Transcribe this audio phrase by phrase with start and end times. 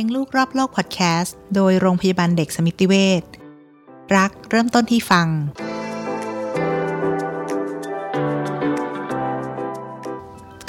[0.00, 3.22] ลี้ยงลูกรอบโลกพอดแคสต์โดยโรงพยาบาลเด็กสมิติเวช
[4.16, 5.26] รักเริ่มต้นที่ฟัง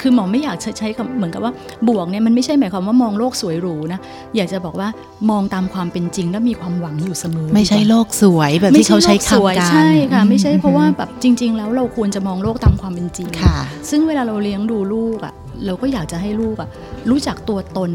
[0.00, 1.52] คือหมอไม่อยากใช้กับเหมือนกับว่า
[1.88, 4.00] บวกเนี่ยมันไม่ใช่หมายความว่ามองโลกสวยหรูนะ
[4.36, 4.88] อยากจะบอกว่า
[5.30, 13.56] มองตามความเป็นจริงและมีความหวังอยู่เสมอ ไม่ใช่ดีกว่าโลกสวยแบบที่เขาใช้ไม่โลกสวยคำกันใช่ค่ะไม่ใช่อืเพราะว่าแบบจริง ๆ แล้วเราควรจะมองโลกตามความเป็นจริงค่ะ
[13.90, 16.68] ซึ่งเวลาเราเลี้ยงดูลูกอะเราก็อยากจะให้ลูกอะ
[17.10, 17.90] รู้จักตัวตน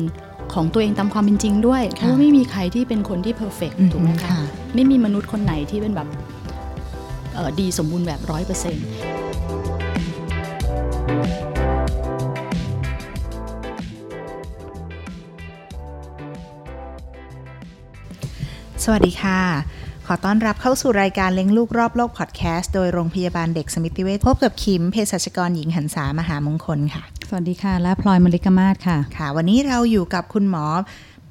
[0.57, 4.41] ของตัวเองตามความเป็นจริงด้วย ค่ะราะว่าไม่มีใครที่เป็นคนที่ perfect อืมถูกไหมคะค่ะ
[4.75, 6.07] ไม่มีมนุษย์คนไหนที่เป็นแบบ
[7.33, 8.85] เอ่อดีสมบูรณ์แบบร้อยเปอร์เซ็นต์
[18.83, 19.39] สวัสดีค่ะ
[20.09, 30.65] ขอต้อนรับเข้าสู่รายการเลี้ยงลูกรอบโลกพอดแคสต์โดยโรงพยาบาลเด็กสมิติเวชพบกับคิมเภสัชกรหญิงหันษามหามงคลค่ะ สวัสดีค่ะ และพลอยมลิกมาศค่ะ ค่ะ วันนี้เราอยู่กับคุณหมอ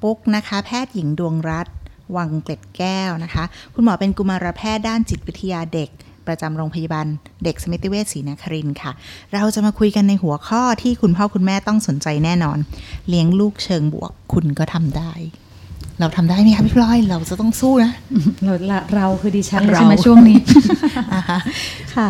[0.01, 1.73] ปุ๊กนะคะ แพทย์หญิงดวงรัตน์
[2.15, 3.43] วังเกล็ดแก้วนะคะ
[3.73, 5.89] คุณหมอเป็นกุมารแพทย์ด้านจิตวิทยาเด็ก
[6.27, 7.07] ประจำโรงพยาบาล
[7.43, 8.91] เด็กสมิติเวชศรีนครินทร์ค่ะ
[9.33, 12.57] เราจะมาคุยกันในหัวข้อที่คุณพ่อคุณแม่ต้องสนใจแน่นอน
[13.09, 15.13] เลี้ยงลูกเชิงบวกคุณก็ทำได้
[15.99, 17.91] เราทำได้ไหมคะพี่พลอยเราจะต้องสู้นะ
[18.43, 20.37] เราละเราคือดิฉันเลยเราใช่ไหมช่วงนี้
[21.13, 21.39] อ่าฮะ
[21.95, 22.07] ค่ะ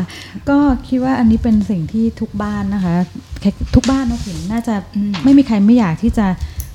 [0.49, 0.57] ก็
[0.87, 2.95] คิดว่าอันนี้เป็นสิ่งที่ทุกบ้านนะคะ
[3.41, 6.27] แค่ทุกบ้านนะผินน่าจะอืมไม่มีใครไม่อยากที่จะ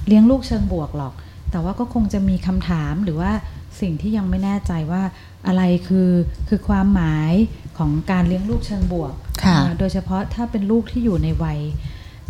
[0.07, 1.15] เลี้ยงลูกเชิงบวกหรอก
[1.51, 3.33] แต่ว่าก็คงจะมีคำถามหรือว่า
[3.81, 5.03] สิ่งที่ยังไม่แน่ใจว่า
[5.47, 6.11] อะไรคือ
[6.49, 7.33] คือความหมาย
[7.79, 9.13] ของการเลี้ยงลูกเชิงบวก
[9.45, 11.59] ค่ะอ่าโดยเฉพาะถ้าเป็นลูกที่อยู่ในวัย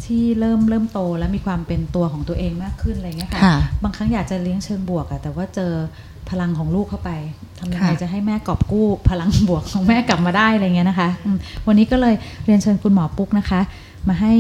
[0.07, 5.73] ที่เริ่มเริ่มโตและมีความเป็นตัวของตัวเองมากขึ้นอะไรเงี้ยค่ะค่ะ บางครั้งอยากจะเลี้ยงเชิงบวกอะแต่ว่าเจอ
[6.31, 7.11] พลังของลูกเข้าไป
[7.59, 11.37] ทำยังไงค่ะจะให้แม่กอบกู้พลังบวกของแม่กลับมาได้อะไรเงี้ยนะคะอืม
[11.67, 13.61] วันนี้ก็เลยเรียนเชิญคุณหมอปุ๊กนะคะ
[14.09, 14.33] มาให้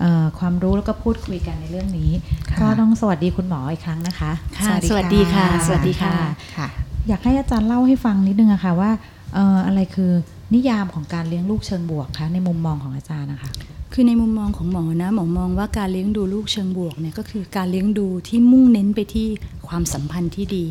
[0.00, 2.10] เอ่อความรู้แล้วก็พูดคุยกันในเรื่องนี้
[2.50, 6.14] ค่ะก็ต้องสวัสดีคุณหมออีกครั้งนะคะค่ะสวัสดีค่ะ สวัสดีค่ะ
[6.56, 6.68] ค่ะ
[7.08, 8.90] อยากให้อาจารย์เล่าให้ฟังนิดนึงอะค่ะว่า
[9.34, 10.12] เอ่ออะไรคือ
[10.54, 13.50] นิยามของการเลี้ยงลูกเชิงบวกคะในมุมมองของอาจารย์นะคะ
[13.92, 19.28] คือในมุมมองของหมอนะหมอมองว่าการเลี้ยงดูลูกเชิงบวกเนี่ยก็คือการเลี้ยงดูที่มุ่งเน้นไปที่
[19.68, 20.66] ความสัมพันธ์ที่ดี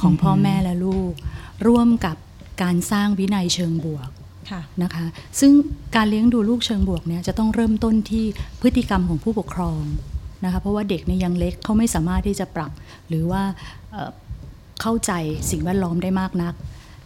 [0.00, 1.12] ของพ่อแม่และลูก
[1.66, 2.16] ร่วมกับ
[2.62, 4.08] การสร้างวินัยเชิงบวก
[4.50, 5.06] ค่ะนะคะ
[5.40, 5.52] ซึ่ง
[5.96, 8.24] การเลี้ยงดูลูกเชิงบวกเนี่ยจะต้องเริ่มต้นที่
[8.60, 9.80] พฤติกรรมของผู้ปกครอง
[10.44, 12.72] นะคะเพราะว่าเด็กเนี่ยยังเล็กเขาไม่สามารถที่จะปรับ
[13.08, 13.42] หรือว่า
[13.90, 14.10] เอ่อ
[14.80, 15.12] เข้าใจ
[15.50, 16.54] สิ่งแวดล้อมได้มากนัก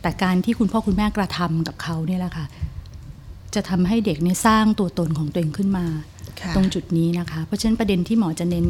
[0.02, 2.46] แต่การที่คุณพ่อคุณแม่กระทำกับเขาเนี่ยแหละค่ะ
[3.54, 5.86] จะทำให้เด็กเนี่ยสร้างตัวตนของตัวเองขึ้นมา
[6.40, 8.66] ค่ะตรงจุดนี้นะคะ เพราะฉะนั้นประเด็นที่หมอจะเน้น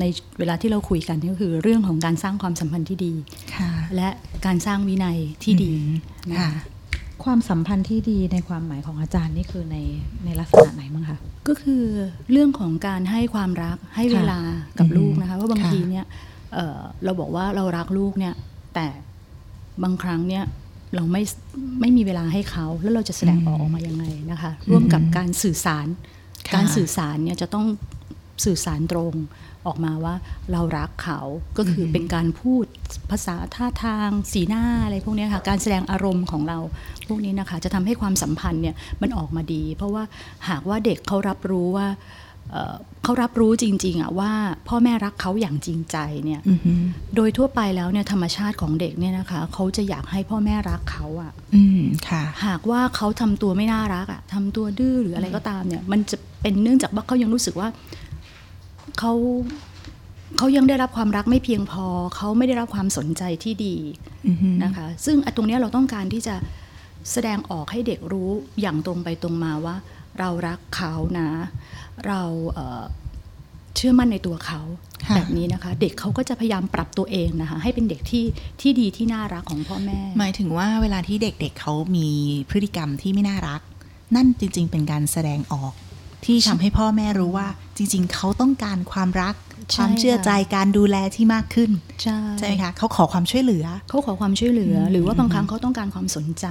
[0.00, 0.04] ใน
[0.38, 3.12] เวลาที่เราคุยกันก็คือเรื่องของการสร้างความสัมพันธ์ที่ดี
[3.54, 4.08] ค่ะและ
[4.46, 6.62] การสร้างวินัยที่ดีอืมนะค่ะคะ
[7.24, 9.76] ความสัมพันธ์ที่ดีในความหมายของอาจารย์นี่คือใน
[10.24, 11.82] ในลักษณะไหนบ้างคะก็คือ
[12.32, 14.38] เรื่องของการให้ความรักให้เวลา
[14.78, 16.06] กับอืมลูกนะคะว่าบางค่ะทีเนี่ย
[16.54, 18.34] เอ่อเราบอกว่าเรารักลูกเนี่ย
[18.74, 18.86] แต่
[19.82, 20.44] บางครั้งเนี่ย
[20.96, 21.22] เราไม่
[21.80, 25.86] ไม่มีเวลาให้เขา แล้วเราจะแสดงออกออกมายังไงนะคะ ร่วมกับการสื่อสาร
[26.48, 27.66] ค่ะการสื่อสารเนี่ยจะต้อง
[28.44, 29.14] สื่อสารตรง
[29.66, 30.14] ออกมาว่า
[30.52, 31.20] เรารักเขา
[31.56, 32.64] ก็คืออมเป็นการพูด
[33.10, 36.58] ภาษาท่าทาง สีหน้าอะไรพวกเนี้ยค่ะ การแสดงอารมณ์ของเรา
[37.08, 40.04] พวกนี้นะคะ จะทำให้ความสัมพันธ์เนี่ยมันออกมาดี เพราะว่า
[40.48, 41.86] หากว่าเด็กเขารับรู้ว่า
[42.50, 44.32] เอ่อเขารับรู้จริงๆอะว่า
[44.68, 46.82] พ่อแม่รักเขาอย่างจริงใจเนี่ยอือหือ
[47.16, 57.68] โดยทั่วไปแล้วเนี่ยธรรมชาติของเด็กเนี่ยนะคะเขาจะอยากให้พ่อแม่รักเขาอะอืมค่ะ หากว่าเขาทำตัวไม่น่ารักอะทำตัวดื้อหรืออะไรก็ตามเนี่ย มันจะเป็นเนื่องจากว่าเขายังรู้สึกว่า
[58.98, 59.12] เขา
[60.38, 63.76] เขายังได้รับความรักไม่เพียงพอ เขาไม่ได้รับความสนใจที่ดี
[64.26, 66.34] อือหือนะคะ ซึ่งไอ้ตรงเนี้ยเราต้องการที่จะ
[67.12, 68.30] แสดงออกให้เด็กรู้
[68.60, 69.76] อย่างตรงไปตรงมาว่า
[70.20, 71.28] เรารักเขานะ
[72.06, 72.22] เรา
[72.52, 72.82] เอ่อ
[73.76, 74.60] เชื่อมั่นในตัวเขา
[75.06, 78.24] ค่ะแบบนี้นะคะ เด็กเขาก็จะพยายามปรับตัวเองนะคะให้เป็นเด็กที่
[78.60, 82.08] ที่ดีที่น่ารักของพ่อแม่ หมายถึงว่าเวลาที่เด็กๆเขามี
[82.50, 83.60] พฤติกรรมที่ไม่น่ารัก
[84.14, 85.72] นั่นจริง ๆ เป็นการแสดงออก
[86.24, 89.34] ที่ทำให้พ่อแม่รู้ว่า จริง ๆ เขาต้องการความรัก
[89.72, 91.70] ใช่ความเชื่อใจการดูแลที่มากขึ้น
[92.02, 96.46] ใช่ใช่ไหมคะเขาขอความช่วยเหลือ เขาขอความช่วยเหลืออมหรือว่าบางครั้งเขาต้องการความสนใจ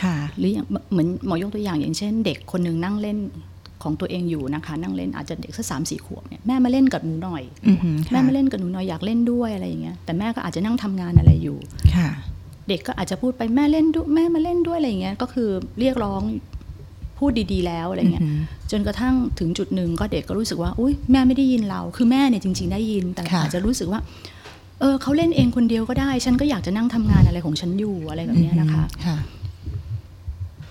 [0.00, 3.18] ค่ะ หรืออย่างเหมือนหมอยกตัวอย่างอย่างเช่น เด็กคนหนึ่งนั่งเล่น
[3.82, 11.58] ของตัวเองอยู่นะคะ นั่งเล่นอาจจะเด็กสักสามสี่ขวบเนี่ยแม่มาเล่นกับหนูหน่อยอือหือค่ะแม่มาเล่นกับหนูหน่อยอยากเล่นด้วยอะไรอย่างเงี้ยแต่แม่ก็อาจจะนั่งทำงานอะไรอยู่
[11.94, 12.08] ค่ะ
[12.68, 15.48] เด็กก็อาจจะพูดไปแม่เล่นด้วยแม่มาเล่นด้วยอะไรอย่างเงี้ยก็คือ
[15.80, 16.22] เรียกร้อง
[17.18, 18.40] พูดดีๆ แล้วอะไรเงี้ยอือหือ
[18.70, 24.00] จนกระทั่งถึงจุดหนึ่งก็เด็กก็รู้สึกว่าอุ้ยแม่ไม่ได้ยินเรา คือแม่เนี่ยจริง ๆ ได้ยิน แต่ค่ะอาจจะรู้สึกว่า
[24.80, 29.16] เออเขาเล่นเองคนเดียวก็ได้ ฉันก็อยากจะนั่งทำงานอะไรของฉันอยู่อะไรแบบเนี้ยนะคะอือหือค่ะ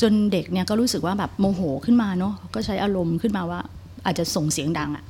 [0.01, 3.59] จนเด็กเนี่ยก็รู้สึกว่าแบบโมโหขึ้นมาเนาะก็ใช้อารมณ์ขึ้นมาว่า
[4.05, 5.03] อาจจะส่งเสียงดังอะ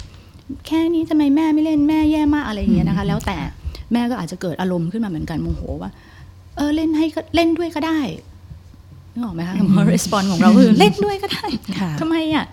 [0.67, 3.37] แค่นี้ทำไมแม่ไม่เล่นแม่แย่มากอะไรอย่างเงี้ยนะคะ แล้วแต่
[3.93, 5.91] แม่ก็อาจจะเกิดอารมณ์ขึ้นมาเหมือนกันโมโหว่า
[6.57, 7.99] เออเล่นให้ก็เล่นด้วยก็ได้
[9.13, 9.55] นึกออกไหมคะ
[9.93, 11.45] รีสปอนของเราคือเล่นด้วยก็ได้
[11.79, 12.45] ค่ะทำไมอะ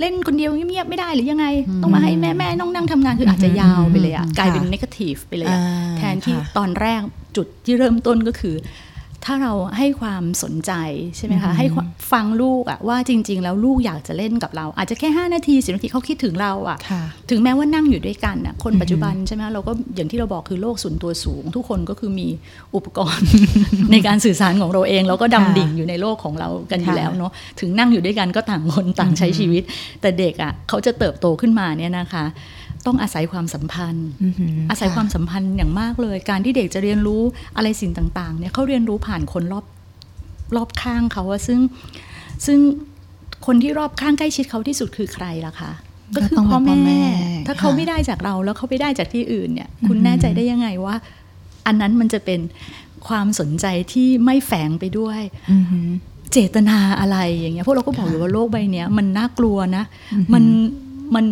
[0.00, 1.46] เล่นคนเดียวเงียบๆไม่ได้หรือยังไง
[1.82, 7.00] ต้องมาให้แม่แม่น้องนั่งทำงานคืออาจจะยาวไปเลยอะอืมกลายเป็นค่ะนกาทีฟไปเลยอะอ่าแทนที่ค่ะตอนแรก
[7.36, 8.54] จุดที่เริ่มต้นก็คือ
[9.26, 10.72] ถ้าเราให้ความสนใจ
[11.16, 22.28] ใช่ไหมคะ ให้ความฟังลูกอะว่าจริง ๆ แล้วลูกอยากจะเล่นกับเรา อาจจะแค่ 5 นาทีสินาทีเขาคิดถึงเราอะค่ะถึงแม้ว่านั่งอยู่ด้วยกันน่ะคนปัจจุบันใช่ไหมเราก็อย่างที่เราบอกคือโลกส่วนตัวสูง ทุกคนก็คือมี
[22.74, 23.28] อุปกรณ์
[23.92, 29.62] ในการสื่อสารของเราเองเราก็ดำดิ่งอยู่ในโลกของเรากันอยู่ค่ะแล้วเนาะถึงนั่งอยู่ด้วยกันก็ต่างคนต่างใช้ชีวิต
[30.00, 32.24] แต่เด็กอะเขาจะเติบโตขึ้นมาเนี่ยนะคะ
[32.86, 37.22] ต้องอาศัยความสัมพันธ์อือหืออาศัยค่ะความสัมพันธ์อย่างมากเลย การที่เด็กจะเรียนรู้
[37.56, 39.64] อะไรสิ่งต่างๆเนี่ยเขาเรียนรู้ผ่านคนรอบ
[40.56, 41.60] รอบข้างเขาอะซึ่ง
[42.46, 42.58] ซึ่ง
[43.46, 45.72] คนที่รอบข้างใกล้ชิดเขาที่สุดคือใครล่ะคะ
[46.14, 47.10] ก็ก็คือต้องพ่อเป็นพ่อแม่แม่
[47.46, 50.94] ถ้าเขาค่ะไม่ได้จากเราแล้วเขาไปได้จากที่อื่นเนี่ย คุณแน่ใจได้ยังไงว่า
[51.66, 52.40] อันนั้นมันจะเป็น
[53.08, 55.20] ความสนใจที่ไม่แฝงไปด้วย
[55.52, 55.88] อือหือ
[56.32, 59.84] เจตนาอะไรอย่างเงี้ยพวกเราก็บอกอยู่ว่าโลกใบเนี้ยมันน่ากลัวนะ
[60.14, 60.44] อือหือมัน
[61.14, 61.26] มัน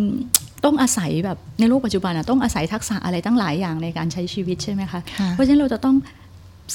[0.65, 5.95] ต้องอาศัยแบบในโลกปัจจุบันอะต้องอาศัยทักษะอะไรตั้งหลายอย่างในการใช้ชีวิตใช่ไหมคะค่ะเพราะฉะนั้นเราจะต้อง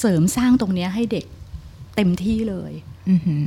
[0.00, 1.27] เสริมสร้างตรงเนี้ยให้เด็ก
[1.97, 2.73] เต็มที่เลย
[3.11, 3.44] อือหือ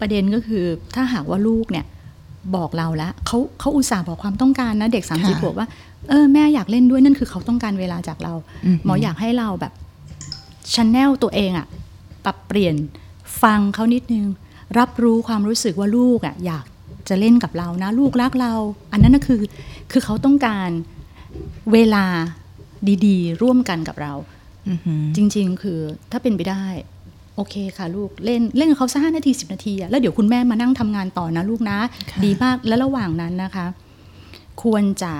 [0.00, 0.64] ประเด็นก็คือ
[0.94, 1.86] ถ้าหากว่าลูกเนี่ย
[2.56, 5.68] บอกเราแล้วเขาเขาอุตส่าห์บอกความต้องการนะเด็กสามสี่ขวบค่ะว่า
[6.08, 8.32] เออแม่อยากเล่นด้วยนั่นคือเขาต้องการเวลาจากเรา
[8.66, 9.72] อือหือหมออยากให้เราแบบ
[10.74, 11.66] channel ตัวเองอะ
[12.24, 12.74] ปรับเปลี่ยน
[13.42, 14.26] ฟังเขานิดนึง
[14.78, 16.64] รับรู้ความรู้สึกว่าลูกอะอยาก
[17.08, 18.52] จะเล่นกับเรานะ ลูกรักเรา
[18.92, 19.40] อันนั้นก็คือ
[19.90, 20.70] คือเขาต้องการ
[21.72, 22.04] เวลา
[23.06, 24.12] ดีๆ ร่วมกันกับเรา
[24.68, 25.80] อือหือจริง ๆ คือ
[26.10, 26.64] ถ้าเป็นไปได้
[27.36, 31.78] โอเคค่ะลูกเล่นเล่นกับเขาสักห้านาทีสิบนาทีอะแล้วเดี๋ยวคุณแม่มานั่งทำงานต่อนะลูกนะ
[32.10, 33.66] ค่ะดีมากและระหว่างนั้นนะคะ
[34.62, 35.12] ควรจะ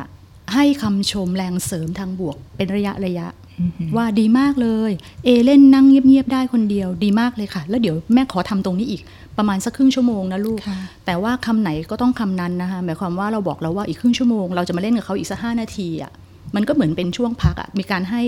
[0.54, 3.26] ให้คำชมแรงเสริมทางบวกเป็นระยะระยะ
[3.60, 4.90] อือหือว่าดีมากเลย
[5.24, 9.02] เอเล่นนั่งเงียบๆได้คนเดียวดีมากเลยค่ะ แล้วเดี๋ยวแม่ขอทำตรงนี้อีก
[9.38, 16.12] ประมาณสักครึ่งชั่วโมงนะลูกค่ะแต่ว่าคำไหนก็ต้องคำนั้นนะคะหมายความว่าเราบอกแล้วว่าอีกครึ่งชั่วโมงเราจะมาเล่นกับเขาอีกสักห้านาทีอะ
[16.56, 18.22] มันก็เหมือนเป็นช่วงพักอะมีการให้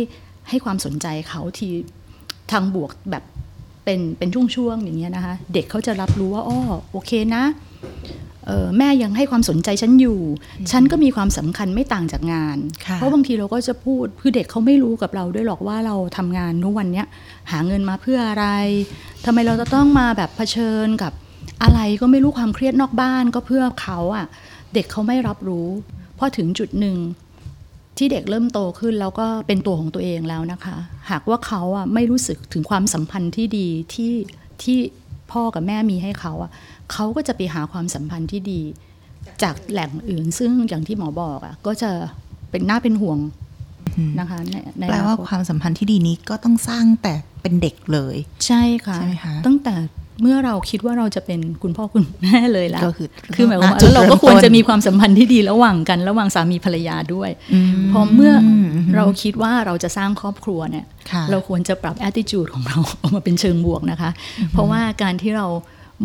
[0.48, 1.68] ให้ความสนใจเขาที
[2.52, 3.24] ทางบวกแบบ
[3.84, 6.58] เป็นเป็นช่วงๆอย่างเงี้ยนะคะ เด็กเขาจะรับรู้ว่าอ้อ
[6.92, 8.27] โอเคนะเออ
[8.78, 10.20] แม่ยังให้ความสนใจฉันอยู่
[10.70, 12.56] ฉันก็มีความสำคัญไม่ต่างจากงาน
[12.86, 17.06] ค่ะเพราะบางทีเราก็จะพูดคือเด็กเขาไม่รู้กับเราด้วยหรอกว่าเราทำงานทุกวันเนี้ย
[17.50, 18.46] หาเงินมาเพื่ออะไร
[19.24, 21.12] ทำไมเราจะต้องมาแบบเผชิญกับ
[21.62, 24.26] อะไรก็ไม่รู้ความเครียดนอกบ้านก็เพื่อเขาอะ
[24.74, 25.68] เด็กเขาไม่รับรู้
[26.18, 26.96] พอถึงจุดหนึ่ง
[27.96, 30.76] ที่เด็กเริ่มโตขึ้นแล้วก็เป็นตัวของตัวเองแล้วนะคะ
[31.10, 34.12] หากว่าเขาอะไม่รู้สึกถึงความสัมพันธ์ที่ดีที่
[34.62, 34.78] ที่
[35.32, 36.50] พ่อกับแม่มีให้เขาอะ
[36.92, 38.60] เขาก็จะไปหาความสัมพันธ์ที่ดี
[39.42, 41.90] จากแหล่งอื่น ซึ่งอย่างที่หมอบอกอะก็จะ
[42.50, 43.18] เป็นน่าเป็นห่วง
[44.18, 48.16] นะคะในในแปลว่าอนาคตความสัมพันธ์ที่ดีนี้ก็ต้องสร้างแต่เป็นเด็กเลย
[48.46, 49.74] ใช่ค่ะใช่ไหมคะตั้งแต่
[50.22, 57.30] เมื่อเราคิดว่าเราจะเป็นคุณพ่อคุณแม่เลยแล้ว ก็คือคือหมายความว่าณจุดแล้วเราก็มควรต้นจะมีความสัมพันธ์ที่ดีระหว่างกัน ระหว่างสามีภรรยาด้วย
[57.88, 58.32] มพอเมื่อ
[58.96, 64.10] เราคิดว่าเราจะสร้างครอบครัวเนี่ยค่ะเราควรจะปรับ attitude ของเราออกมาเป็นเชิงบวกนะคะ
[64.52, 65.46] เพราะว่าการที่เรา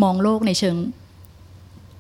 [0.04, 0.76] มองโลกในเชิง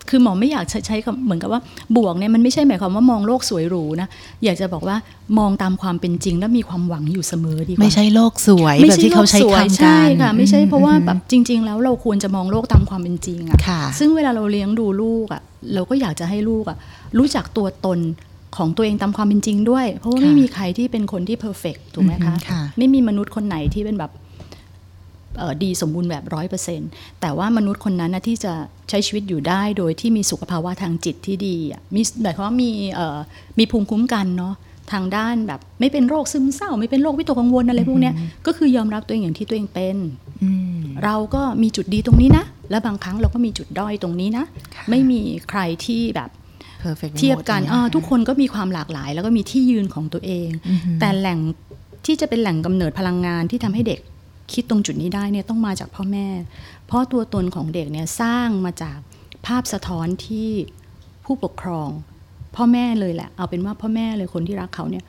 [0.09, 1.61] คือหมอไม่อยากใช้ใช้คำเหมือนกับว่า
[1.97, 4.07] บวกเนี่ยมันไม่ใช่หมายความว่ามองโลกสวยหรูนะ
[4.43, 4.97] อยากจะบอกว่า
[5.37, 15.41] มองตามความเป็นจริงและมีความหวังอยู่เสมอดีกว่าไม่ใช่โลกสวยไม่แบบใช่ที่โลเขากใช้สวยคำกันใช่ค่ะไม่ใช่เพราะว่าอืมแบบจริง ๆ แล้วเราควรจะมองโลกตามความเป็นจริงอะค่ะ ซึ่งเวลาเราเลี้ยงดูลูกอะ
[15.73, 16.77] เราก็อยากจะให้ลูกอะ
[17.17, 17.99] รู้จักตัวตน
[18.57, 24.22] ของตัวเองตามความเป็นจริงด้วย เพราะว่าค่ะไม่มีใครที่เป็นคนที่เพอร์เฟกถูกไหมอือฮึคะค่ะไม่มีมนุษย์คนไหนที่เป็นแบบเอ่อ
[25.63, 26.81] ดีสมบูรณ์แบบร้อยเปอร์เซ็น
[27.21, 28.53] แต่ว่ามนุษย์คนนั้นนะที่จะ
[28.89, 33.17] ใช้ชีวิตอยู่ได้โดยที่มีสุขภาวะทางจิตที่ดีอะมีหมายความว่ามีเอ่อ
[33.59, 34.53] มีภูมิคุ้มกันเนาะ
[34.91, 38.13] ทางด้านแบบไม่เป็นโรคซึมเศร้า ไม่เป็นโรควิตกกังวลอะไรพวกเนี้ย
[38.45, 39.97] ก็คือยอมรับตัวเองอย่างที่ตัวเองเป็น
[40.43, 40.49] อื
[40.79, 46.29] มเราก็มีจุดดีตรงนี้นะ และบางครั้งเราก็มีจุดด้อยตรงนี้นะค่ะไม่มีใครที่แบบ
[46.83, 51.39] perfect เทียบกันหมดอ่าเลยะทุกคนก็มีความหลากหลาย แล้วก็มีที่ยืนของตัวเองอือหือแต่แหล่ง
[52.05, 53.99] ที่จะเป็นแหล่งกำเนิดพลังงานที่ทำให้เด็ก
[54.53, 56.27] คิดตรงจุดนี้ได้เนี่ยต้องมาจากพ่อแม่
[56.87, 58.97] เพราะตัวตนของเด็กเนี่ยสร้างมาจาก
[59.45, 60.49] ภาพสะท้อนที่
[61.25, 61.89] ผู้ปกครอง
[62.55, 65.05] พ่อแม่เลยแหละ เอาเป็นว่าพ่อแม่เลยคนที่รักเขาเนี่ย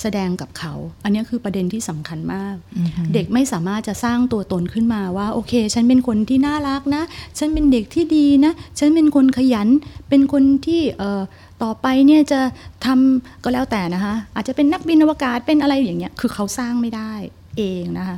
[0.00, 0.74] แสดงกับเขา
[1.04, 7.02] อันนี้คือประเด็นที่สำคัญมากอือหือเด็กไม่สามารถจะสร้างตัวตนขึ้นมาว่า โอเค ฉันเป็นคนที่น่ารักนะ
[7.38, 9.68] ฉันเป็นเด็กที่ดีนะ ฉันเป็นคนขยัน
[10.08, 11.22] เป็นคนที่เอ่อ
[11.62, 12.40] ต่อไปเนี่ยจะ
[12.84, 17.12] ทำก็แล้วแต่นะคะ อาจจะเป็นนักบินอวกาศเป็นอะไรอย่างเงี้ย คือเขาสร้างไม่ได้
[17.58, 18.16] เองนะคะ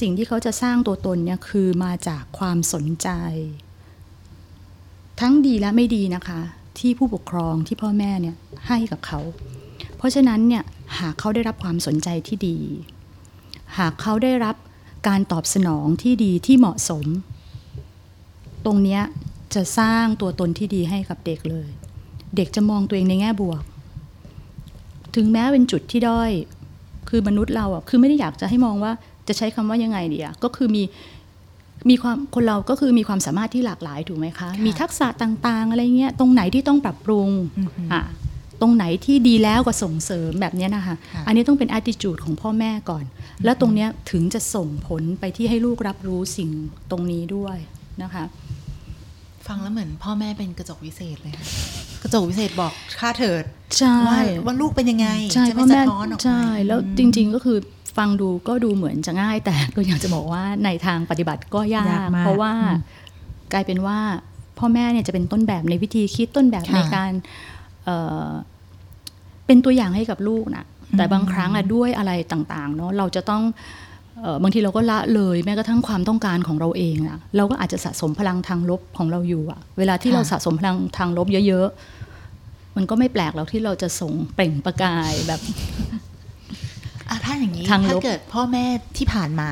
[0.00, 3.08] สิ่งที่เขาจะสร้างตัวตนเนี่ยคือมาจากความสนใจ
[5.20, 6.40] ทั้งดีและไม่ดีนะคะ
[6.78, 8.36] ที่ผู้ปกครองที่พ่อแม่เนี่ย
[8.68, 9.20] ให้กับเขา
[9.96, 10.62] เพราะฉะนั้นเนี่ย
[10.98, 12.58] หากเขาได้รับความสนใจที่ดี
[13.78, 14.56] หากเขาได้รับ
[15.08, 17.04] การตอบสนองที่ดีที่เหมาะสม
[18.64, 19.00] ตรงนี้
[19.54, 21.68] จะสร้างตัวตนที่ดีให้กับเด็กเลย
[22.36, 23.62] เด็กจะมองตัวเองในแง่บวก
[25.14, 26.30] ถึงแม้เป็นจุดที่ด้อย
[27.08, 28.92] คือมนุษย์เราอะคือไม่ได้อยากจะให้มองว่า
[29.28, 30.82] จะใช้คำว่ายังไงดีอะก็คือมี
[31.90, 37.28] มีความคนเราก็คือมีความสามารถที่หลากหลายถูกไหมคะ มีทักษะต่างๆ อะไรเงี้ยตรงไหนที่ต้องปรับปรุง
[37.92, 38.02] อะ
[38.60, 43.04] ตรงไหนที่ดีแล้วก็ส่งเสริมแบบเนี้ยนะคะค่ะอันนี้ต้องเป็น attitude ของพ่อแม่ก่อน
[43.44, 46.50] แล้วตรงเนี้ยถึงจะส่งผลไปที่ให้ลูกรับรู้สิ่ง
[46.90, 47.56] ตรงนี้ด้วย
[48.02, 48.24] นะคะ
[49.46, 51.46] ฟังแล้วเหมือนพ่อแม่เป็นกระจกวิเศษเลยค่ะ
[52.02, 53.44] กระจกวิเศษบอกค่าเถิด
[53.78, 57.58] ใช่ว่าว่าลูกเป็นยังไงใช่จะพ่ไม่อสะแม่ท้อนออกมาใช่ แล้วอืมจริง ๆก็คือ
[57.96, 62.78] ฟังดูก็ดูเหมือนจะง่าย แต่ก็อยากจะบอกว่าในทางปฏิบัติก็ยายากกมากเพราะว่าอืม
[63.52, 63.98] กลายเป็นว่า
[64.58, 67.10] พ่อแม่เนี่ยจะเป็นต้นแบบในวิธีคิดต้นแบบค่ะในการ
[67.84, 67.96] เอ่
[68.26, 68.28] อ
[69.46, 70.64] เป็นตัวอย่างให้กับลูกนะ
[70.96, 73.42] แต่บางครั้งอะด้วยอะไรต่างๆเนาะเราจะต้อง
[74.20, 81.68] เอ่อบางทีเราก็ละเลยแม้กระทั่งความต้องการของเราเองอะเราก็อาจจะสะสมพลังทางลบของเราอยู่อะเวลาที่ค่ะเราสะสมพลังทางลบเยอะ
[82.22, 85.98] ๆ มันก็ไม่แปลกหรอกที่เราจะส่งเปล่งประกายแบบอะ
[87.24, 88.64] ถ้าอย่างนี้ทางลบถ้าเกิดพ่อแม่
[88.98, 89.48] ที่ผ่านมา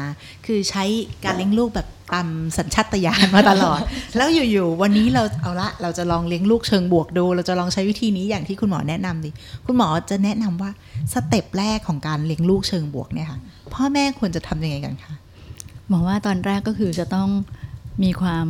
[0.46, 0.84] คือใช้
[1.24, 2.28] การเลี้ยงลูกแบบตาม
[2.58, 3.80] สัญชาตญาณมาตลอด
[4.16, 9.30] แล้วอยู่ๆวันนี้เราเอาละเราจะลองเลี้ยงลูกเชิงบวกดู เราจะลองใช้วิธีนี้อย่างที่คุณหมอแนะนำดิ
[9.66, 10.70] คุณหมอจะแนะนำว่า
[11.12, 13.38] สเต็ปแรกของการเลี้ยงลูกเชิงบวกเนี่ยค่ะ
[13.74, 15.14] พ่อแม่ควรจะทำยังไงกันคะ
[15.92, 17.28] บอกว่าตอนแรกก็คือจะต้อง
[18.02, 18.46] มีความ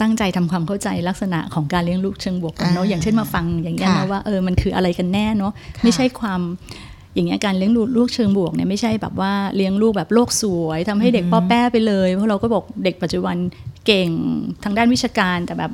[0.00, 6.40] ตั้งใจทำความเข้าใจลักษณะของการเลี้ยงลูกเชิงบวกกันเนาะอ่าอย่างเช่นมาฟังอย่างเงี้ยค่ะนะว่าเออมันคืออะไรกันแน่เนาะค่ะไม่ใช่ความ
[7.14, 13.36] อย่างเงี้ยการเลี้ยงลูกลูกเชิงบวกเนี่ยไม่ใช่แบบว่าเลี้ยงลูกแบบโลกสวยทำให้เด็กป้อแป้ไปเลยเพราะเราก็บอกเด็กปัจจุบัน
[13.86, 14.10] เก่ง
[14.64, 15.72] ทางด้านวิชาการแต่แบบ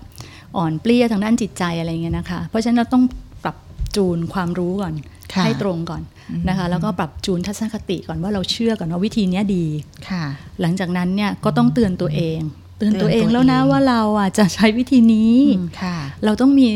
[0.57, 3.05] อ่อนเปลี้ยทางด้านจิตใจอะไรเงี้ยนะคะ เพราะฉะนั้นเราต้อง
[3.45, 3.57] ปรับ
[3.97, 4.95] จูนความรู้ก่อน
[5.33, 6.02] ค่ะให้ตรงก่อน
[6.49, 9.64] นะคะ แล้วก็ปรับจูนทัศนคติก่อนว่าเราเชื่อก่อนว่าวิธีเนี้ยดี
[10.09, 10.25] ค่ะ
[10.61, 12.40] หลังจากนั้นเนี่ยก็ต้องเตือนตัวเอง
[12.78, 15.37] เตือนตัวเองเตือนตัวแล้วนะเองว่าเราอะจะใช้วิธีนี้
[15.83, 16.69] ค่ะเราต้องมี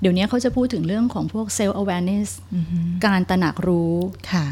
[0.00, 3.94] เดี๋ยวนี้เขาจะพูดถึงเรื่องของพวก self awareness อือฮึการตระหนักรู้
[4.32, 4.46] ค่ะ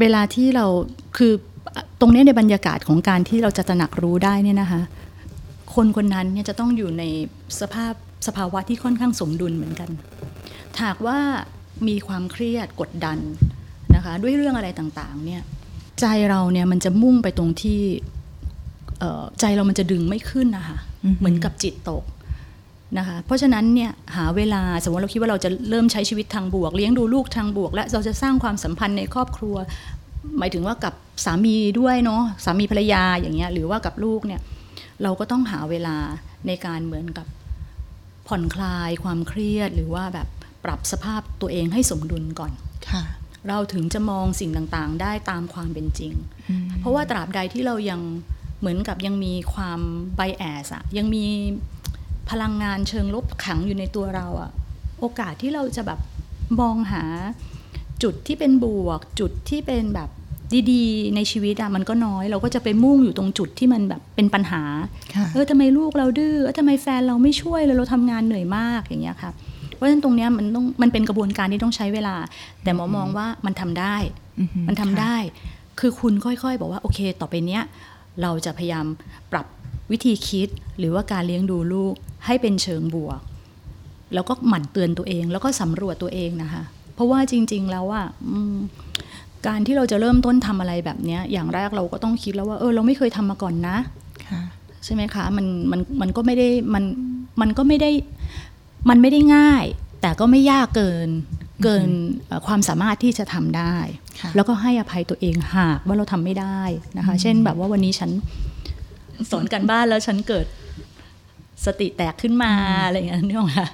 [0.00, 0.66] เวลาที่เรา
[1.16, 1.32] คือ
[2.00, 4.80] ตรงเนี้ยในบรรยากาศของการที่เราจะตระหนักรู้ได้เนี่ยนะคะ
[5.74, 7.02] คนคนนั้นเนี่ยจะต้องอยู่ใน
[7.60, 7.92] สภาพ
[8.26, 9.90] สภาวะที่ค่อนข้างสมดุลเหมือนกัน
[10.82, 11.18] หากว่า
[11.88, 13.18] มีความเครียดกดดัน
[13.94, 15.42] นะคะ ด้วยเรื่องอะไรต่างๆ เนี่ย
[16.00, 17.80] ใจเราเนี่ยมันจะมุ่งไปตรงที่
[18.98, 22.04] เอ่อใจเรามันจะดึงไม่ขึ้นนะคะอือฮึเหมือนกับจิตตก
[22.98, 29.56] นะคะเพราะฉะนั้นเนี่ยหาเวลาสมมติเราคิดว่าเราจะเริ่มใช้ชีวิตทางบวก เลี้ยงดูลูกทางบวก และเราจะสร้างความสัมพันธ์ในครอบครัว
[30.38, 34.40] หมายถึงว่ากับสามีด้วยเนาะสามีภรรยาอย่างเงี้ยหรือว่ากับลูกเนี่ย
[35.02, 35.96] เราก็ต้องหาเวลา
[36.46, 37.26] ในการเหมือนกับ
[38.28, 40.28] ผ่อนคลายความเครียด หรือว่าแบบ
[40.64, 42.52] ปรับสภาพตัวเองให้สมดุลก่อน
[42.90, 43.02] ค่ะ
[43.48, 46.12] เราถึงจะมองสิ่งต่างๆ ได้ตามความเป็นจริง
[46.80, 48.00] เพราะว่าตราบใดที่เรายัง
[48.60, 49.80] เหมือนกับยังมีความ
[50.16, 51.24] ไบแอสอะยังมี
[52.30, 54.50] พลังงานเชิงลบขังอยู่ในตัวเราอะ
[55.00, 56.00] โอกาสที่เราจะแบบ
[56.60, 57.02] มองหา
[58.02, 60.10] จุดที่เป็นบวก จุดที่เป็นแบบ
[60.70, 64.62] ดีๆ ในชีวิตอะมันก็น้อย เราก็จะไปมุ่งอยู่ตรงจุดที่มันแบบเป็นปัญหา
[65.14, 69.30] ค่ะเออทำไมลูกเราดื้อเออทำไมแฟนเราไม่ช่วยเลยเราทำงานเหนื่อยมากอย่างเงี้ยค่ะ
[69.74, 72.16] เพราะฉะนั้นตรงเนี้ยมันต้องมันเป็นกระบวนการที่ต้องใช้เวลา
[72.62, 73.96] แต่หมอมองว่ามันทำได้
[74.40, 75.16] อือฮึมันทำค่ะได้
[75.80, 77.62] คือคุณค่อยๆ บอกว่าโอเค ต่อไปเนี้ย
[78.22, 78.86] เราจะพยายาม
[79.32, 79.46] ปรับ
[79.92, 81.94] วิธีคิดหรือว่าการเลี้ยงดูลูก
[82.26, 83.20] ให้เป็นเชิงบวก
[84.14, 86.62] แล้วก็หมั่นเตือนตัวเอง แล้วก็สำรวจตัวเองนะคะ
[86.94, 88.02] เพราะว่าจริง ๆ แล้วว่า
[89.46, 93.76] การที่เราจะเริ่มต้นทำอะไรแบบเนี้ยอย่างแรกเราก็ต้องคิดแล้วว่าเออเราไม่เคยทำมาก่อนนะ
[94.28, 94.42] ค่ะ
[94.84, 96.84] ใช่ไหมคะมันมันมันก็ไม่ได้มัน
[97.40, 97.90] มันก็ไม่ได้
[98.90, 99.64] มันไม่ได้ง่าย
[100.00, 101.08] แต่ก็ไม่ยากเกิน
[101.64, 101.88] เกิน
[102.26, 103.74] เอ่อความสามารถที่จะทำได้
[104.20, 106.60] ค่ะแล้วก็ให้อภัยตัวเองหากว่าเราทำไม่ได้
[106.98, 108.10] นะคะ เช่นแบบว่าวันนี้ฉัน
[109.30, 110.46] สอนกันบ้านแล้วฉันเกิด
[111.64, 112.52] สติแตกขึ้นมา
[112.86, 113.68] อะไรอย่างเงี้ยนึกออกไหมคะ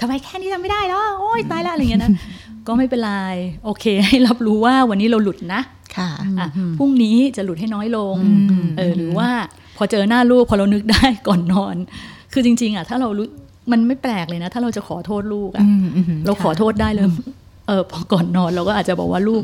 [0.00, 2.10] ทำไมแค่นี้ทำไม่ได้เนาะโอ๊ยตายละอะไรอย่างเงี้ยนะ
[2.66, 3.12] ก็ไม่เป็นไร
[3.64, 5.60] โอเค ให้รับรู้ว่าวันนี้เราหลุดนะ
[5.96, 8.16] ค่ะอะพรุ่งนี้จะหลุดให้น้อยลง
[8.50, 9.28] อืมเออหรือว่า
[9.76, 11.76] พอเจอหน้าลูกพอเรานึกได้ก่อนนอน
[12.32, 13.28] คือจริง ๆ อะ ถ้าเรารู้
[13.72, 17.06] มันไม่แปลกเลยนะ ถ้าเราจะขอโทษลูกอะอืมอืมเราขอโทษได้เลย
[17.68, 19.42] เออพอก่อนนอนเราก็อาจจะบอกว่าลูก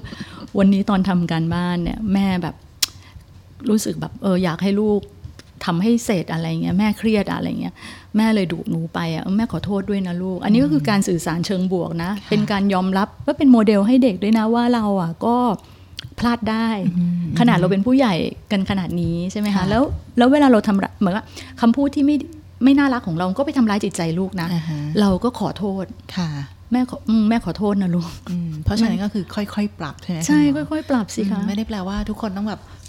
[0.59, 2.55] วันนี้ตอนทำการบ้านเนี่ย แม่แบบ
[3.69, 5.01] รู้สึกแบบ เอออยากให้ลูก
[5.65, 7.75] ทำให้เสร็จอะไรเงี้ยแม่เครียดอะไรเงี้ย
[8.17, 15.37] แม่เลยดุหนูไปอะเออแม่ขอโทษด้วยนะลูก อันนี้ก็คือการสื่อสารเชิงบวกนะ เป็นการยอมรับว่าเป็นโมเดลให้เด็กด้วยนะว่าเราอะก็
[16.19, 16.69] พลาดได้
[17.39, 18.15] ขนาดเราเป็นผู้ใหญ่
[18.53, 19.83] กันขนาดนี้ใช่ไหมคะค่ะแล้ว
[20.19, 21.25] แล้วเวลาเราทำเหมือนว่า
[21.61, 22.17] คำพูดที่ไม่
[22.65, 25.85] ไม่น่ารักของเราก็ไปทำร้ายจิตใจลูกนะอ่าฮะเราก็ขอโทษ
[26.17, 26.31] ค่ะ
[26.73, 32.80] แม่ขออืมแม่ขอโทษนะลูกอืมเพราะฉะนั้นก็คือค่อยๆ ปรับใช่ไหมใช่ณหมค่อย ๆ ปรับสิคะอืมไม่ได้แปลว่าทุกคนต้องแบบ Transform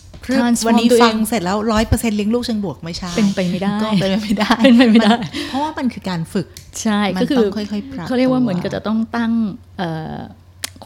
[0.67, 6.47] วันนี้ตัวเองฟังเสร็จแล้วร้อยเปอร์เซ็นต์เลี้ยงลูกเชิงบวกไม่ใช่ เป็นไปไม่ได้ก็เป็นไปไม่ได้เป็นไปไม่ได้นเพราะว่ามันคือการฝึก
[6.81, 9.31] ใช่มันก็คือต้องค่อยๆปรับเขาเรียกว่าตัวเหมือนกับจะต้องตั้ง
[9.77, 10.17] เอ่อ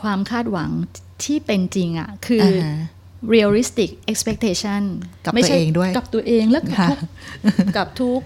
[0.02, 0.70] ความคาดหวัง
[1.24, 2.78] ที่เป็นจริงอะคืออฮะ
[3.34, 4.82] realistic expectation
[5.26, 8.22] กับไม่ใช่ตัวเองด้วยกับตัวเองและกับค่ะทุกกับทุก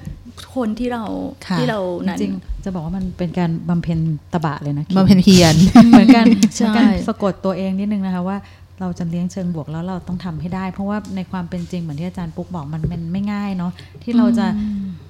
[0.55, 1.03] คนที่เรา
[1.47, 3.99] ค่ะที่เรานั้นจริงๆจะบอกว่ามันเป็นการบำเพ็ญ
[4.33, 5.55] ตบะเลยนะมาเป็นเพียร
[5.89, 6.25] เหมือนกัน
[6.55, 8.37] ใช่เหมือนกันสะกดตัวเองนิดนึงนะคะว่า
[8.79, 13.71] เราจะเลี้ยงเชิงบวกแล้วเราต้องทำให้ได้ เพราะว่าในความเป็นจริงเหมือนที่อาจารย์ปุ๊กบอกมันมันไม่ง่ายเนาะ
[14.03, 14.45] ที่เราจะ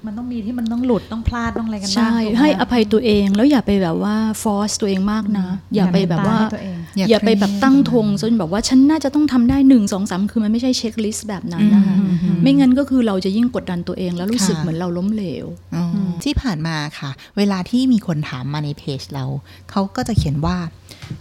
[0.06, 15.46] มันต้องมีที่มันต้องหลุดต้องพลาดต้องอะไรกันบ้างใช่ถูกไมให้อภัยตัวเองแล้วอย่าไปแบบว่า force ตัวเองมากนะ อย่าไปแบบว่า อย่าไปตามให้ตัวเองอย่าอย่าไปแบบเครียดตั้งธงจนแบบว่าฉันน่าจะต้องทำได้หนึ่งสองสามคือมันไม่ใช่เช็คลิสต์แบบนั้นนะคะอืมอืมไม่งั้นก็คือเราจะยิ่งกดดันตัวเองแล้วรู้สึกค่ะเหมือนเราล้มเหลว
[15.76, 19.26] อ๋ออที่ผ่านมาค่ะ เวลาที่มีคนถามมาในเพจเรา
[19.72, 20.58] เขาก็จะเขียนว่า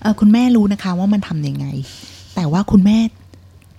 [0.03, 1.67] เออคุณแม่รู้นะคะว่ามันทำยังไง
[2.39, 2.99] แต่ว่าคุณแม่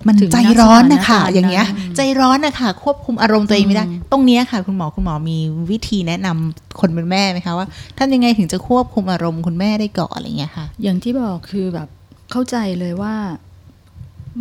[0.07, 5.37] มันถึงใจร้อนนะคะณสถานะอย่างเงี้ยนั้นใจร้อนนะคะควบคุมอารมณ์ตัวเองไม่ได้อืมตรงเนี้ยค่ะ คุณหมอคุณหมอมี
[5.71, 11.87] วิธีแนะนำคนเป็นแม่ไหมคะว่าทำยังไงถึงจะควบคุมอารมณ์คุณแม่ได้ก่อนอะไรเงี้ยค่ะ อย่างที่บอกคือแบบ
[12.31, 13.13] เข้าใจเลยว่า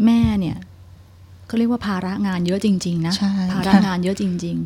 [0.05, 0.57] แม่เนี่ย
[1.47, 4.57] เขาเรียกว่าภาระงานเยอะจริง ๆ นะใช่ภาระค่ะงานเยอะจริง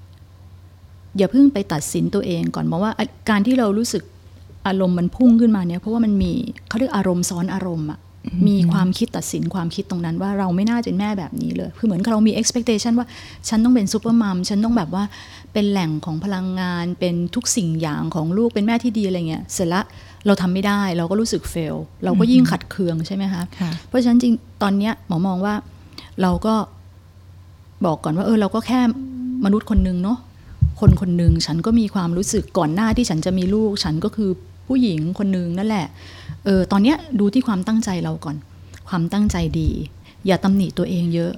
[0.00, 2.90] ๆ อย่าเพิ่งไปตัดสินตัวเองก่อนเพราะว่า
[3.30, 4.02] การที่เรารู้สึก
[4.66, 6.32] อารมณ์มันพุ่งขึ้นมาเนี่ยเพราะว่ามันมี
[6.68, 7.98] เขาเรียกอารมณ์ซ้อนอารมณ์อะ
[8.48, 13.06] มีความคิดตัดสินความคิดตรงนั้นว่าเราไม่น่าจะเป็นแม่แบบนี้เลย คือเหมือนกับเรามี expectation ว่า
[13.48, 15.04] ฉันต้องเป็นซูเปอร์มัมฉันต้องแบบว่า
[15.52, 19.82] เป็นแหล่งของพลังงาน เป็นทุกสิ่งอย่างของลูกเป็นแม่ที่ดีอะไรเงี้ยเสร็จละ
[20.26, 25.54] เราทำไม่ได้เราก็รู้สึกเฟลเราก็ยิ่งขัดเคืองใช่ไหมคะค่ะเพราะฉะนั้นจริงตอนเนี้ยหมอมองว่า
[26.22, 26.54] เราก็
[27.84, 28.80] บอกก่อนว่าเออเราก็แค่
[29.44, 30.18] มนุษย์คนหนึ่งเนาะ
[30.80, 34.30] คนคนหนึ่งฉันก็มีความรู้สึกก่อนหน้าที่ฉันจะมีลูก ฉันก็คือ
[34.68, 35.86] ผู้หญิงคนหนึ่งนั่นแหละ
[36.46, 38.36] เออตอนเนี้ยดูที่ความตั้งใจเราก่อน
[38.88, 39.70] ความตั้งใจดี
[40.26, 41.32] อย่าตำหนิตัวเองเยอะ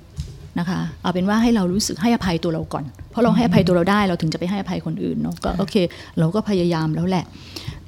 [0.58, 5.74] นะคะ เอาเป็นว่าให้เรารู้สึกให้อภัยตัวเราก่อน เพราะเราให้อภัยตัวเราได้เราถึงจะไปให้อภัยคนอื่นเนาะก็โอเค
[6.18, 7.24] เราก็พยายามแล้วแหละ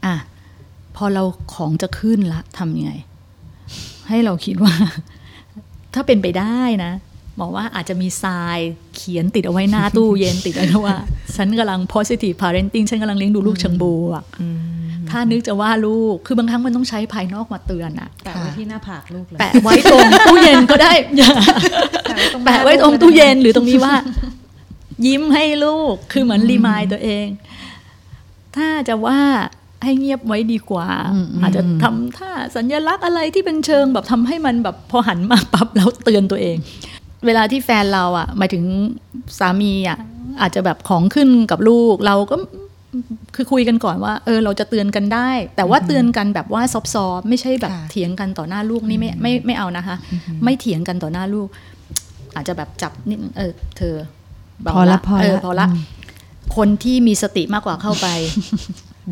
[0.04, 0.14] อะ
[0.96, 1.22] พอเรา
[1.54, 2.92] ของจะขึ้นละทำยังไง
[4.08, 4.74] ให้เราคิดว่า
[5.94, 6.92] ถ้าเป็นไปได้นะ
[7.40, 8.58] บอกว่าอาจจะมีทราย
[8.96, 10.96] เขียนติดเอาไว้หน้าตู้เย็นติดเอาไว้ว่า
[11.36, 14.24] ฉันกำลัง positive parenting ฉันกำลังเลี้ยงดูลูกเชิงบวก
[15.10, 21.30] ถ้านึกจะว่าลูก คือบางครั้งมันต้องใช้ภายนอกมาเตือนอะแปะไว้ที่หน้าผากลูกเลยแปะไว้ตรงตู้เย็นก็ได้อย่า
[22.44, 23.94] แปะไว้ตรงตู้เย็นหรือตรงนี้ว่า
[25.06, 27.26] ยิ้มให้ลูกคือเหมือนรีมายตัวเอง
[28.56, 29.20] ถ้าจะว่า
[29.84, 36.56] ให้เงียบไว้ดีกว่าอืมอืมอาจจะทำท่าสัญลักษณ์อะไรที่เป็นเชิงแบบทำให้มันแบบพอหันมาปั๊บแล้วเตือนตัวเอง
[37.26, 38.64] เวลาที่แฟนเราอะหมายถึง
[39.38, 39.98] สามีอะ
[40.40, 42.36] อาจจะแบบของขึ้นกับลูกเราก็
[43.40, 49.96] คือคุยกันก่อนว่าเออเราจะเตือนกันได้ แต่ว่าเตือนกันแบบว่าซอฟๆไม่ใช่แบบค่ะเถียงกันต่อหน้าลูกนี่ไม่ไม่ไม่เอานะคะ
[50.44, 51.48] ไม่เถียงกันต่อหน้าลูก
[52.34, 53.94] อาจจะแบบจับนิดเออ เธอ
[54.62, 55.82] เบาพอละพอละเออพอละอืม
[56.56, 58.06] คนที่มีสติมากกว่าเข้าไป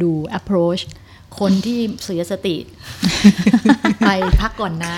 [0.02, 0.82] ดู approach
[1.40, 2.56] คนที่เสียสติ
[4.06, 4.10] ไป
[4.40, 4.96] พักก่อนนะ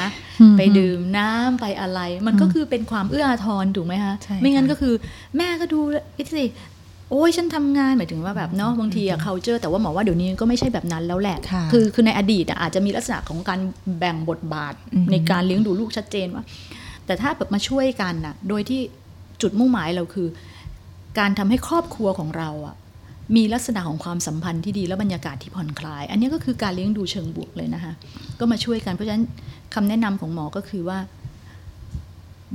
[0.59, 4.95] ไปดื่มน้ำไปอะไร มันก็คือเป็นความเอื้ออาทรถูกไหมคะใช่ไม่งั้นค่ะก็คือ
[5.37, 5.81] แม่ก็ดู
[6.17, 6.45] อิสิ
[7.11, 13.61] โอ้ยฉันทำงานหมายถึงว่าแบบเนาะบางทีอะ culture แต่ว่าหมอว่าเดี๋ยวนี้ก็ไม่ใช่แบบนั้นแล้วแหละค่ะอคือในอดีตอะอาจจะมีลักษณะของการ
[13.99, 16.45] แบ่งบทบาทอือฮึในการเลี้ยงดูลูกชัดเจนว่า
[17.07, 18.81] แต่ถ้าแบบมาช่วยกันน่ะโดยที่
[19.43, 20.29] จุดมุ่งหมายเราคือ
[21.19, 22.77] การทำให้ครอบครัวของเราอะ
[23.37, 27.93] มีลักษณะของความสัมพันธ์ที่ดีและบรรยากาศที่ผ่อนคลาย อันนี้ก็คือการเลี้ยงดูเชิงบวกเลยนะคะ
[28.39, 29.25] ก็มาช่วยกันเพราะฉะนั้น
[29.75, 30.99] คำแนะนำของหมอก็คือว่า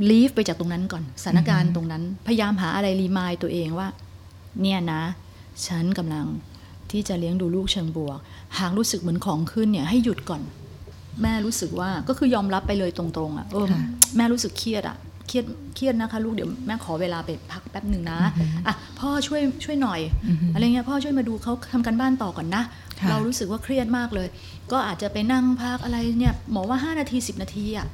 [0.10, 3.88] ลีฟไปจากตรงนั้นก่อนสถานการณ์ตรงนั้น พยายามหาอะไรรีมายตัวเองว่า
[4.62, 5.02] เนี่ยนะ
[5.68, 6.26] ฉันกำลัง
[6.92, 8.18] ที่จะเลี้ยงดูลูกเชิงบวก
[8.60, 10.42] หากรู้สึกเหมือนของขึ้นเนี่ยให้หยุดก่อน
[11.22, 13.82] แม่รู้สึกว่าก็คือยอมรับไปเลยตรงๆอะ่ะเออค่ะ
[14.18, 18.20] แม่รู้สึกเครียดอะ่ะเครียดเครียดนะคะลูกเดี๋ยวแม่ขอเวลาไปพักแป๊บหนึ่งนะ
[18.68, 20.00] อะพ่อช่วยช่วยหน่อย
[20.54, 22.64] อะไรเงี้ยพ่อช่วยมาดูเขาทำกันบ้านต่อก่อนนะ
[23.00, 24.28] ค่ะเรารู้สึกว่าเครียดมากเลย
[24.72, 27.88] ก็อาจจะไปนั่งพักอะไรเนี่ยหมอว่า 5 นาที 10 นาทีอะ่ะ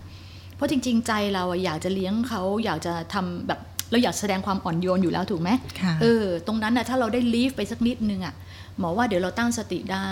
[0.55, 3.59] เพราะจริง ๆ ใจเราอะอยากจะเลี้ยงเขาอยากจะทำแบบ
[3.91, 5.49] เราอยากแสดงความอ่อนโยนอยู่แล้วถูกไหม
[5.81, 8.33] ค่ะเออ ตรงนั้นนะถ้าเราได้ลีฟไปสักนิดนึงอะ่ะ
[8.79, 10.11] หมอว่าเดี๋ยวเราตั้งสติได้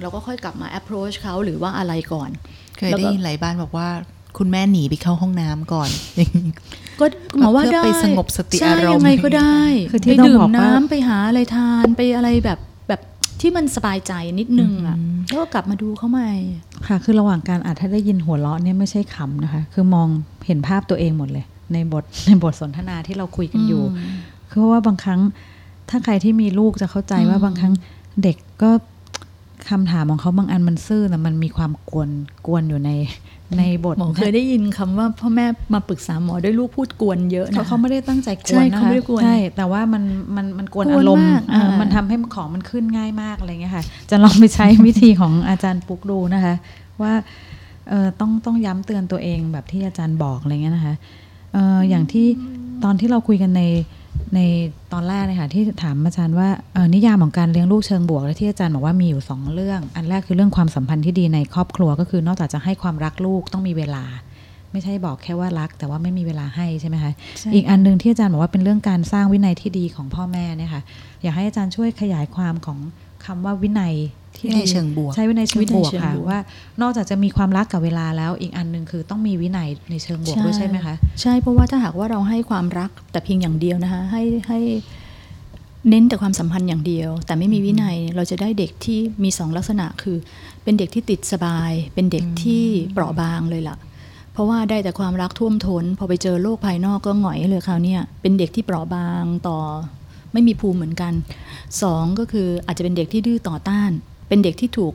[0.00, 2.30] เราก็ค่อยกลับมา approach เขาหรือว่าอะไรก่อน
[2.76, 3.88] เคยแล้วได้ก็ยินหลายบ้านบอกว่า
[4.38, 6.48] คุณแม่หนีไปเข้าห้องน้ำก่อนอย่างนี้
[7.00, 7.06] ก็
[7.38, 13.00] หมอว่าเพื่อได้ไปสงบสติใช่อารมณ์ยังไงก็ได้คือที่ไปต้องดื่บมอกว่าน้ำไปหาอะไรทานไปอะไรแบบแบบ
[13.40, 16.30] ที่มันสบายใจนิดนึงอะ่ะแล้วก็กลับมาดูเขาใหม่
[16.86, 20.08] ค่ะ คือระหว่างการอาจถ้าได้ยินหัวเราะเนี่ยไม่ใช่ขำนะคะ คือมอง
[20.46, 23.82] เห็นภาพตัวเองหมดเลย ในบทในบทสนทนาที่เราคุยกันอยู่
[24.50, 25.20] คือว่าบางครั้ง
[25.90, 27.72] ถ้าใครที่มีลูกจะเข้าใจว่าบางครั้ง
[28.22, 28.70] เด็กก็
[29.70, 32.10] คำถามของเขาบางอันมันซื่อแต่มันมีความกวน
[32.46, 32.90] กวนอยู่ใน
[33.58, 40.02] ในบทหมอเคยได้ยินคำว่าพ่อแม่มาปรึกษาหมอด้วยลูกพูดกวนเยอะเขานะเขาไม่ได้ตั้งใจกใช่วนนะเขาคะไม่ได้กวนใช่แต่ว่ามัน
[40.36, 46.54] มันมันกวนกวนอารมณ์มากเอออ่ามัมันทำให้ของมันขึ้นง่ายมากอะไรเงี้ยค่ะ จะลองไปใช้วิธีของอาจารย์ปุ๊กดูนะคะ
[47.02, 47.12] ว่า
[47.88, 52.26] เออต้องต้องย้ำเตือนตัวเองแบบที่อาจารย์บอกอะไรเงี้ยนะคะเอออย่างที่
[52.84, 53.62] ตอนที่เราคุยกันใน
[54.34, 54.40] ใน
[54.92, 64.04] ตอนแรกเลยค่ะที่ถามอาจารย์ว่าเออนิยามของการเลี้ยงลูกเชิงบวกและที่อาจารย์บอกว่ามีอยู่สองเรื่อง อันแรกคือเรื่องความสัมพันธ์ที่ดีในครอบครัวก็คือนอกจากจะให้ความรักลูกต้องมีเวลา
[64.72, 70.82] ไม่ใช่บอกแค่ว่ารัก แต่ว่าไม่มีเวลาให้ใช่ไหมคะใช่อีกอันหนึ่งที่อาจารย์บอกว่าเป็นเรื่องการสร้างวินัยที่ดีของพ่อแม่เนี่ยค่ะ
[71.22, 72.78] อยากให้อาจารย์ช่วยขยายความของ
[73.24, 73.94] คำว่าวินัย
[74.36, 76.40] ที่วินัยดีเชิงบวก ใช่วินัยเชิงวินับยวกเชิงค่ะบวกว่า
[76.82, 84.60] นอกจากจะมีความรักกับเวลาแล้วอีกอันหนึ่งคือต้องมีวินัยในเชิงบวกด้วยใช่ไหมคะ ใช่เพราะว่าถ้าหากว่าเราให้ความรักแต่เพียงอย่างเดียวนะคะ ให้ให้
[85.88, 90.16] เน้นแต่ความสัมพันธ์อย่างเดียว แต่ไม่มีวินัยเราจะได้เด็กที่มีสองลักษณะคือ
[90.62, 93.76] เป็นเด็กที่ติดสบาย เป็นเด็กที่เปราะบางเลยล่ะ
[94.32, 99.58] เพราะว่าได้แต่ความรักท่วมทนพอไปเจอโลกภายนอกก็หงอยเลยคราวเนี้ยเป็นเด็กที่เปราะบางต่อ
[100.32, 101.12] ไม่มีภูมิเหมือนกัน
[101.82, 103.90] สองก็คืออาจจะเป็นเด็กที่ดื้อต่อต้าน
[104.32, 104.94] เป็นเด็กที่ถูก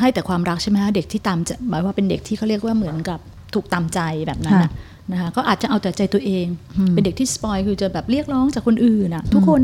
[0.00, 3.18] ให้แต่ความรักใช่ไหมคะเด็กที่ตามจะหมายว่าเป็นเด็กที่เขาเรียกว่าเหมือนกับ
[3.54, 4.70] ถูกตามใจแบบนั้นน่ะ
[5.12, 6.46] นะคะก็อาจจะเอาแต่ใจตัวเอง
[6.92, 9.62] เป็นเด็กที่สปอยคือจะแบบเรียกร้องจากคนอื่นน่ะทุกคน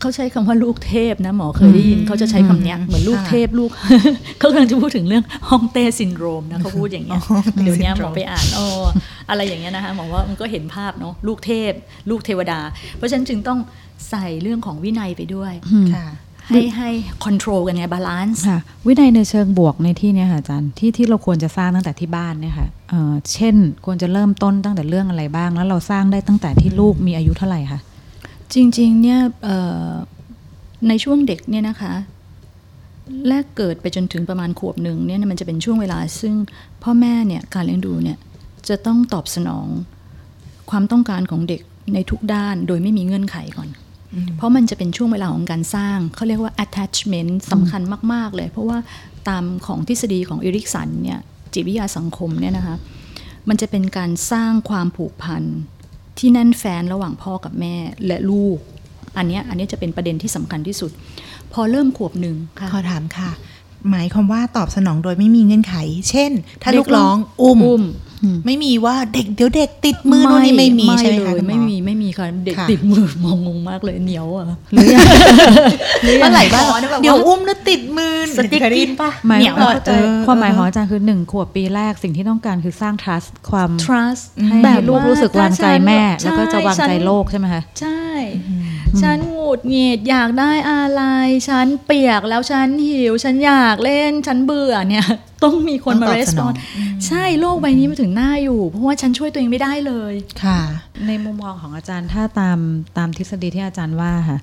[0.00, 3.70] เขาใช้คำว่าลูกเทพนะหมอเคยได้ยินเขาจะใช้คำเนี้ยเหมือนลูกเทพลูก
[4.38, 7.20] เขากำลังจะพูดถึงเรื่องฮ่องเต้ซินโดรมนะเขาพูดอย่างเงี้ย
[7.62, 8.66] เดี๋ยวนี้หมอไปอ่านอ๋อ
[9.30, 11.72] อะไรอย่างเงี้ยนะคะหมอว่ามันก็เห็นภาพเนาะลูกเทพ
[12.10, 12.60] ลูกเทวดา
[12.96, 13.58] เพราะฉะนั้นจึงต้อง
[14.10, 15.52] ใส่เรื่องของวินัยไปด้วย
[15.94, 16.06] ค่ะ
[16.52, 16.90] ให้ให้
[17.24, 27.80] controlกันไง balance ค่ะวินัยในเชิงบวกในที่เนี้ยค่ะอาจารย์ที่ที่เราควรจะสร้างตั้งแต่ที่บ้านเนี่ยค่ะเอ่อเช่นควรจะเริ่มต้นตั้งแต่เรื่องอะไรบ้าง แล้วเราสร้างได้ตั้งแต่ที่ลูกมีอายุเท่าไหร่คะ
[28.54, 29.88] จริงๆเนี่ยเอ่อ
[30.88, 31.94] ในช่วงเด็กเนี่ยนะคะ
[33.28, 36.34] แรกเกิดไปจนถึงประมาณขวบหนึ่งเนี่ยมันจะเป็นช่วงเวลา ซึ่ง
[36.82, 38.18] พ่อแม่เนี่ยการเลี้ยงดูเนี่ย
[38.68, 39.66] จะต้องตอบสนอง
[40.70, 41.62] ความต้องการของเด็ก
[41.94, 43.68] ในทุกด้านโดยไม่มีเงื่อนไขก่อน
[44.36, 48.78] เพราะมันจะเป็นช่วงเวลาของการสร้าง เขาเรียกว่า attachment สำคัญมาก ๆ เลย เพราะว่า
[49.28, 51.18] ตามของทฤษฎีของเอริกสันเนี่ย
[51.52, 52.76] จิตวิทยาสังคมเนี่ยนะคะ
[53.48, 55.42] มันจะเป็นการสร้างความผูกพัน
[56.18, 57.74] ที่แน่นแฟนระหว่างพ่อกับแม่
[58.06, 58.58] และลูก
[59.16, 60.90] อันเนี้ยอันเนี้ยจะเป็นประเด็นที่สำคัญที่สุด
[61.52, 63.30] พอเริ่มขวบหนึ่งค่ะขอถามค่ะ
[63.90, 65.74] หมายความว่าตอบสนองโดยไม่มีเงื่อนไข
[66.10, 67.82] เช่น ถ้าเด็ลูกกร้องอุ้มอุ้ม
[68.46, 75.06] ไม่มีว่าเด็กเดี๋ยวเด็กติดมือนู่นนี่ไม่มีใช่ไหมเลคะยคุณหไม่มีไม่มีค่ะเด็กค่ะติดมือมองงงมากเลยเหนียวอะหรือยัง
[76.02, 88.02] เมื่อไหร่บ้างอ๋อนี่แบบว่าเดี๋ยวอุ้มแล้วติดมือสติ๊กกินปะหมายเหนียวความอะเข้าใจเออความหมายเออของอาจารย์คือหนึ่งขวบปีแรกสิ่งที่ต้องการคือสร้าง trust ความ trust ให้แบบลูกรู้สึกวางใจแม่ใช่แล้วก็จะวางใจฉันโลกใช่ไหมคะใช่
[89.02, 91.02] ฉันหงุ ดหงิดอยากได้อะไร
[91.48, 95.06] ฉันเปียกแล้วฉันหิว ฉันอยากเล่น ฉันเบื่อเนี่ย
[95.44, 96.54] ต้องมีคนมาต้องตอบเรสสปนออนง
[97.06, 100.60] ใช่โลกใบนี้มันถึงหน้าอยู่ เพราะว่าฉันช่วยตัวเองไม่ได้เลยค่ะ
[101.06, 102.58] ในมุมมองของอาจารย์ถ้าตาม
[102.98, 104.38] ตามทฤษฎีที่อาจารย์ว่าค่ะ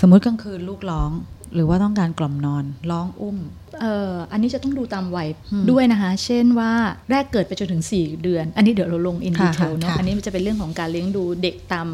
[0.00, 1.10] สมมุติกลางคืนลูกร้อง
[1.54, 3.38] หรือว่าต้องการกล่อมนอนร้องอุ้ม
[3.80, 5.28] เอ่ออันนี้จะต้องดูตามวัย
[5.70, 6.72] ด้วยนะคะ เช่นว่า
[7.10, 11.88] แรกเกิดไปจนถึง 4 เดือน อันนี้เดี๋ยวเราลงอินดีค่ะเทลเนาะค่ะอันนี้มันจะเป็นเรื่องของการเลี้ยงดูเด็กตาม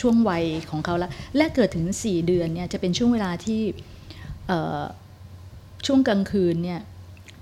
[0.00, 3.60] ช่วงวัยของเขาละแรกเกิดถึง 4 เดือนเนี่ยจะเป็นช่วงเวลาที่
[4.46, 4.82] เอ่อ
[5.86, 6.80] ช่วงกลางคืนเนี่ย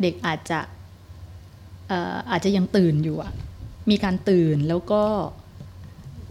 [0.02, 0.60] เด็กอาจจะ
[1.88, 3.32] เอ่ออาจจะยังตื่นอยู่อะ
[3.90, 5.02] มีการตื่นแล้วก็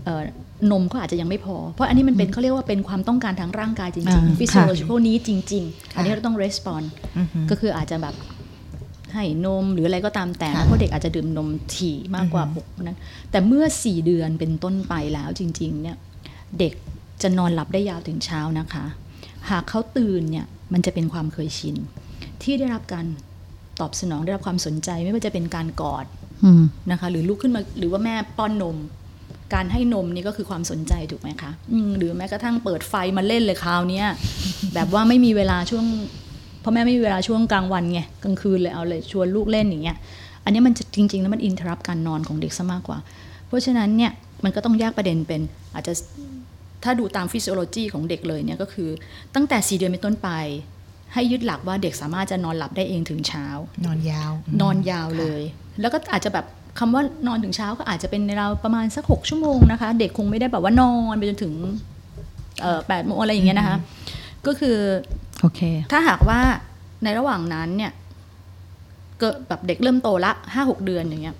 [0.04, 0.22] เอ่อ
[0.71, 6.86] นมก็อาจจะยังไม่พอ เพราะอันนี้มันเป็นเขาเรียกว่าเป็นความต้องการทางร่างกายจริงอ่าๆ physiological need จริง ๆ อันนี้เราต้อง respond
[7.17, 8.15] อือหือก็คืออาจจะแบบ
[9.13, 12.97] ให้นมหรืออะไรก็ตามแต่ค่ะเพราะเด็กอาจจะดื่มนมถี่มากกว่าปกนั้น
[13.32, 15.97] แต่เมื่อสี่เดือนเป็นต้นไปแล้วจริง ๆ เนี่ย
[16.60, 16.73] เด็ก
[17.21, 18.86] จะนอนหลับได้ยาวถึงเช้านะคะ
[19.49, 21.76] หากเขาตื่นเนี่ยมันจะเป็นความเคยชิน
[22.41, 23.06] ที่ได้รับการ
[23.80, 26.06] ตอบสนองได้รับความสนใจไม่ว่าจะเป็นการกอด
[26.43, 28.78] อืมนะคะ หรือลุกขึ้นมาหรือว่าแม่ป้อนนม
[29.54, 34.08] การให้นมนี่ก็คือความสนใจถูกไหมคะอืมหรือแม้กระทั่งเปิดไฟมาเล่นเลยคราวเนี้ย
[34.74, 35.86] แบบว่าไม่มีเวลาช่วง
[36.63, 39.98] พ่อแม่ไม่มีเวลาช่วงกลางวันไงกลางคืนเลยเอาเลยชวนลูกเล่นอย่างเงี้ย
[40.44, 42.98] อันนี้มันจะจริงๆแล้วมันอินเทอร์รับการนอนของเด็กซะมากกว่า
[43.48, 44.12] เพราะฉะนั้นเนี่ย
[44.44, 45.42] มันก็ต้องแยกประเด็นเป็น
[45.76, 45.94] อาจจะ
[46.84, 48.89] ถ้าดูตามฟิสิโอโลจีของเด็กเลยเนี่ยก็คือ
[49.36, 50.30] ตั้งแต่สี่เดือนเป็นต้นไป
[51.13, 53.46] ให้ยึดหลักว่าเด็กสามารถจะนอนหลับได้เองถึงเช้า
[53.86, 55.42] นอนยาว นอนยาวเลย
[55.82, 56.46] แล้วก็อาจจะแบบ
[56.80, 61.54] คำว่านอนถึงเช้าก็อาจจะเป็นในเราวประมาณสักหกชั่วโมงนะคะ เด็กคงไม่ได้แบบว่านอนไปจนถึง
[62.62, 63.78] เอ่อแปดโมงอะไรอย่างเงี้ยนะคะ
[64.48, 64.78] ก็คือ
[65.42, 66.40] โอเค ถ้าหากว่า
[67.04, 67.92] ในระหว่างนั้นเนี่ย
[69.20, 71.36] เกิดแบบเด็กเริ่มโตละห้าหกเดือนอย่างเงี้ย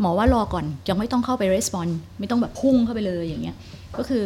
[0.00, 3.56] หมอว่ารอก่อนยังไม่ต้องเข้าไปรีสปอนไม่ต้องแบบพุ่งเข้าไปเลยอย่างเงี้ย
[3.96, 4.24] ก็คือ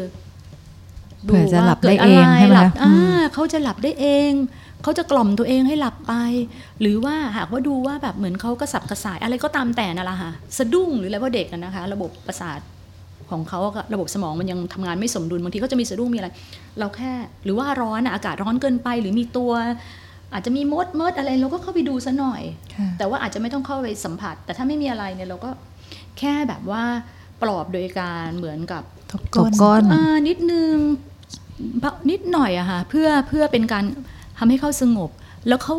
[1.25, 4.33] เผื่อจะหลับว่าได้กิเองอะไรใช่ไหมหลัคะอ่าอืมเขาจะหลับได้เอง
[4.82, 6.12] เขาจะกล่อมตัวเองให้หลับไป
[6.80, 12.60] หรือว่าหากว่าดูว่าแบบเหมือนเขากระสับกระส่าย อะไรก็ตามแต่นั่นแหละค่ะสะดุ้งหรืออะไรเพราะเด็กอะนะคะ ระบบประสาท
[13.30, 16.28] ของเขาอะระบบสมองมันยังทำงานไม่สมดุลบางทีก็จะมีสะดุ้งมีอะไร
[16.78, 17.12] เราแค่
[17.44, 19.52] หรือว่าร้อนอะอากาศร้อนเกินไป หรือมีตัว
[20.32, 22.42] อาจจะมีมดมดอะไรเราก็เข้าไปดูซะหน่อย
[22.74, 25.50] ค่ะแต่ว่าอาจจะไม่ต้องเข้าไปสัมผัส แต่ถ้าไม่มีอะไรเนี่ยเราก็
[26.18, 26.82] แค่แบบว่า
[27.42, 30.74] ปลอบโดยการเหมือนกับทบตก้กนก้นอ่านิดนึง
[32.10, 33.84] นิดหน่อยอะค่ะเพื่อเพื่อเป็นการ
[34.44, 35.11] ทำให้เขาสงบ
[35.48, 35.74] แล้วเขา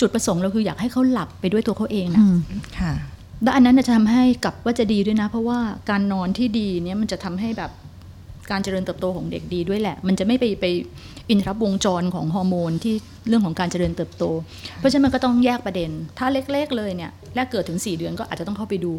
[0.00, 2.38] จุดประสงค์เราคืออยากให้เขาหลับไปด้วยตัวเขาเองนะอืม
[2.78, 2.92] ค่ะ
[3.42, 5.58] แล้วอันนั้นน่ะจะทำให้กลับว่าจะดีด้วยนะ เพราะว่า
[5.90, 7.70] การนอนที่ดีเนี่ยมันจะทำให้แบบ
[8.50, 10.64] การเจริญเติบโตของเด็กดีด้วยแหละ มันจะไม่ไปไป
[11.30, 12.94] อินทรับวงจรของฮอร์โมนที่
[13.28, 14.24] เรื่องของการเจริญเติบโต
[14.76, 18.94] เพราะฉะนั้นมันก็ต้องแยกประเด็น ถ้าเล็กๆเลยเนี่ยแรกเกิดถึง 4 เดือนก็อาจจะต้องเข้าไปดู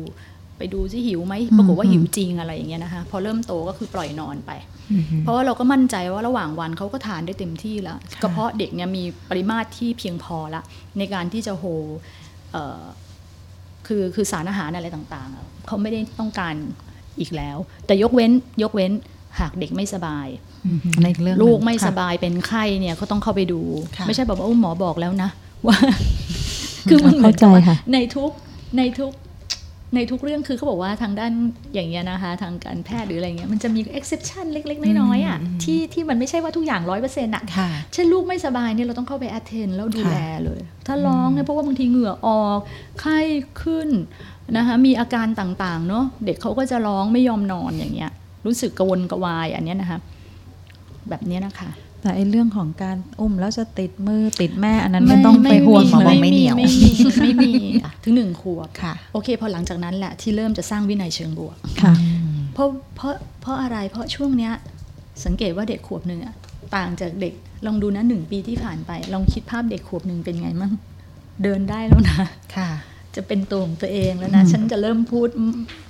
[0.60, 4.52] ไปดูซิหิวไหมปรากฏว่าหิวจริงอะไรอย่างเงี้ยนะคะ พอเริ่มโตก็คือปล่อยนอนไป
[5.22, 10.62] เพราะว่าเราก็มั่นใจว่าระหว่างวันเขาก็ทานได้เต็มที่แล้วกระเพาะเด็กเนี่ยมีปริมาตรที่เพียงพอละ
[10.98, 11.64] ในการที่จะโฮ
[12.52, 12.84] เอ่อ
[13.88, 16.56] คือคือสารอาหารอะไรต่างๆอะเขาไม่ได้ต้องการ
[17.20, 18.32] อีกแล้ว แต่ยกเว้น
[18.64, 18.92] ยกเว้น
[19.40, 20.28] หากเด็กไม่สบาย
[20.96, 23.62] อันนี้อีกเรื่องหนึ่งลูกไม่ค่ะสบายเป็นไข้เนี่ยก็ต้องเข้าไปดู
[23.98, 25.30] ค่ะไม่ใช่แบบว่าอุ๊ยหมอบอกแล้วนะ
[25.68, 25.78] ว่า
[26.90, 28.32] คือมันเหมือนเข้ากับใจว่าค่ะในทุก
[28.78, 29.12] ในทุก
[29.96, 31.32] ในทุกเรื่องคือเขาบอกว่าทางด้าน
[31.74, 42.60] อย่างเงี้ยนะคะ ทางการแพทย์หรืออะไรเงี้ยมันจะมี exception เล็ก ๆ น้อยๆอะที่ที่มันไม่ใช่ว่าทุกอย่างร้อยเปอร์เซ็นต์อะค่ะเช่นลูกไม่สบายเนี่ยเราต้องเข้าไป attend แล้วดูค่ะแลเลย ถ้าร้องเนี่ยเพราะว่าบางทีเหงื่อออก
[43.02, 43.20] ไข้
[43.62, 43.90] ขึ้น
[44.58, 48.12] นะคะมีอาการต่างๆเนาะเด็กเขาก็จะร้องไม่ยอมนอนอย่างเงี้ย
[48.46, 50.00] รู้สึกกระวนกระวายอันเนี้ยนะคะ
[51.10, 51.70] แบบเนี้ยนะคะ
[52.02, 56.90] แต่ไอ้เรื่องของการอุ้มแล้วจะติดมือติดแม่อันนั้นไม่ต้องไปห่วงหมอบอกเลยไม่เหนียวไม่มี
[57.22, 57.52] ไม่มี
[58.04, 61.94] ถึงหนึ่งขวบค่ะ โอเค พอหลังจากนั้นแหละที่เริ่มจะสร้างวินัยเชิงบวกค่ะ
[62.54, 64.54] เพราะเพราะเพราะอะไรเพราะช่วงเนี้ย
[65.26, 66.36] สังเกตว่าเด็กขวบหนึ่งอะ
[66.76, 67.34] ต่างจากเด็ก
[67.66, 70.74] ลองดูนะหนึ่งปีที่ผ่านไป ลองคิดภาพเด็กขวบหนึ่งเป็นไงมั่ง
[71.44, 72.18] เดินได้แล้วนะ
[72.56, 72.70] ค่ะ
[73.16, 75.28] จะเป็นตัวของตัวเองแล้วนะ ฉันจะเริ่มพูด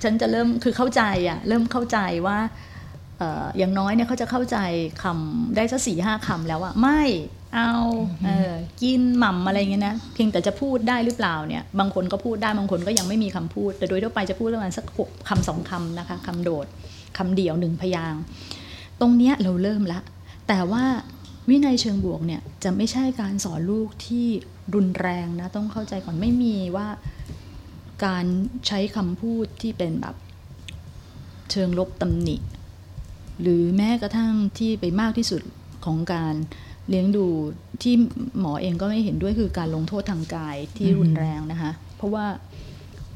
[0.02, 2.38] ฉันจะเริ่มคือเข้าใจอะเริ่มเข้าใจว่า
[2.79, 4.58] เอ่ออย่างน้อยเนี่ยเขาจะเข้าใจ
[5.02, 7.02] คำได้สักสี่ห้าคำแล้วอะไม่
[7.54, 7.74] เอา
[8.26, 8.52] เออ
[8.82, 16.66] กินหม่ำอะไรเงี้ยนะเพียงแต่จะพูดได้หรือเปล่าเนี่ยบางคนก็พูดได้บางคนก็ยังไม่มีคำพูด แต่โดยทั่วไปจะพูดประมาณสักหกคำสองคำนะคะคำโดด
[17.18, 18.22] คำเดียวหนึ่งพยางค์
[19.00, 20.00] ตรงเนี้ยเราเริ่มละ
[20.48, 20.84] แต่ว่า
[21.48, 24.26] วินัยเชิงบวกเนี่ยจะไม่ใช่การสอนลูกที่
[24.74, 26.88] รุนแรงนะต้องเข้าใจก่อนไม่มีว่า
[28.04, 28.24] การ
[28.66, 30.14] ใช้คำพูดที่เป็นแบบ
[31.50, 32.36] เชิงลบตำหนิ
[33.42, 35.42] หรือแม้กระทั่งที่ไปมากที่สุด
[35.84, 36.34] ของการ
[36.88, 37.26] เลี้ยงดู
[37.82, 37.94] ที่
[38.40, 42.26] หมอเองก็ไม่เห็นด้วยคือการลงโทษทางกายที่รุนแรงนะคะ เพราะว่า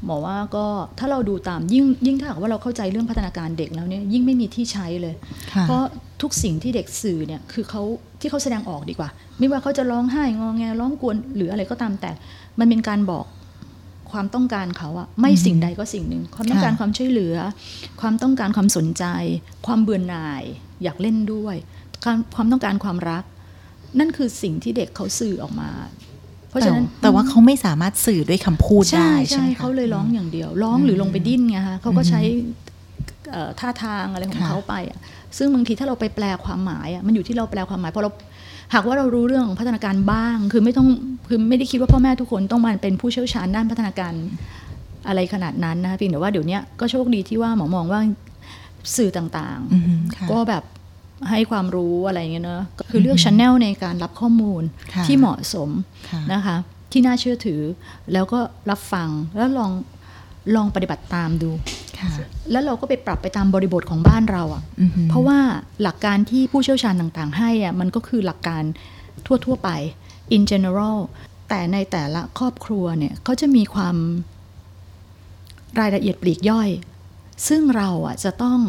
[0.05, 0.65] หมอว่าก็
[0.99, 5.13] ถ้าเราดูตามยิ่งยิ่งถ้าหากว่าเราเข้าใจเรื่องพัฒนาการเด็กแล้วเนี่ยยิ่งไม่มีที่ใช้เลย
[5.53, 5.83] ค่ะเพราะ
[6.21, 7.81] ทุกสิ่งที่เด็กสื่อเนี่ยคือเขา
[8.19, 9.09] ที่เขาแสดงออกดีกว่า
[9.39, 12.11] ไม่ว่าเขาจะร้องไห้งอแงร้องกวนหรืออะไรก็ตามแต่
[12.59, 13.25] มันเป็นการบอก
[14.15, 17.35] ความต้องการเขาอะไม่สิ่งใดก็สิ่งหนึ่งความต้องการค่ะความช่วยเหลือ
[18.01, 19.03] ความต้องการความสนใจ
[19.67, 20.43] ความเบื่อหน่าย
[20.83, 21.55] อยากเล่นด้วย
[22.05, 23.23] การความต้องการความรัก
[23.99, 25.71] นั่นคือสิ่งที่เด็กเขาสื่อออกมา
[26.49, 32.21] เพราะฉะนั้นแต่แต่ว่าเขาไม่สามารถสื่อด้วยคำพูดใช่ได้ใช่ใช่ไหมคะเขาเลยร้องอย่างเดียว ร้องหรือลงไปดิ้นไงฮะเขาก็ใช้
[33.31, 34.99] เอ่อท่าทางอะไรของค่ะเขาไปอะ
[35.37, 38.11] ซึ่งบางทีถ้าเราไปแปลความหมายอะมันอยู่ที่เราแปลความหมายเพราะเรา
[38.73, 40.87] หากว่าเรารู้เรื่องของพัฒนาการบ้าง คือไม่ต้อง
[41.27, 44.13] คือไม่ได้คิดว่าพ่อแม่ทุกคนต้องมาเป็นผู้เชี่ยวชาญด้านพัฒนาการ
[45.07, 47.99] อะไรขนาดนั้นนะคะเพียงแต่ว่าเดี๋ยวเนี้ยก็โชคดีที่ว่าหมอมองว่า
[48.95, 50.63] สื่อต่างอืมค่ะๆก็แบบ
[51.29, 55.69] ให้ความรู้อะไรอย่างเงี้ยเนอะก็คือเลือกช n แนลในการรับข้อมูลค่ะที่เหมาะสม
[56.09, 56.55] ค่ะนะคะ
[56.91, 57.61] ที่น่าเชื่อถือ
[58.13, 59.71] แล้วก็รับฟังแล้วลอง
[60.55, 61.84] ลองปฏิบัติตามดูค่ะ
[62.51, 65.39] แล้วเราก็ไปปรับไปตามบริบทของบ้านเราอะ่ะอือหือเพราะว่า
[65.81, 68.63] หลักการที่ผู้เชี่ยวชาญต่างๆ ให้อะ่ะมันก็คือหลักการ
[69.45, 69.69] ทั่วๆไป
[70.35, 70.97] in general
[71.49, 73.95] แต่ในแต่ละครอบครัวเนี่ยเขาจะมีความ
[75.79, 76.69] รายละเอียดปลีกย่อย
[77.47, 78.59] ซึ่งเราอะจะต้อง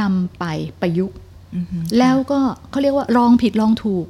[0.00, 0.44] นำไป
[0.80, 1.16] ประยุกต์
[1.56, 2.40] อือหือแล้วก็
[2.70, 4.06] เขาเรียกว่าลองผิดลองถูก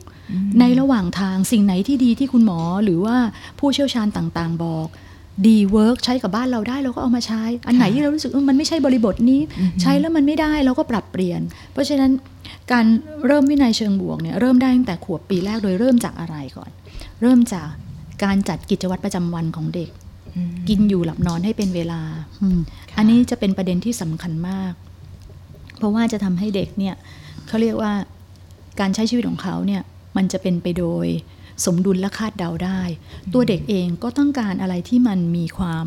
[0.60, 3.16] ในระหว่างทางสิ่งไหนที่ดีที่คุณหมอหรือว่า
[3.58, 4.86] ผู้เชี่ยวชาญต่างๆ บอก
[5.46, 9.40] ดี work ใช้กับบ้านเราได้เราก็เอามาใช้ อันไหนที่เรารู้สึกเออมันไม่ใช่บริบทนี้
[9.82, 11.40] ใช้แล้วมันไม่ได้เราก็ปรับเปลี่ยน
[11.72, 12.10] เพราะฉะนั้น
[12.72, 12.86] การ
[13.26, 16.70] เริ่มวินัยเชิงบวกเนี่ยเริ่มได้ตั้งแต่ขวบปีแรกโดยเริ่มจากอะไรก่อน
[17.22, 17.68] เริ่มจาก
[18.24, 19.90] การจัดกิจวัตรประจำวันของเด็ก
[20.36, 22.00] อืมกินอยู่หลับนอนให้เป็นเวลา
[22.42, 24.72] อืมค่ะอันนี้จะเป็นประเด็นที่สำคัญมาก
[25.78, 26.94] เพราะว่าจะทำให้เด็กเนี่ย
[27.48, 27.92] เขาเรียกว่า
[28.80, 29.82] การใช้ชีวิตของเขาเนี่ย
[30.16, 31.06] มันจะเป็นไปโดย
[31.64, 32.80] สมดุลและคาดเดาได้
[33.32, 35.86] ตัวเด็กเองก็ต้องการอะไรที่มันมีความ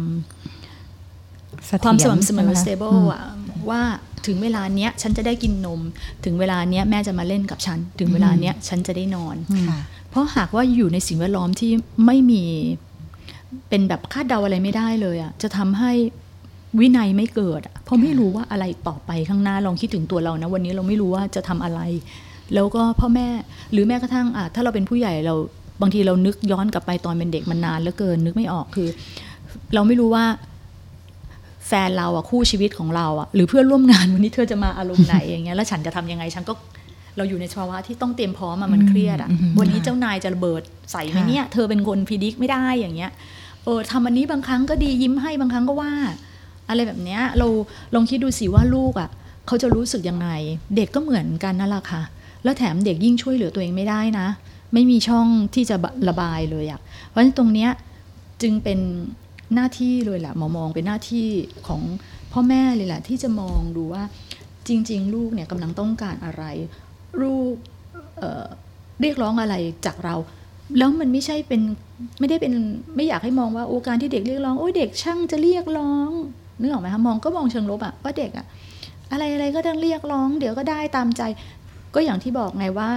[1.68, 3.22] เสถียรความสม่ำเสมอใช่ไหคะ stable มอะ
[3.70, 3.82] ว่า
[4.26, 5.82] ถึงเวลาเนี้ยฉันจะได้กินนม
[6.26, 9.36] ถึงเวลาเนี้ยแม่จะมาเล่นกับฉัน ถึงเวลาเนี้ยฉันจะได้นอน
[9.70, 11.72] ค่ะเพราะหากว่าอยู่ในสิ่งแวดล้อมที่
[12.06, 12.44] ไม่มี
[13.70, 15.92] เป็นแบบคาดเดาอะไรไม่ได้เลยอะจะทำให้
[16.80, 21.80] วินัยไม่เกิดอะเพราะไม่รู้ว่าอะไรต่อไปข้างหน้าลองคิดถึงตัวเรานะ วันนี้เราไม่รู้ว่าจะทำอะไร
[22.54, 23.28] แล้วก็พ่อแม่
[23.72, 25.36] หรือแม้กระทั่งอะถ้าเราเป็นผู้ใหญ่เรา
[25.82, 28.88] บางทีเรานึกย้อนกลับไปตอนเป็นเด็กมันนานเหลือเกินนึกไม่ออกคือ
[29.74, 30.26] เราไม่รู้ว่า
[31.68, 36.54] แฟนเราอะคู่ชีวิตของเราอะหรือเพื่อนร่วมงานวันนี้เธอจะมาอารมณ์ไหนอย่างเงี้ยแล้วฉันจะทำยังไงฉันก็
[37.18, 43.12] เราอยู่ในภาวะที่ต้องเตรียมพร้อมอะมันเครียดอะอืมอืมวันนี้เจ้านายจะระเบิดใส่ไหมค่ะเนี่ยเธอเป็นคนพิดิกไม่ได้อย่างเงี้ย
[43.64, 45.92] เออทำอันนี้บางครั้งก็ดียิ้มให้บางครั้งก็ว่า
[46.70, 47.48] อะไรแบบเนี้ยเรา
[47.96, 49.10] ลองคิดดูสิว่าลูกอะ
[49.48, 50.30] เขาจะรู้สึกยังไง
[50.76, 52.02] เด็กก็เหมือนกันนั่นแหละค่ะ
[52.44, 54.28] แล้วแถมเด็กยิ่งช่วยเหลือตัวเองไม่ได้นะ
[54.74, 55.76] ไม่มีช่องที่จะ
[56.10, 57.72] ระบายเลยอะเพราะฉะนั้นตรงเนี้ย
[58.42, 58.80] จึงเป็น
[59.54, 61.28] หน้าที่เลยแหละหมอมองเป็นหน้าที่
[61.68, 61.82] ของ
[62.32, 64.04] พ่อแม่เลยแหละที่จะมองดูว่า
[64.68, 66.44] จริง ๆ ลูกเนี่ยกำลังต้องการอะไร
[67.22, 67.56] ลูก
[68.18, 69.56] เเรียกร้องอะไร
[69.86, 70.16] จากเรา
[70.78, 71.62] แล้วมันไม่ใช่เป็น
[72.20, 72.54] ไม่ได้เป็น
[72.96, 76.12] ไม่อยากให้มองว่าโอการที่เด็กเรียกร้องโอ้ยเด็กช่างจะเรียกร้อง
[76.60, 78.46] นึกออกไหมคะมองก็มองเชิงลบอะว่าเด็กอะ
[79.12, 81.22] อะไรอะไรก็ต้องเรียกร้อง เดี๋ยวก็ได้ตามใจ
[81.96, 82.90] ก็อย่างที่บอกไงว่า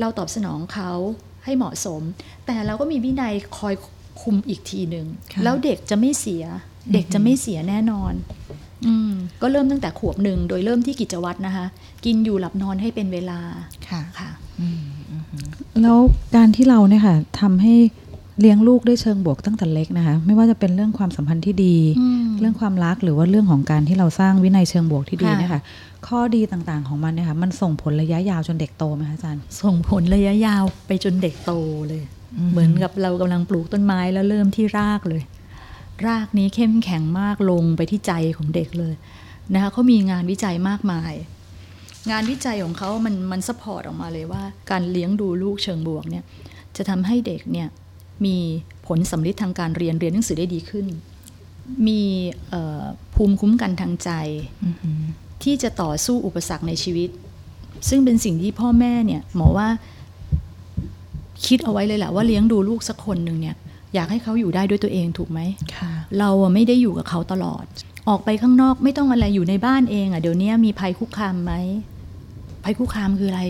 [0.00, 0.92] เราตอบสนองเขา
[1.44, 2.02] ให้เหมาะสม
[2.46, 3.74] แต่เราก็มีวินัยคอย
[4.22, 6.44] คุมอีกทีหนึ่งค่ะแล้วเด็กจะไม่เสีย
[6.92, 8.12] เด็กจะไม่เสียแน่นอน
[8.86, 11.66] อืมก็เริ่มตั้งแต่ขวบหนึ่งโดยเริ่มที่กิจวัตรนะคะ
[12.04, 13.40] กินอยู่หลับนอนให้เป็นเวลา
[13.88, 15.48] ค่ะค่ะอืมอืม
[15.82, 15.98] แล้ว
[16.36, 17.74] การที่เราเนี่ยค่ะทำให้
[18.40, 25.62] เลี้ยงลูกด้วยเชิงบวกตั้งแต่เล็กนะคะ ไม่ว่าจะเป็นเรื่องความสัมพันธ์ที่ดีอืมเรื่องความรักหรือว่าเรื่องของการที่เราสร้างวินัยเชิงบวกที่ดีค่ะเนี่ยค่ะ
[26.06, 31.52] ข้อดีต่างๆของมันเนี่ยค่ะมันส่งผลระยะยาวจนเด็กโตไหมคะอาจารย์ส่งผลระยะยาวไปจนเด็กโต
[31.88, 32.02] เลย
[32.52, 35.22] เหมือนกับเรากำลังปลูกต้นไม้แล้วเริ่มที่รากเลย
[36.06, 38.94] รากนี้เข้มแข็งมากลงไปที่ใจของเด็กเลย
[39.54, 41.12] นะคะเขามีงานวิจัยมากมาย
[42.10, 46.24] งานวิจัยของเขามันมันสปอร์ตออกมาเลยว่า การเลี้ยงดูลูกเชิงบวกเนี่ย
[46.76, 47.68] จะทำให้เด็กเนี่ย
[48.24, 48.36] มี
[48.86, 50.86] ผลสำลิดทางการเรียนเรียนหนังสือได้ดีขึ้น
[51.86, 52.00] มี
[52.48, 52.82] เอ่อ
[53.14, 54.10] ภูมิคุ้มกันทางใจ
[54.64, 55.04] อืมอืม
[55.42, 57.10] ที่จะต่อสู้อุปสรรคในชีวิต
[57.88, 59.68] ซึ่งเป็นสิ่งที่พ่อแม่เนี่ยหมอว่า
[61.46, 63.56] คิดเอาไว้เลยแหละว่าเลี้ยงดูลูกสักคนหนึ่งเนี่ย
[63.94, 65.40] อยากให้เขาอยู่ได้ด้วยตัวเองถูกไหม
[65.76, 67.64] ค่ะเราอะไม่ได้อยู่กับเขาตลอด
[68.08, 71.52] ออกไปข้างนอกไม่ต้องอะไรอยู่ในบ้านเองอะเดี๋ยวนี้มีภัยคุกคามไหม
[72.64, 73.42] ภัยคุกคามคืออะไร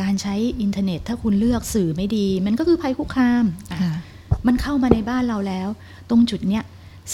[0.00, 3.94] การใช้อินเทอร์เน็ต ถ้าคุณเลือกสื่อไม่ดี มันก็คือภัยคุกคามอะค่ะ
[4.46, 5.68] มันเข้ามาในบ้านเราแล้ว
[6.10, 6.64] ตรงจุดเนี้ย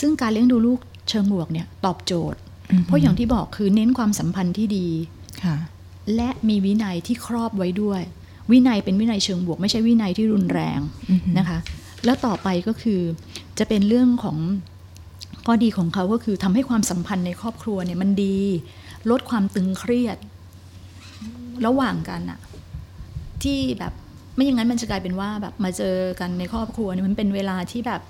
[0.01, 2.39] ซึ่งการเลี้ยงดูลูกเชิงบวกเนี่ยตอบโจทย์
[2.87, 4.89] เพราะอย่างที่บอกคือเน้นความสัมพันธ์ที่ดี
[5.45, 5.57] ค่ะ
[6.17, 8.03] และมีวินัยที่ครอบไว้ด้วย
[8.51, 11.59] วินัยเป็นวินัยเชิงบวก ไม่ใช่วินัยที่รุนแรงอือฮึนะคะ
[12.05, 13.01] แล้วต่อไปก็คือ
[13.59, 14.39] จะเป็นเรื่องของ
[15.47, 18.39] ข้อดีของเขาก็คือทำให้ความสัมพันธ์ในครอบครัวเนี่ยมันดี
[19.11, 20.19] ลดความตึงเครียด
[21.67, 22.39] ระหว่างกันอะ
[23.45, 23.93] ที่แบบ
[24.35, 28.01] ไม่อย่างนั้นมันจะกลายเป็นว่าแบบมาเจอกันในครอบครัวเนี่ยมันเป็นเวลาที่แบบ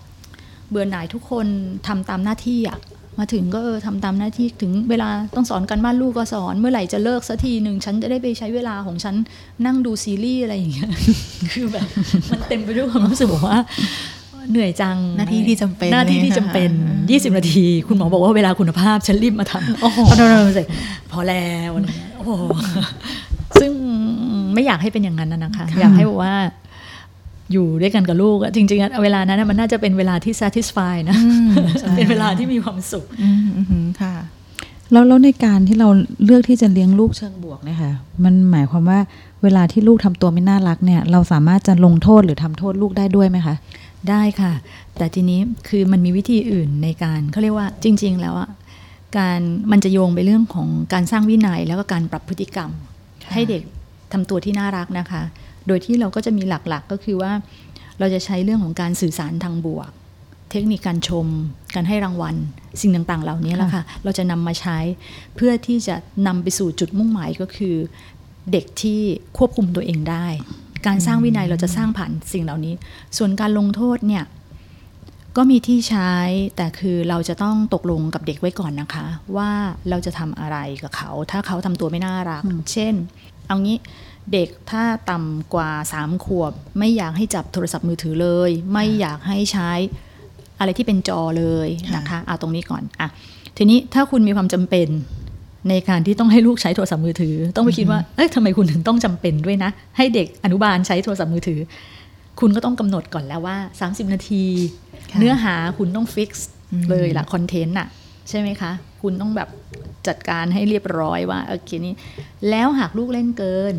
[0.71, 1.47] เบื่อหน่ายทุกคน
[1.87, 2.79] ทำตามหน้าที่อะ
[3.19, 9.15] มาถึงก็เออทำตามหน้าที่ถึงเวลาต้องสอนกันบ้านลูกก็สอนเมื่อไหร่จะเลิกสักทีหนึ่งฉันจะได้ไปใช้เวลาของฉัน
[9.67, 10.91] นั่งดูซีรีส์อะไรอย่างเงี้ย
[11.53, 11.87] คือแบบ
[12.31, 13.59] มันเต็มไปด้วยความรู้สึกบอกว่า
[14.51, 20.67] เหนื่อยจังหน้าที่ที่จำเป็นหน้าที่ที่จำเป็นอ่า20 นาที คุณหมอบอกว่าเวลาคุณภาพฉันรีบมาทำโอ้โหพอเราเสร็จ
[21.13, 22.33] พอแล้วอะไรเงี้ยโอ้โห
[22.73, 23.28] ซึ่ง
[24.55, 26.35] ไม่อยากให้เป็นอย่างนั้นนะนะคะ อยากให้บอกว่า
[27.53, 34.15] อยู่ด้วยกันกับลูกอะจริงๆอะเวลานั้นอะมันน่าจะเป็นเวลาที่ satisfy นะอืมใช่เป็นเวลาที่มีความสุขอืมอืมอืมค่ะ
[34.93, 35.89] แล้วแล้วในการที่เรา
[36.25, 37.93] เลือกที่จะเลี้ยงลูกเชิงบวกเนี่ยค่ะ
[38.25, 38.99] มันหมายความว่า
[39.43, 43.55] เวลาที่ลูกทำตัวไม่น่ารักเนี่ย เราสามารถจะลงโทษหรือทำโทษลูกได้ด้วยไหมคะ
[44.11, 44.53] ได้ค่ะ
[44.97, 48.51] แต่ทีนี้คือมันมีวิธีอื่นในการเขาเรียกว่าจริง ๆ แล้วอะ
[49.19, 52.71] การมันจะโยงไปเรื่องของการสร้างวินัยแล้วก็การปรับพฤติกรรม
[53.25, 53.63] ค่ะให้เด็ก
[54.13, 55.23] ทำตัวที่น่ารักนะคะ
[55.67, 57.33] โดยที่เราก็จะมีหลักๆก็คือว่า
[57.99, 59.91] เราจะใช้เรื่องของการสื่อสารทางบวก
[60.51, 61.27] เทคนิคการชม
[61.75, 62.37] การให้รางวัล
[62.81, 64.79] สิ่งต่างๆ เหล่านี้แหละค่ะ เราจะนำมาใช้
[65.37, 65.97] เพื่อที่จะ
[66.27, 67.77] นำไปสู่จุดมุ่งหมายก็คือ
[68.53, 69.01] เด็กที่
[69.39, 70.27] ควบคุมตัวเองได้
[70.87, 72.75] การสร้างวินัยเราจะสร้างผ่านสิ่งเหล่านี้
[73.17, 74.25] ส่วนการลงโทษเนี่ย
[75.37, 76.13] ก็มีที่ใช้
[76.57, 79.07] แต่คือเราจะต้องตกลงกับเด็กไว้ก่อนนะคะ
[79.37, 79.51] ว่า
[79.91, 82.43] เราจะทำอะไรกับเขา ถ้าเขาทำตัวไม่น่ารัก
[82.73, 82.95] เช่น
[83.49, 83.79] เอางี้
[84.33, 89.71] เด็กถ้าต่ำกว่าสามขวบ ไม่อยากให้จับโทรศัพท์มือถือเลย ไม่อยากให้ใช้
[90.59, 93.09] อะไรที่เป็นจอเลยนะคะเอาตรงนี้ก่อนอะ
[93.57, 94.89] ทีนี้ถ้าคุณมีความจำเป็น
[95.69, 101.61] ในการที่ต้องให้ลูกใช้โทรศัพท์มือถือ ต้องไปคิดว่าเอ้ยทำไมคุณถึงต้องจำเป็นด้วยนะ ให้เด็กอนุบาลใช้โทรศัพท์มือถือ
[102.41, 103.57] คุณก็ต้องกำหนดก่อนแล้วว่า
[103.89, 104.45] 30 นาที
[105.11, 107.89] ค่ะเนื้อหาคุณต้องฟิกซ์อืมเลยละคอนเทนต์น่ะ
[108.29, 108.73] ใช่ไหมคะ
[109.03, 109.49] คุณต้องแบบ
[110.09, 111.95] จัดการให้เรียบร้อยว่าโอเคนี้
[112.51, 113.75] แล้วหากลูกเล่นเกิน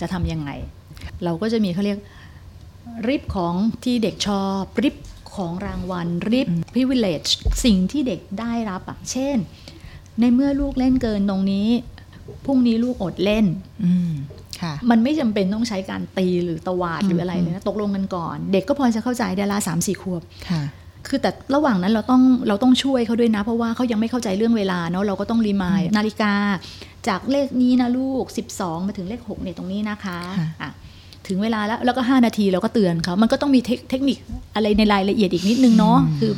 [0.00, 0.50] จะทำยังไง
[1.24, 1.98] เราก็จะมีเขาเรียก
[3.08, 3.54] ริบของ
[3.84, 4.96] ที่เด็กชอบริบ
[5.36, 7.30] ของรางวัลริบ privilege
[7.64, 9.36] สิ่งที่เด็กได้รับอะเช่น
[10.20, 11.68] ในเมื่อลูกเล่นเกินตรงนี้
[12.44, 13.46] พรุ่งนี้ลูกอดเล่น
[13.84, 14.12] อืม
[14.62, 20.22] ค่ะมันไม่จำเป็นต้องใช้การตีหรือตวาดหรืออะไรเลยนะตกลงกันก่อน เด็กก็พอจะเข้าใจได้ละสามสี่ขวบ
[21.06, 26.32] ค่ะคือแต่ระหว่างนั้นเราต้องเราต้องช่วยเขาด้วยนะ เพราะว่าเขายังไม่เข้าใจเรื่องเวลาเนาะเราก็ต้องรีมายนาฬิกา
[27.08, 30.70] จากเลขนี้นะลูก 12 มาถึงเลข6เนี่ยตรงนี้นะคะค่ะอะ
[31.28, 34.18] ถึงเวลาแล้วแล้วก็ 5 นาทีเราก็เตือนเขามันก็ต้องมีเทคเทคนิค
[34.54, 36.32] อะไรในรายละเอียดอีกนิดนึงเนาะคือ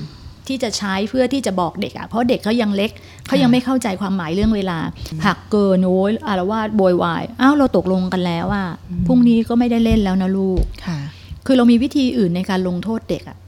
[0.49, 2.91] ที่จะใช้เพื่อที่จะบอกเด็กอะ่ะเพราะเด็กเขายังเล็ก
[3.27, 4.79] เขายังไม่เข้าใจความหมายเรื่องเวลา
[5.27, 8.67] หักเกินโอ้ยอารวาสโวยวายอ้าวเราตกลงกันแล้วอะ
[9.07, 10.99] พรุ่งนี้ก็ไม่ได้เล่นแล้วนะลูกค่ะ
[11.47, 13.48] คือเรามีวิธีอื่นในการลงโทษเด็กอะอือห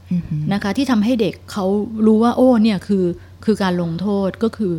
[0.53, 1.65] นะคะ ที่ทำให้เด็กเขา
[2.05, 3.05] รู้ว่า โอ้เนี่ยคือ
[3.45, 4.73] คือการลงโทษก็คือ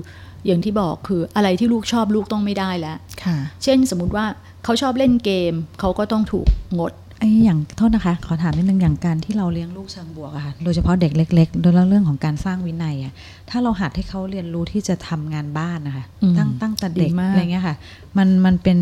[0.47, 4.27] อย่างที่บอกคืออะไรที่ลูกชอบลูกต้องไม่ได้แล้วค่ะเช่นสมมุติว่า
[4.65, 6.47] เขาชอบเล่นเกมเขาก็ต้องถูก
[6.79, 13.13] งดไอ้อย่างโทษนะคะ ขอถามนิดนึงอย่างการที่เราเลี้ยงลูกเชิงบวกอะค่ะโดยเฉพาะเด็กเล็กๆโดยเรื่องของการสร้างวินัยอะ
[13.51, 17.77] ถ้าเราหัดให้เขาเรียนรู้ที่จะทำงานบ้านนะคะอืมตั้งตั้งแต่เด็กดีมากอะไรเงี้ยค่ะ
[18.19, 18.79] มันมันเป็น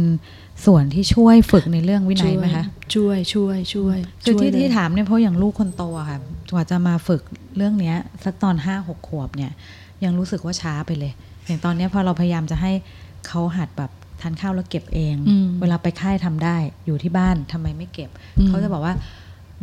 [0.67, 6.19] ส่วนที่ช่วยฝึกในเรื่องวินัยไหมคะช่วยช่วยช่วยคือช่วยที่เลยที่ถามเนี่ยเพราะอย่างลูกคนโตอะค่ะ
[6.53, 7.23] กว่าจะมาฝึก
[7.57, 9.53] เรื่องเนี้ยสักตอนห้าหกขวบเนี่ย
[10.05, 11.13] ยังรู้สึกว่าช้าไปเลย
[11.47, 12.73] อย่างตอนเนี้ยพอเราพยายามจะให้
[13.27, 13.91] เขาหัดแบบ
[14.21, 16.57] ทานข้าวแล้วเก็บเองอืมเวลาไปค่ายทำได้
[16.87, 18.95] อยู่ที่บ้านทำไมไม่เก็บอืมเขาจะบอกว่า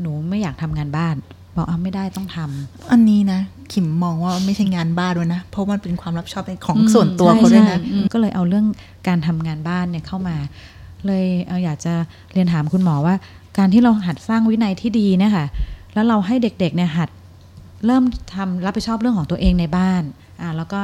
[0.02, 1.16] หนูไม่อยากทำงานบ้าน
[1.56, 3.40] บอกเอาไม่ได้ต้องทำอันนี้นะ
[3.74, 8.66] ขิมมองว่าไม่ใช่งานบ้านด้วยนะ เพราะมันเป็นความรับผิดชอบในของอืมส่วนตัวใช่เขาด้วยนะใช่อืมก็เลยเอาเรื่อง
[9.08, 10.36] การทำงานบ้านเนี่ยเข้ามา
[11.08, 11.94] เลยเอ่ออยากจะ
[12.34, 13.16] เรียนถามคุณหมอว่า
[13.58, 15.46] การที่เราหัดสร้างวินัยที่ดีเนี่ยค่ะ
[15.94, 17.10] แล้วเราให้เด็กๆเนี่ยหัด
[17.86, 18.04] เริ่ม
[18.36, 20.04] ทำรับผิดชอบเรื่องของตัวเองในบ้าน
[20.42, 20.80] อ่าแล้วก็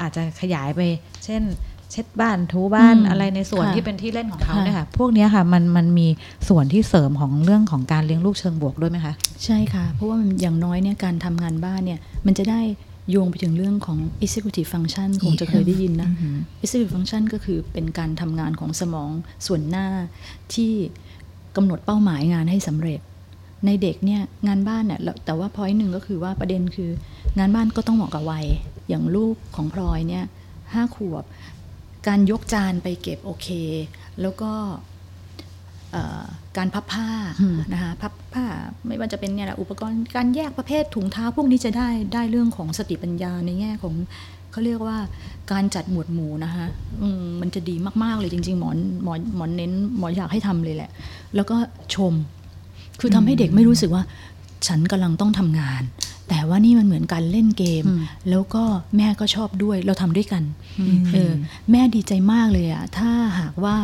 [0.00, 0.80] อาจจะขยายไป
[1.24, 1.42] เช่น
[1.90, 6.08] เช็ดบ้านทูบ้านอืมอะไรในส่วนค่ะที่เป็นที่เล่นของเขาค่ะเนี่ยค่ะ พวกเนี้ยค่ะมันมันมี
[6.48, 12.60] ส่วนที่เสริมของเรื่องของการเลี้ยงลูกเชิงบวกด้วยไหมคะ ใช่ค่ะ เพราะว่ามันอย่างน้อยเนี่ยการทำงานบ้านเนี่ยมันจะได้
[13.10, 19.10] โยงไปถึงเรื่องของ executive function คงจะเคยได้ยินนะอือหือ executive function ก็คือเป็นการทำงานของสมอง
[19.46, 19.86] ส่วนหน้า
[20.54, 20.72] ที่
[21.56, 23.00] กำหนดเป้าหมายงานให้สำเร็จ
[23.66, 26.90] ในเด็กเนี่ยงานบ้านเนี่ยแล้วแต่ว่าพอยหนึ่งก็คือว่าประเด็นคือ
[27.38, 28.46] งานบ้านก็ต้องเหมาะกับวัย
[28.88, 30.24] อย่างลูกของพลอยเนี่ย
[30.72, 31.24] ห้าขวบ
[32.06, 33.48] การยกจานไปเก็บโอเค
[34.20, 34.93] แล้วก็เอ่อ
[36.56, 37.08] การพับผ้า
[37.40, 38.44] อืมนะคะพับผ้า
[38.86, 43.94] ไม่ว่าจะเป็นเนี่ยแหละอุปกรณ์การแยกประเภทถุงเท้าพวกนี้จะได้ได้เรื่องของสติปัญญาในแง่ของ
[44.50, 44.98] เขาเรียกว่า
[45.52, 46.66] การจัดหมวดหมู่นะคะ
[47.02, 50.90] อืมมันจะดีมากๆเลยจริง ๆ หมอนหมอหมอนเน้นหมออยากให้ทำเลยแหละ
[51.34, 51.56] แล้วก็
[51.94, 52.12] ชม
[53.00, 54.02] คือทำให้เด็กไม่รู้สึกว่า
[54.66, 55.82] ฉันกำลังต้องทำงาน
[56.28, 58.64] แต่ว่านี่มันเหมือนการเล่นเกมอืมแล้วก็
[58.96, 60.42] แม่ก็ชอบด้วยเราทำด้วยกัน
[61.12, 61.32] เออ
[61.70, 63.76] แม่ดีใจมากเลยอะถ้าหากว่า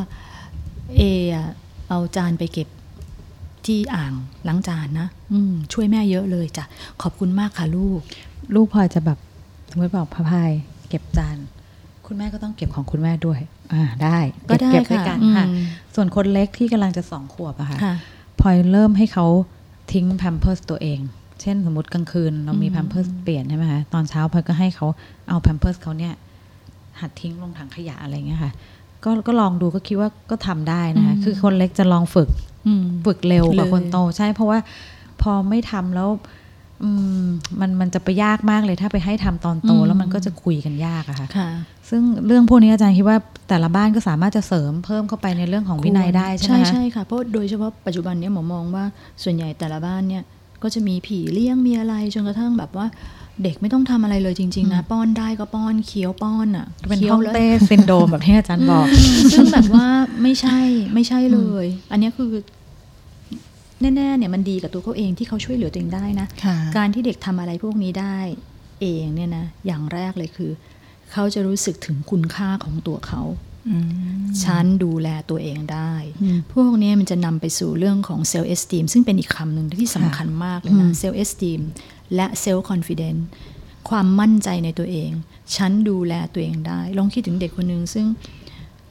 [0.97, 1.03] เอ
[1.35, 1.49] อะ
[1.91, 2.69] เอาจานไปเก็บ
[3.67, 4.13] ที่อ่าง
[4.49, 6.65] ล้างจานนะอืมช่วยแม่เยอะเลยจ้ะ
[7.03, 8.01] ขอบคุณมากค่ะลูก
[8.55, 9.19] ลูกพลอยจะแบบ
[9.71, 10.51] สมมติบอกพะพาย
[10.89, 11.37] เก็บจาน
[12.07, 13.41] คุณแม่ก็ต้องเก็บของคุณแม่ด้วย
[13.73, 14.19] อ่าได้
[14.49, 15.47] ก็ได้เก็บด้วยค่ะกันอืมค่ะ
[15.95, 17.95] ส่วนคนเล็กที่กำลังจะสองขวบอะค่ะค่ะ
[18.41, 19.27] พลอยเริ่มให้เขา
[19.93, 21.01] ทิ้งแพมเพิร์สตัวเอง
[21.41, 24.87] เช่นสมมติกลางคืนเรามีอืมแพมเพิร์สเปลี่ยนใช่ไหมคะตอนเช้าพลอยก็ให้เขา
[25.29, 26.15] เอาแพมเพิร์สเขาเนี่ย
[27.01, 28.53] หัดทิ้งลงถังขยะอะไรเงี้ยค่ะ
[29.05, 32.29] ก็ก็ลองดูก็คิดว่าก็ทำได้นะคะคือคนเล็กจะลองฝึก
[32.67, 34.59] อืมฝึกเร็วกว่าเลยคนโต ใช่เพราะว่า
[35.23, 36.09] พอไม่ทำแล้ว
[36.83, 36.91] อื
[37.23, 37.25] ม
[37.61, 41.51] มันมันจะไปยากมากเลยถ้าไปให้ทำตอนโตแล้วมันก็จะคุยกันยากอะค่ะค่ะ
[41.91, 48.85] ซึ่งเรื่องพวกนี้อาจารย์คิดว่าแต่ละบ้านก็สามารถจะเสริมเพิ่มเข้าไปในเรื่องของวินัยได้ใช่ไหมใช่คะใช่ค่ะเพราะโดยเฉพาะปัจจุบันเนี้ยหมอมองว่า
[49.23, 50.23] ส่วนใหญ่แต่ละบ้านเนี่ย
[50.63, 52.87] ก็จะมีผีเลี้ยงมีอะไรจนกระทั่งแบบว่า
[53.43, 58.87] เด็กไม่ต้องทำอะไรเลยจริง ๆ นะ ป้อนได้ก็ป้อนเคี้ยวป้อนอะเป็นคี้ยห้วองแล้วเต้ซินโดรมแบบที่อาจารย์บอก
[59.33, 59.87] ซึ่งแบบว่า
[60.23, 60.59] ไม่ใช่
[60.95, 62.31] ไม่ใช่เลย อันเนี้ยคือ
[63.81, 68.19] แน่ๆเนี่ยมันดีกับตัวเขาเองที่เขาช่วยเหลือตัวเองได้นะค่ะการที่เด็กทำอะไรพวกนี้ได้
[68.81, 70.51] เองเนี่ยนะ อย่างแรกเลยคือ
[71.13, 73.50] เขาจะรู้สึกถึงคุณค่าของตัวเขาอืม
[74.45, 75.93] ฉันดูแลตัวเองได้
[76.23, 81.61] อืมพวกนี้มันจะนำไปสู่เรื่องของ self-esteem ซึ่งเป็นอีกคำหนึ่งที่สำคัญมากเลยนะอืม self-esteem
[82.15, 83.25] และ self-confidence
[83.89, 85.11] ความมั่นใจในตัวเอง
[85.57, 88.07] ฉันดูแลตัวเองได้ ลองคิดถึงเด็กคนหนึ่งซึ่ง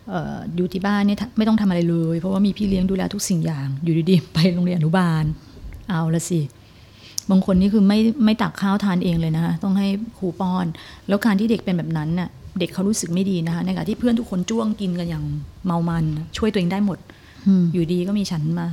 [0.09, 5.24] เอ่ออยู่ที่บ้านเนี่ยไม่ต้องทำอะไรเลย เพราะว่ามีพี่เลี้ยงดูแลทุกสิ่งอย่าง อยู่ดีๆ ไปโรงเรียนอนุบาล
[5.89, 6.41] เอาละสิ
[7.30, 10.65] บางคนนี่คือไม่ไม่ตักข้าวทานเองเลยนะคะต้องให้ครูป้อน
[11.07, 12.30] แล้วการที่เด็กเป็นแบบนั้นน่ะ
[12.60, 15.26] เด็กเขารู้สึกไม่ดีนะคะในขณะที่เพื่อนทุกคนจ้วงกินกันอย่าง
[15.66, 16.05] เมามัน
[16.38, 16.99] ช่วยตัวเองได้หมด
[17.47, 18.68] อืมอยู่ดีก็มีฉันมา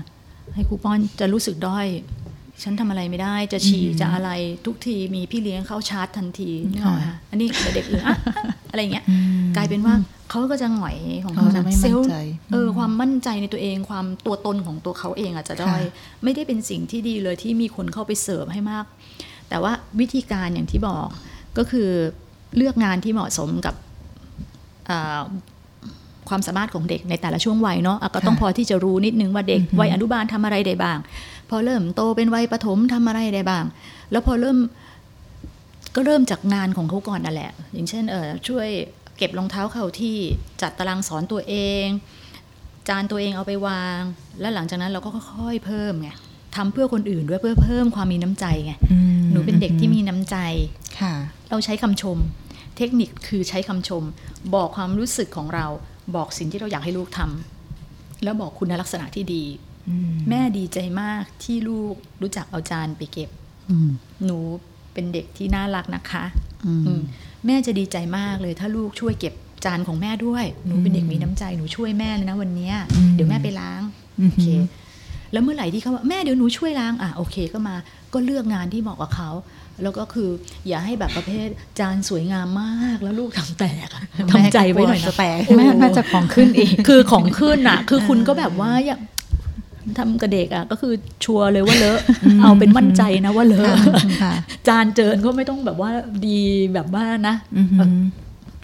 [0.55, 1.87] ให้ครูป้อนจะรู้สึกด้อย
[2.63, 4.31] ฉันทำอะไรไม่ได้จะฉี่อืมจะอะไร
[4.67, 9.95] ทุกทีมีพี่เลี้ยงเข้าชาร์จทันทีนึกออกไหมคะอันนี้เด็กอื่นอะอะอะไรอย่างเงี้ยอืมกลายเป็นว่า
[10.31, 12.17] เขาก็จะหงอยของเขาเขาจะไม่มั่นเซลล์ใจ
[12.53, 15.93] เออความมั่นใจในตัวเองความตัวตนของตัวเขาเองอาจจะด้อยค่ะ
[16.25, 18.85] ไม่ได้เป็นสิ่งที่ดีเลยที่มีคนเข้าไปเสริมให้มาก
[19.49, 21.09] แต่ว่าวิธีการอย่างที่บอก
[21.59, 21.91] ก็คือ
[22.57, 23.75] เลือกงานที่เหมาะสมกับ
[24.91, 25.21] อ่า
[26.29, 30.99] ความสามารถของเด็กในแต่ละช่วงวัยเนาะอะก็ต้องค่ะพอที่จะรู้นิดนึงว่าเด็กอือฮึวัยอนุบาลทำอะไรได้บ้าง
[31.51, 33.65] พอเริ่มโตเป็นวัยประถมทำอะไรได้บ้าง
[34.13, 34.59] แล้วพอเริ่ม
[35.95, 38.69] ก็เริ่มจากงานของเขาก่อนนั่นแหละ อย่างเช่นเออช่วย
[39.17, 40.17] เก็บรองเท้าเข้าที่
[40.63, 41.55] จัดตารางสอนตัวเอ
[41.85, 41.87] ง
[42.89, 44.01] จานตัวเองเอาไปวาง
[44.41, 46.11] แล้วหลังจากนั้นเราก็ค่อยๆเพิ่มไง
[46.57, 50.37] ทำเพื่อคนอื่นด้วยเพื่อเพิ่มความมีน้ำใจไงอืมหนูเป็นเด็กที่มีน้ำใจ
[51.01, 51.15] ค่ะ
[51.51, 52.19] เราใช้คำชม
[52.77, 54.03] เทคนิคคือใช้คำชม
[54.55, 55.67] บอกความรู้สึกของเรา
[56.17, 59.45] บอกสิ่งที่เราอยากให้ลูกทำแล้วบอกคุณลักษณะที่ดี
[59.89, 63.31] อืมแม่ดีใจมากที่ลูกรู้จักเอาจานไปเก็บ
[63.71, 63.91] อืม
[64.25, 64.39] หนู
[64.93, 66.25] เป็นเด็กที่น่ารักนะคะ
[66.67, 67.01] อืมอืม
[67.47, 73.83] แม่จะดีใจมากเลย ถ้าลูกช่วยเก็บจานของแม่ด้วย หนูเป็นเด็กมีน้ำใจหนูช่วยแม่เลยนะวันเนี้ยอืมเดี๋ยวแม่ไปล้าง
[74.19, 74.47] อืมโอเค
[75.33, 77.77] แล้วเมื่อไหร่ที่เขาว่าแม่เดี๋ยวหนูช่วยล้างอะโอเคก็มา
[78.13, 79.31] ก็เลือกงานที่เหมาะกับเขา
[79.83, 80.31] แล้วก็คือ
[80.69, 81.49] อย่าให้แบบประเภท
[81.79, 84.03] จานสวยงามมากแล้วลูกทำแตกอะ
[84.33, 88.97] ทำใจไว้หน่อยจะนะแตกแม่น่าจะของขึ้นอีก คือของขึ้นอะ คือคุณก็แบบว่าอย่า
[89.99, 90.93] ทำกับเด็กอะก็คือ
[91.25, 92.01] ชัวร์เลยว่าเลอะ
[92.43, 93.75] เอาเป็นมั่นใจนะว่าเลอะ
[94.23, 94.33] ค่ะ
[94.69, 95.91] จานเจินก็ไม่ต้องแบบว่า
[96.27, 96.41] ดี
[96.75, 97.91] แบบว่านะอือหือ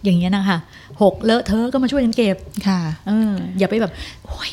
[0.04, 0.58] อย่างเงี้ยนะคะ
[1.02, 2.36] หกเลอะเธอะก็มาช่วยกันเก็บ
[2.68, 3.92] ค่ะ เอออย่าไปแบบ
[4.24, 4.50] โอ้ย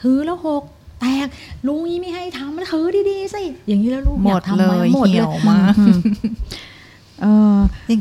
[0.00, 0.62] ถือแล้วหก
[1.00, 1.26] แตก
[1.66, 5.74] ลุงนี้ไม่ให้ทำถือดีๆสิอย่างนี้แล้วลูกหมอยาดกทำเลไหมยหมดเหี่เลยยวมาก
[7.20, 7.56] เออ
[7.90, 8.00] ยัง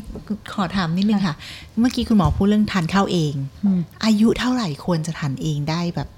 [0.53, 1.35] ขอถามนิดนึงค่ะ
[1.79, 3.33] เมื่อกี้คุณหมอพูดเรื่องทานข้าวเอง
[3.65, 6.09] อืมอายุเท่าไหร่ควรจะทานเองได้แบบ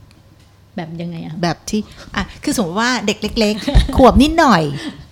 [0.75, 1.81] แบบยังไงอะแบบที่
[2.15, 4.61] อะคือสมมติว่าเด็กเล็ก ๆ ขวบนิดหน่อย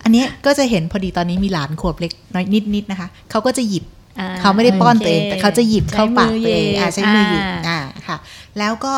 [0.04, 3.84] อันเนี้ยก็จะเห็นพอดีตอนนี้มีหลานขวบเล็กน้อยนิดๆนะคะเขาก็จะหยิบ
[4.20, 8.16] อ่เขาไม่ได้ป้อนตัวเองโคแต่เขาจะหยิบเข้าปากตัวเองใช้อ่าใช้มือหยิบาอ่าค่ะ
[8.58, 8.94] แล้วก็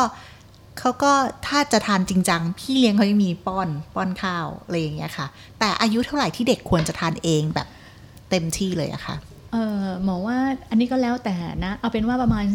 [0.79, 1.11] เขาก็
[1.47, 5.27] ถ้าจะทานจริงจัง พี่เลี้ยงเขายังมีป้อนป้อนข้าวอะไรอย่างเงี้ยค่ะ
[5.59, 7.67] แต่อายุเท่าไหร่ที่เด็กควรจะทานเองแบบ
[8.29, 9.15] เต็มที่เลยอะค่ะ
[9.51, 10.37] เออหมอว่า
[10.69, 12.45] อันนี้ก็แล้วแต่นะ เอาเป็นว่าประมาณ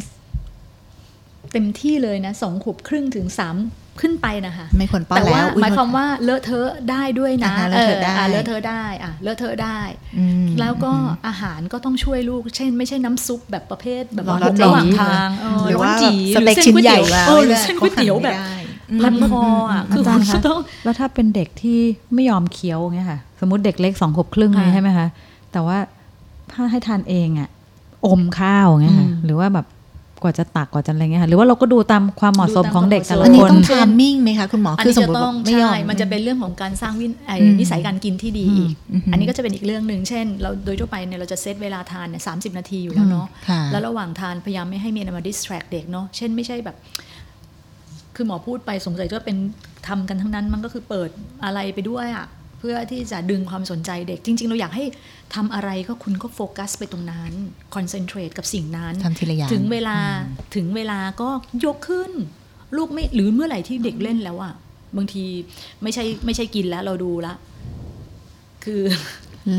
[1.53, 3.57] เต็มที่เลยนะสองขวบครึ่งถึงสาม
[4.01, 9.79] ขึ้นไปนะคะไม่ควรป้อนแต่ว่าแล้วอุ๊หมายความว่าเลอะเทอะได้ด้วยนะอ่าฮะเลอะเทอะได้อ่าเลอะเทอะได้อะเลอะเทอะได้
[10.19, 10.93] อืมแล้วก็
[11.27, 18.35] อาหารก็ต้องช่วยลูก เช่น ไม่ใช่น้ำซุปแบบประเภทแบบร้อนว่าๆระหว่างจี๋ทางเออหรือว่าร้นจี๋สเต็กรือชิ้นใหญ่ก๋วยมาเตี๋ยวเออหรือเส้นก๋วยเตี๋ยวแบบ
[19.03, 19.43] พันคอ
[19.73, 21.79] อะคืออาจารย์คุณคะต้องแล้วถ้าเป็นเด็กที่
[22.15, 25.07] ไม่ยอมเคี้ยวเงี้ยค่ะ สมมติเด็กเล็กสองขวบครึ่งเลยค่ะใช่ไหมคะ
[25.53, 25.79] แต่ว่า
[26.53, 27.49] ถ้าให้ทานเองอะ
[28.07, 29.67] อมข้าวเงี้ยค่ะอืมหรือว่าแบบ
[30.23, 46.77] กว่าจะตักกว่าจะอะไรเงี้ยค่ะหรือว่าเราก็ดูตามความเหมาะสมของเด็กแต่ละอันนี้คนต้องทามมิ่งไหมคะคุณหมออันคือนี้สมจะมติต้ว่าองไม่ยอใช่มมันจะเป็นเรื่องของการสร้างวินไอ้อืมนิสัยการกินที่ดีอีกอืมอันนี้ก็จะเป็นอีกเรื่องหนึ่งเช่น เราโดยทั่วไปเนี่ยเราจะเซตเวลาทานเนี่ยสานาทีอยู่แล้วเนาะค่ะแล้วระหว่างทานพยายามไม่ให้มีอะไรมาดิสแทรกเด็กเนาะเช่นไม่ใช่แบบ
[48.17, 49.39] คือหมอพูดไปสงสัยจะเป็น
[49.89, 51.11] ทำกันทั้งนั้นมันก็คือเปิด
[51.45, 54.85] อะไรไปด้วยอะเพื่อที่จะดึงความสนใจเด็ก จริง ๆ เราอยากให้
[55.35, 57.33] ทำอะไรก็คุณก็โฟกัสไปตรงนั้น
[57.75, 59.99] คอนเซนเทรตกับสิ่งนั้นทำทีละอย่างถึงเวลา
[60.57, 61.29] ถึงเวลาก็
[61.65, 62.11] ยกขึ้น
[62.77, 64.55] ลูกไม่หรือเมื่อไหร่ที่เด็กเล่นแล้วอะ
[64.97, 65.25] บางที
[65.83, 67.35] ไม่ใช่ไม่ใช่กินแล้วเราดูละ
[68.65, 68.81] คือ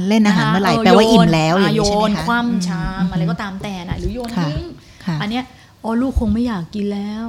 [0.08, 4.66] เล่นอาหารเมื่อไหร่นะคะแปลว่าโยนอิ่มแล้วอย่างโยนี้ใช่ไหมนคะคว่ำชามมอะไรก็ตามแต่นะหรือโยนค่ะทิ้ง
[5.06, 5.44] ค่ะอันเนี้ย
[5.84, 7.24] อ๋อลูกคงไม่อยากกินแล้ว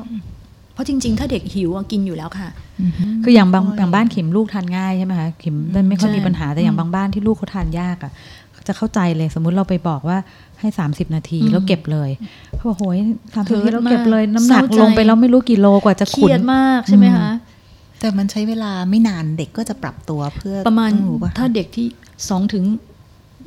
[0.76, 2.48] เพราะจริง ๆ ถ้าเด็กหิวอะกินอยู่แล้วค่ะ
[2.82, 8.12] อือฮึคืออย่างบางอย่างบ้านขิมลูกทานง่ายใช่ไหมคะขิมมันไม่ค่อยใช่มีปัญหาแต่อย่างบางบ้านที่ลูกเขาทานยากอะ
[8.68, 10.18] จะเข้าใจเลยสมมุติเราไปบอกว่า
[10.60, 12.10] ให้ 30 นาทีอืมแล้วเก็บเลย
[12.56, 12.96] เขาบอกโหย
[13.34, 17.30] สามสิบเฮินาทีร์ตแล้วเก็บเลยมากน้ำหนักเศร้าใจลงไปแล้วไม่รู้กี่โลกว่าจะเคขุรีนยดมากใช่ไหมคะ
[18.00, 21.86] แต่มันใช้เวลาไม่นานเด็กก็จะปรับตัวเพื่อประมาณต้องรู้ป่ะถ้าเด็กที่
[22.28, 22.64] สองถึง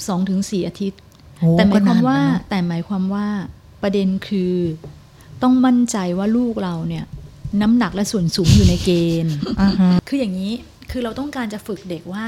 [0.08, 1.00] สองถึงสี่อาทิตย์
[1.40, 3.26] โอ้แต่หมายความว่าก็นนนะแต่หมายความว่า
[3.82, 4.54] ประเด็นคือ
[5.42, 7.06] ต้องมั่นใจว่าลูกเราเนี่ย
[7.62, 8.90] น้ำหนักและส่วนสูงอยู่ในเก
[9.26, 10.54] ณฑ์อ่าฮะคืออย่างนี้
[10.92, 12.24] คือเราต้องการจะฝึกเด็กว่า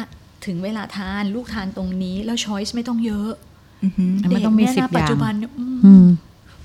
[0.46, 3.32] ถึงเวลาทานลูกทานตรงนี้ แล้วช้อยส์ไม่ต้องเยอะ
[3.84, 4.06] อือฮึ
[4.36, 6.06] มันต้องมีเด็กสิบเนี่ยนะอย่างปัจจุบันเนี่ยอืมอืม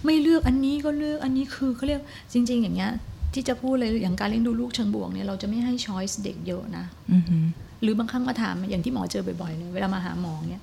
[0.05, 2.01] ไม่เลือกอันนี้ก็เลือกอันนี้คือเขาเรียก
[2.33, 2.93] จริง ๆ อย่างเงี้ย
[3.35, 7.37] ที่จะพูดเลยอย่างการเลี้ยงดูลูกเชิงบวกเนี่ยเราจะไม่ให้ช้อยส์เด็กเยอะนะอือฮึ
[7.83, 10.63] หรือบางครั้งมาถามอย่างที่หมอเจอบ่อยๆเลยเวลามาหาหมอเนี่ย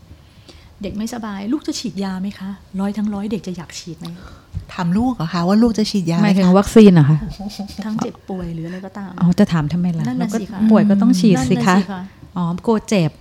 [0.83, 4.07] เด็กไม่สบาย ลูกจะฉีดยาไหมคะ ร้อยทั้งร้อยเด็กจะอยากฉีดไหม
[4.73, 7.17] ถามลูกเหรอคะว่าลูกจะฉีดยาหไหมมายถึงคะวัคซีนเหรอคะ
[7.85, 12.03] ทั้งเจ็บป่วยหรืออะไรก็ตามอ๋อจะถามทำไมล่ะนั่นเราน่ะก็สิคะป่วยก็ต้องฉีดสินั่นคะน่ะ
[12.37, 13.11] อ๋อกลัวเจ็บ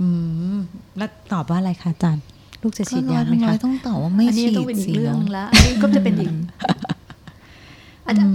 [0.00, 0.06] อื
[0.54, 0.58] ม
[0.98, 2.22] แล้วตอบว่าอะไรคะอาจารย์
[2.62, 6.30] ลูกจะฉีดยาไหมก็ร้คะอยต้องตอบว่าไม่อันนี้ฉีดต้องเป็นอีสิกเรื่องเนาะละอันนี้ก็จะเป็นอีก
[8.10, 8.26] ออาจจะ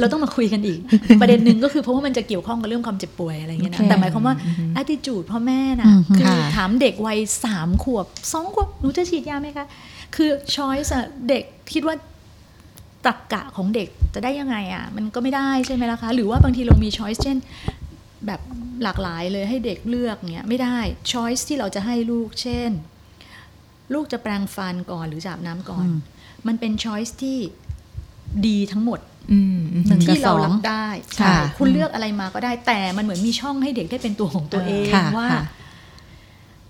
[0.00, 0.80] เราต้องมาคุยกันอีก
[1.20, 4.34] ประเด็นหนึ่งก็คือเพราะว่ามันจะเกี่ยวข้องกับเรื่องความเจ็บป่วยอะไรอย่างเงี้ยนะโอเคแต่หมายความว่า
[4.80, 9.66] attitude พ่อแม่นะอืมคือค่ะถามเด็กวัยสามขวบสองขวบหนูจะฉีดยาไหมคะ
[10.16, 11.44] คือ choice อะเด็ก
[11.74, 11.94] คิดว่า
[13.06, 17.38] ตรรกกะของเด็กจะได้ยังไงอะ มันก็ไม่ได้ใช่ไหมล่ะคะ หรือว่าบางทีเรามี choice เช่น
[18.26, 18.40] แบบ
[18.82, 20.78] หลากหลายเลยให้เด็กเลือกเนี้ยไม่ได้
[21.12, 22.70] choice ที่เราจะให้ลูกเช่น
[23.94, 25.98] ลูกจะแปรงฟันก่อนหรือจะอาบน้ำก่อนอืม
[26.46, 27.38] มันเป็น choice ที่
[28.46, 28.98] ดีทั้งหมด
[29.32, 35.44] อืมอืมหนึ่งที่เรากับสองรับได้ค่ะใช่คุณเลือกอะไรมาก็ได้แต่มันเหมือนมีช่องให้เด็กได้เป็นตัวของตัวเองค่ะว่าค่ะ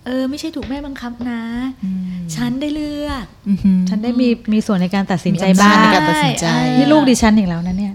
[0.07, 1.43] เออ ไม่ใช่ถูกแม่บังคับนะ
[1.85, 7.95] อืมฉันได้เลือกอือหือฉันได้มีมีส่วนในการตัดสินใจมีอำนาบ้าจงในการตัดสินใจใช่นี่ลูกดิฉันอีกแล้วนะเนี่ย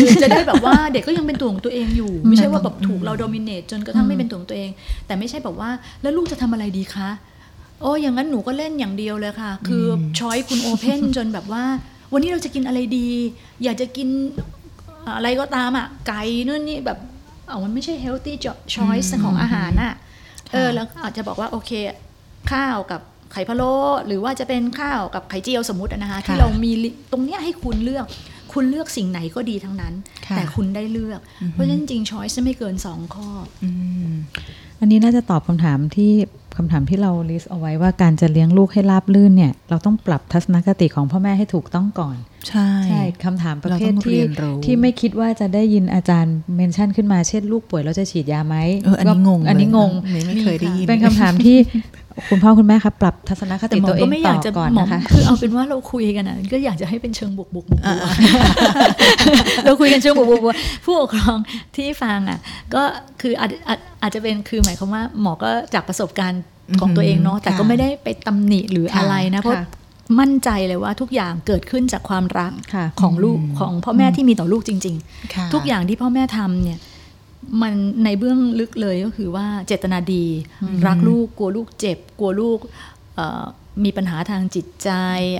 [0.00, 4.70] คือจะได้แบบว่าเด็กก็ยังเป็นตัวของตัวเองอยู่ ไม่ใช่ว่าแบบถูกเราโดมิเนตจนกระทั่งไม่เป็นตัวของตัวเอง
[5.06, 5.70] แต่ไม่ใช่แบบว่า
[6.02, 7.10] แล้วลูกจะทำอะไรดีคะ
[7.80, 9.84] โอ้อย่างนั้นหนูก็เล่นอย่างเดียวเลยค่ะ คือ
[10.18, 11.64] ช้อยคุณโอเพนจนแบบว่า
[12.12, 13.08] วันนี้เราจะกินอะไรดี
[13.64, 14.08] อยากจะกิน
[15.16, 16.98] อะไรก็ตามอะไก่นู่นนี่แบบ
[17.48, 18.34] เอามันไม่ใช่ healthy
[18.74, 19.94] choice ของอาหารน่ะ
[20.52, 21.70] เออแล้วอาจจะบอกว่าโอเค
[22.52, 23.00] ข้าวกับ
[23.32, 23.74] ไข่พะโล้
[24.06, 28.06] หรือว่าจะเป็นข้าวกับไข่เจียวสมมติอะนะคะที่เรามีลิตรงเนี้ยให้คุณเลือก
[28.52, 29.94] คุณเลือกสิ่งไหนก็ดีทั้งนั้น
[30.26, 31.20] ค่ะแต่คุณได้เลือก
[31.52, 33.28] เพราะฉะนั้นจริงช้อยส์ไม่เกิน2ข้อ
[33.64, 33.70] อื
[34.08, 34.12] ม
[34.80, 36.12] อันนี้น่าจะตอบคำถามที่
[36.58, 42.16] คำถามที่เราลิสต์เอาไว้ว่าการจะเลี้ยงลูกให้ราบลื่นเนี่ย เราต้องปรับทัศนคติของพ่อแม่ให้ถูกต้องก่อน
[42.48, 51.58] ใช่ใช่คำถามประเภทเราต้องที่เรียนรู้ที่ไม่คิดว่าจะได้ยินอาจารย์เมนชั่นขึ้นมาเช่นลูกป่วยเราจะฉีดยาไหมเอออันนี้งง อันนี้เลยงงไม่ไม่เคยได้ยินเป็นคำถามที่
[52.30, 57.98] คุณพ่อคุณแม่ครับปรับทัศนคแต่ติหมอตัวเอก็งไม่อต่ยาอกจะก่อนหมอนะคะคือเอาเป็นว่าเราคุยกันอะก็อยากจะให้เป็นเชิงบวกบวกบวกบวก
[59.64, 61.38] เราคุยกันเชิงบวกบวกบวกผู้ปกครอง
[61.76, 62.38] ที่ฟังอะ
[62.74, 62.82] ก็
[63.20, 66.42] คืออาจอาจอาจจะเป็นคือหมายความว่าหมอก็จากประสบการณ์
[66.80, 69.66] ของตัวเองเนาะแต่ก็ค่ะไม่ได้ไปตำหนิหรืออะไรนะเพราะค่ะ
[70.20, 76.78] มั่นใจเลยว่าทุกอย่างเกิดขึ้นจากความรักค่ะของลูกของพ่อแม่ที่มีต่อลูกจริงๆค่ะทุกอย่างที่พ่อแม่ทำเนี่ย
[77.62, 77.74] มัน
[78.04, 80.24] ในเบื้องลึกเลยก็คือว่าเจตนาดี
[80.86, 82.58] รักลูกกลัวลูกเจ็บ กลัวลูก
[83.16, 83.44] เอ่อ
[83.84, 84.90] มีปัญหาทางจิตใจ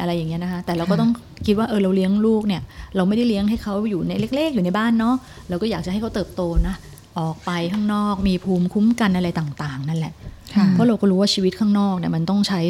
[0.00, 1.10] อะไรอย่างเงี้ยนะคะ แต่เราก็ต้อง
[1.46, 2.62] คิดว่าเออเราเลี้ยงลูกเนี่ย
[2.96, 5.16] เราไม่ได้เลี้ยงให้เขาอยู่ในเล็ก ๆ อยู่ในบ้านเนาะ
[5.48, 6.74] เราก็อยากจะให้เขาเติบโตนะ
[7.18, 10.12] ออกไปข้างนอกมีภูมิคุ้มกันอะไรต่างๆ นั่นแหละ
[10.54, 12.60] ค่ะเพราะเราก็รู้ว่าชีวิตข้างนอกเนี่ยมันต้องใช้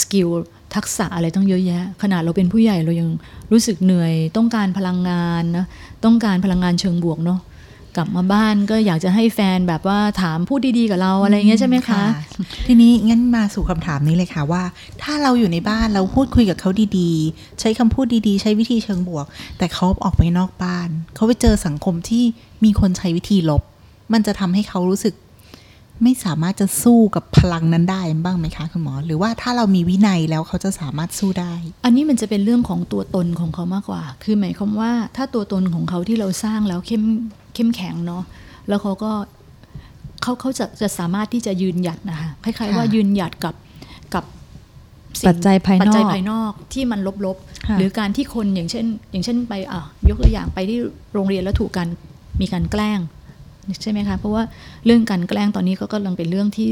[0.00, 0.28] สกิล
[0.74, 3.08] ทักษะอะไรต้องเยอะแยะ ขนาดเราเป็นผู้ใหญ่เรายัง
[3.52, 5.66] รู้สึกเหนื่อย ต้องการพลังงานนะ
[6.04, 7.38] ต้องการพลังงานเชิงบวกเนาะ
[7.96, 12.02] กลับมาบ้านก็อยากจะให้แฟนแบบว่าถามพูดดีๆกับเราอะไรอย่างเงี้ยใช่ไหมคะ
[12.66, 14.62] ทีนี้งั้นมาสู่คำถามนี้เลยค่ะว่า
[15.02, 19.26] ถ้าเราอยู่ในบ้านเราพูดคุยกับเขาดีๆ ใช้คำพูดดีๆ ใช้วิธีเชิงบวก
[19.58, 22.24] แต่เขาออกไปนอกบ้าน เขาไปเจอสังคมที่
[22.64, 23.62] มีคนใช้วิธีลบ
[24.12, 25.14] มันจะทำให้เขารู้สึก
[26.04, 37.04] ไม่สามารถจะสู้กับพลังนั้นได้บ้างไหมคะคุณหมอ หรือว่าถ้าเรามีวินัยแล้วเขาจะสามารถสู้ได้ อันนี้มันจะเป็นเรื่องของตัวตนของเขามากกว่า คือหมายความว่าถ้าตัวตนของเขาที่เราสร้างแล้วเข้ม
[37.54, 38.22] เข้มแข็งเนาะ
[38.68, 39.12] แล้วเขาก็
[40.22, 43.54] เขาเขาจะจะสามารถที่จะยืนหยัดนะคะคล้ายๆว่าค่ะยืนหยัดกับ
[44.14, 44.24] กับ
[45.20, 47.36] สิ่งปัจจัยภายนอกปัจจัยภายนอกที่มันลบ
[47.68, 50.78] ค่ะๆหรือการที่คนอย่างเช่น อย่างเช่นไปอะยกตัวอย่างไปที่
[51.14, 51.88] โรงเรียนแล้วถูกการ
[52.40, 53.00] มีการแกล้ง
[53.82, 54.42] ใช่ไหมคะเพราะว่า
[54.86, 56.70] เรื่องการแกล้งตอนนี้ก็กำลังเป็นเรื่องที่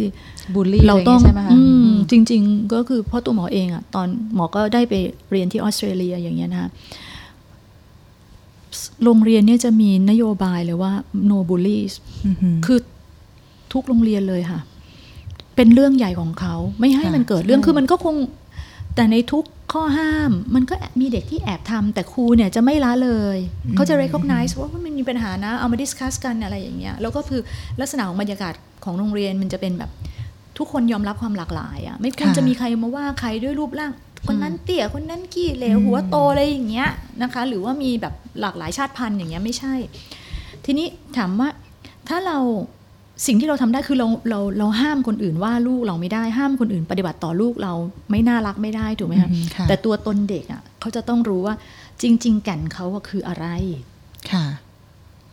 [0.54, 4.94] บูลลี่เราะไย่ต้องยใช่ไหมคะอืมอืมจริง ๆ ก็คือเพราะตัวหมอเองอะตอนหมอก็ได้ไป
[5.30, 6.70] เรียนที่ออสเตรเลียอย่างเงี้ยนะคะ
[9.04, 10.92] โรงเรียนเนี่ยจะมีนโยบายเลยว่า
[11.30, 11.92] no bullies
[12.26, 12.78] อือหือคือ
[13.72, 14.60] ทุกโรงเรียนเลยค่ะ
[15.56, 18.16] เป็นเรื่องใหญ่ของเขา ไม่ให้ค่ะมันเกิดเรื่องคือมันก็คง
[18.94, 23.38] แต่ในทุกข้อห้ามมันก็มีเด็กที่แอบทำแต่ครูเนี่ยจะไม่ละเลย
[23.76, 27.40] เขาจะ recognize ว่ามันมีปัญหานะ เอามา discuss กันอะไรอย่างเงี้ยแล้วก็คือ
[27.80, 28.54] ลักษณะของบรรยากาศ
[28.84, 29.90] ของโรงเรียนมันจะเป็นแบบ
[30.58, 33.92] ทุกคนยอมรับความหลากหลายอะ่ะไม่ควรค่ะจะมีใครมาว่าใครด้วยรูปร่าง
[34.28, 36.88] คนนั้นเตี้ยคนนั้นขี้เหร่หัวโตอะไรอย่างเงี้ย
[37.22, 39.74] นะคะ หรือว่ามีแบบหลากหลายชาติพันธุ์อย่างเงี้ยไม่ใช่
[40.64, 41.48] ทีนี้ถามว่า
[42.08, 42.38] ถ้าเรา
[43.26, 47.74] สิ่งที่เราทำได้คือเราเราเราห้ามคนอื่นว่าลูกเราไม่ได้ห้ามคนอื่น ปฏิบัติต่อลูกเรา
[48.10, 51.54] ไม่น่ารักไม่ได้ถูกไหมคะอืมค่ะแต่ตัวตนเด็กอะเขาจะต้องรู้ว่า
[52.02, 53.46] จริง ๆ แก่นเขาอะคืออะไร
[54.32, 54.46] ค่ะ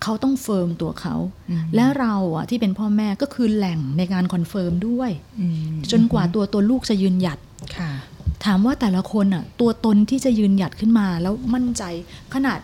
[0.04, 1.16] เขาต้อง firm ตัวเขา
[1.50, 7.39] อืมและเราอะที่เป็นพ่อแม่ก็คือแหล่งในการ confirm ด้วยอืมจนกว่าตัวตนลูกจะยืนหยัด
[7.78, 7.91] ค่ะ
[8.46, 11.84] ถามว่าแต่ละคนอะตัวตนที่จะยืนหยัดขึ้นมาแล้วมั่นใจ
[12.34, 12.60] ขนาด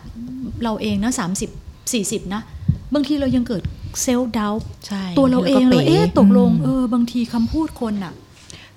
[0.63, 1.49] เราเองนะสามสิบ
[1.93, 2.41] สี่สิบนะ
[2.93, 3.63] บางทีเรายังเกิด
[4.01, 4.53] self doubt
[4.87, 8.13] ใช่ตัวเราเองแล้วก็เลยเอ๊ะเป๋ตกลงมาเออบางทีคำพูดคนอะ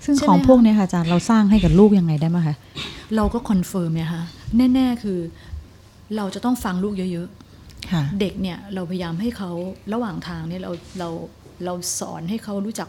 [0.05, 2.57] ซึ่งใช่ไหมของคะพวกเนี้ยค่ะอาจารย์เราสร้างให้กับลูกยังไงได้ไหมคะ
[3.17, 4.25] เราก็ confirm เนี่ยค่ะ
[4.75, 5.19] แน่ ๆ คือ
[6.17, 7.29] เราจะต้องฟังลูกเยอะ
[7.93, 9.51] ค่ะๆเด็กเนี่ยเราพยายามให้เขา
[9.93, 11.09] ระหว่างทางเนี่ยเราเรา
[11.65, 12.89] เราสอนให้เขารู้จัก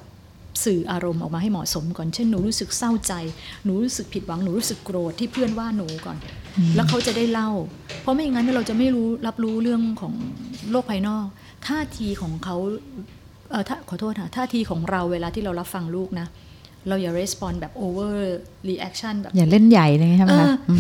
[0.63, 3.13] สื่ออารมณ์ออกมาให้เหมาะสมก่อน เช่นหนูรู้สึกเศร้าใจ
[3.63, 6.17] หนูรู้สึกผิดหวัง หนูรู้สึกโกรธที่เพื่อนว่าหนูก่อน
[6.75, 7.49] แล้วเขาจะได้เล่า
[8.01, 10.13] เพราะไม่อย่างนั้นเราจะไม่รู้รับรู้เรื่องของ
[10.71, 11.25] โลกภายนอก
[11.67, 12.55] ท่าทีของเขา
[13.51, 16.27] เออถ้าขอโทษค่ะท่าทีของเราเวลาที่เรารับฟังลูกนะ
[16.87, 18.13] เราอย่า respond แบบ over
[18.69, 20.71] reaction แบบอย่าเล่นใหญ่เลยใช่ไหมเอคะอ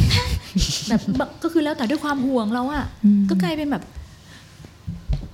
[0.87, 2.85] แบบแบบก็คือแล้วแต่ด้วยความห่วงเราอะ
[3.29, 3.83] ก็กลายเป็นแบบ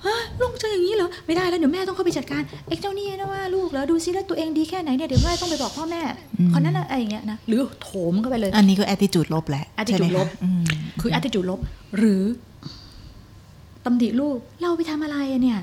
[0.06, 6.02] ฮะลูกจะอย่างนี้เหรอไม่ได้แล้วเดี๋ยวแม่ต้องเข้าไปจัดการเอ็กเจ้านี่นะว่าลูกแล้วดูซิแล้วตัวเองดีแค่ไหนเนี่ยเดี๋ยวแม่ต้องไปบอกพ่อแม่
[6.54, 10.62] คนนั้นอะอะไรอย่างเงี้ยนะหรือโถมเข้าไปเลย อันนี้ก็ attitude ลบแหละ attitude ใช่ไหมคะลบอืม
[11.00, 11.60] คือ attitude ลบ
[11.98, 12.22] หรือ
[13.84, 15.60] ตำหนิลูกเราไปทำอะไรอะเนี่ย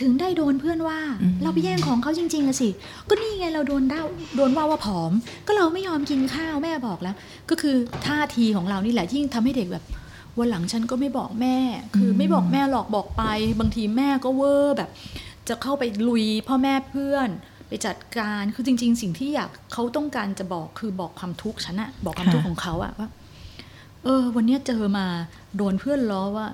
[0.00, 0.98] ถึงได้โดนเพื่อนว่า
[1.42, 2.68] เราไปแย่งของเขาจริงๆอะสิ
[3.08, 4.02] ก็นี่ไงเราโดนด้า
[4.36, 5.12] โดนว่าว่าผอม
[5.46, 7.14] ก็เราไม่ยอมกินข้าวแม่บอกแล้ว
[7.50, 7.76] ก็คือ
[8.06, 9.84] ท่าทีของเรานี่แหละที่ทำให้เด็กแบบ
[10.38, 11.56] วันหลังฉันก็ไม่บอกแม่
[11.96, 13.22] คือไม่บอกแม่หรอกบอกไป
[13.60, 14.90] บางทีแม่ก็เวอร์แบบ
[15.48, 17.28] จะเข้าไปลุยพ่อแม่เพื่อน
[17.68, 23.08] ไปจัดการคือจริง ๆ สิ่งที่อยากเขาต้องการจะบอกคือบอกความทุกข์ฉันอะบอกความทุกข์ของเขาอะว่า
[24.04, 25.06] เออ วันเนี้ยเจอมา
[25.56, 26.46] โดนเพื่อนล้อว่า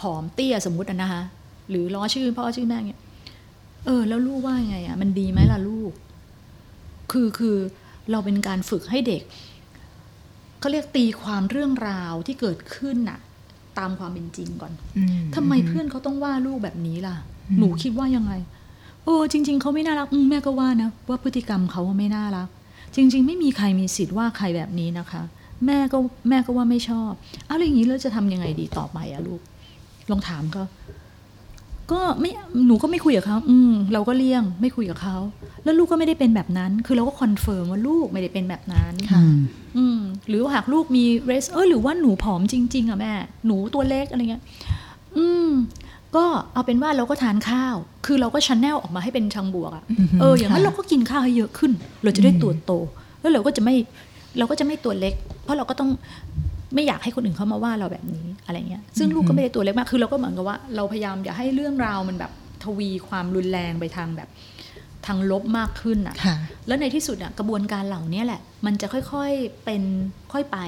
[0.00, 1.22] ผอมเตี้ยสมมุติอะนะคะ
[1.70, 3.00] หรือล้อชื่อพ่อชื่อแม่เนี่ย
[3.86, 5.92] เออ แล้วลูกว่าไงอะมันดีไหมล่ะลูก
[7.12, 7.56] คือคือ
[8.10, 9.22] เราเป็นการฝึกให้เด็ก
[10.64, 13.18] เขาเรียกตีความเรื่องราวที่เกิดขึ้นน่ะ
[13.78, 17.16] ตามความเป็นจริงก่อนอืมทำไมเพื่อนเขาต้องว่าลูกแบบนี้ล่ะ
[17.58, 18.32] หนูคิดว่ายังไง
[19.04, 22.48] โอ้จริง ๆเขาไม่น่ารักอืมแม่ก็ว่านะว่าพฤติกรรมเขาไม่น่ารัก
[22.94, 25.22] จริง ๆ ไม่มีใครมีสิทธิ์ว่าใครแบบนี้นะคะ
[25.66, 25.98] แม่ก็
[26.28, 27.12] แม่ก็ว่าไม่ชอบ
[27.46, 29.40] เอาแล้วอย่างนี้เราจะทำยังไงดีต่อไปอะลูก
[30.10, 30.64] ลองถามเขา
[31.92, 32.30] ก็ไม่
[32.66, 35.16] หนูก็ไม่คุยกับเขาอืมเราก็เลี่ยงไม่คุยกับเขา
[35.64, 39.20] แล้วลูกก็ไม่ได้เป็นแบบนั้น คือเราก็ confirm ว่าลูกไม่ได้เป็นแบบนั้นค่ะ
[39.76, 43.12] อืมหรือว่าหากลูกมีเรสเออหรือว่าหนูผอมจริง ๆอะแม่
[43.46, 44.42] หนูตัวเล็กอะไรเงี้ย
[45.16, 45.50] อืม
[46.16, 47.76] ก็เอาเป็นว่าเราก็ทานข้าว
[48.06, 51.72] คือเราก็ channel ออกมาให้เป็นทางบวกอะอือฮึเออ อย่างนั้นค่ะเราก็กินข้าวให้เยอะขึ้น
[52.02, 52.72] เราจะได้ตัวโต
[53.20, 53.74] แล้วเราก็จะไม่
[54.38, 55.14] เราก็จะไม่ตัวเล็ก
[55.44, 55.90] เพราะเราก็ต้อง
[56.74, 62.32] ไม่อยากให้คนอื่นเขามาว่าเราแบบนี้อะไรเงี้ยซึ่งลูกก็ไม่ได้ตัวเล็กมากคือเราก็เหมือนกับว่าเราพยายามอย่าให้เรื่องราวมันแบบ
[62.64, 64.30] ทวีความรุนแรงไปทางแบบ
[65.06, 69.82] ทางลบมากขึ้นอะค่ะ แล้วในที่สุดอะกระบวนการเหล่านี้แหละ มันจะค่อยๆเป็น
[70.32, 70.58] ค่อยไป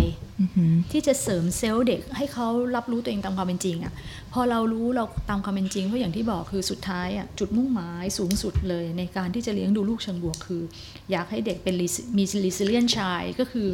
[0.40, 2.46] อือหือที่จะเสริมเซลล์เด็กให้เขา
[2.76, 3.92] รับรู้ตัวเองตามความเป็นจริงอะ
[4.32, 10.62] พอเรารู้เราตามความเป็นจริงเพราะอย่างที่บอกคือสุดท้ายอะจุดมุ่งหมายสูงสุดเลยในการที่จะเลี้ยงดูลูกเชิงบวกคือ
[11.10, 13.68] อยากให้เด็กเป็น resi- มี resilient child ก็คือ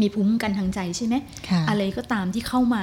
[0.00, 1.14] มีภูมิคุ้มกันทางใจใช่ไหม
[1.48, 2.82] ค่ะอะไรก็ตามที่เข้ามา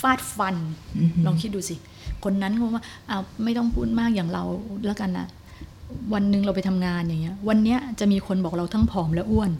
[0.00, 0.56] ฟาดฟัน
[0.98, 1.76] อือหือลองคิดดูสิ
[2.24, 4.44] คนนั้นเขาว่าเอาไม่ต้องพูดมากอย่างเรา
[4.86, 5.26] แล้วกันนะ
[6.14, 9.50] วันหนึ่งเราไปทำงานอย่างเงี้ย วันเนี้ยจะมีคนบอกเราทั้งผอมและอ้วน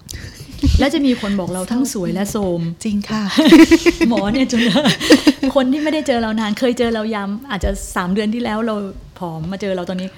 [0.79, 3.23] และจะมีคนบอกเราทั้งสวยและโทรมจริงค่ะ
[4.09, 4.63] หมอเนี่ยจน
[5.55, 8.75] คนที่ไม่ได้เจอเรานาน เคยเจอเรายามอาจจะสามเดือนที่แล้วเรา
[9.19, 10.09] ผอมมาเจอเราตอนนี้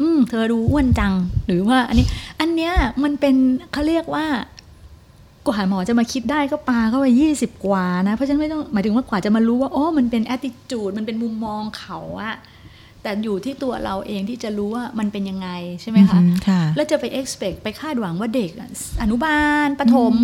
[0.00, 1.12] อืม เธอดูอ้วนจัง
[1.46, 2.06] หรือว่า อันนี้
[2.40, 2.72] อันเนี้ย
[3.02, 3.34] มันเป็น
[3.72, 4.26] เขาเรียกว่า
[5.48, 12.36] กว่าหมอจะมาคิดได้ก็ปาเข้าไปยี่สิบกว่านะ เพราะฉะนั้นไม่ต้องหมายถึงว่ากว่าจะมารู้ว่าอ๋อมันเป็น attitude มันเป็นมุมมองเขาอะ
[13.02, 15.48] แต่อยู่ที่ตัวเราเองที่จะรู้ว่ามันเป็นยังไง
[15.80, 18.68] ใช่ไหมคะอือหือค่ะแล้วจะไป expect ไปคาดหวังว่าเด็กอะ
[19.02, 20.14] อนุบาลประถม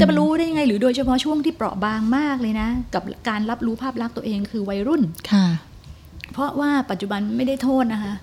[0.00, 5.46] จะมารู้ได้ยังไง หรือโดยเฉพาะช่วงที่เปราะบางมากเลยนะ กับการรับรู้ภาพลักษณ์ตัวเองคือวัยรุ่นค่ะ
[6.32, 8.14] เพราะว่าปัจจุบันไม่ได้โทษนะคะ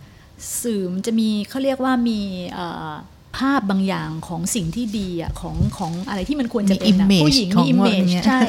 [0.64, 2.20] สื่อมันจะมีเขาเรียกว่ามี
[2.52, 2.92] เอ่อ
[3.38, 8.40] ภาพบางอย่างของสิ่งที่ดีอะของของอะไรที่มันควรจะเป็นอะมี image ผู้หญิงของ image เนี่ยใช่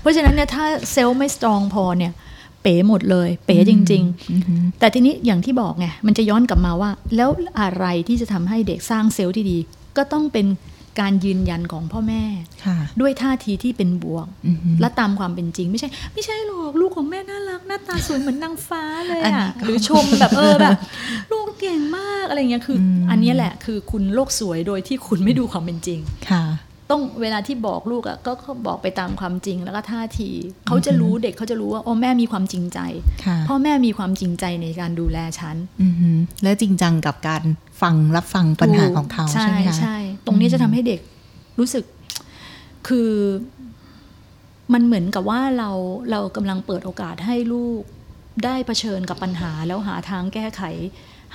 [0.00, 2.12] เพราะฉะนั้นเนี่ยถ้า self ไม่ strong พอเนี่ย
[2.62, 7.30] เป๋หมดเลย เป๋จริงๆอือหือแต่ทีนี้อย่างที่บอกไงมันจะย้อนกลับมาว่า แล้ว
[7.60, 9.58] อะไรที่จะทำให้เด็กสร้าง self ที่ดี
[9.96, 10.46] ก็ต้องเป็น
[11.00, 12.22] การยืนยันของพ่อแม่
[12.64, 20.76] ค่ะด้วยท่าทีที่เป็นบวกอือหือและตามความเป็นจริง ไม่ใช่ ไม่ใช่หรอกลูกของแม่น่ารัก หน้าตาสวยเหมือนนางฟ้าเลยอันนี้อะก็หรือชมแบบเออแบบ
[21.32, 26.00] ลูกเก่งมากอะไรเงี้ยคืออมอันเนี้ยแหละคือคุณโลกสวยโดยที่คุณไม่ดูความเป็นจริง
[26.32, 26.44] ค่ะ
[26.94, 30.30] ต้องเวลาที่บอกลูกอะก็ก็บอกไปตามความจริงแล้วก็ท่าที
[30.66, 32.78] เขาจะรู้เด็กเขาจะรู้ว่าโอ้แม่มีความจริงใจ
[33.24, 37.42] ค่ะพ่อแม่มีความจริงใจในการดูแลฉันอือหือและจริงจังกับการ
[37.82, 41.00] ฟังรับฟังปัญหาของเขาใช่ไหมคะใช่ตรงนี้จะทำให้เด็ก
[41.58, 41.84] รู้สึก
[42.88, 43.12] คือ
[44.72, 45.70] มันเหมือนกับว่าเรา
[46.10, 47.82] เรากำลังเปิดโอกาสให้ลูก
[48.44, 50.62] ได้เผชิญกับปัญหา แล้วหาทางแก้ไข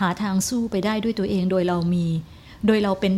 [0.01, 2.05] หาทางสู้ไปได้ด้วยตัวเองโดยเรามี
[2.67, 3.13] โดยเราเป็น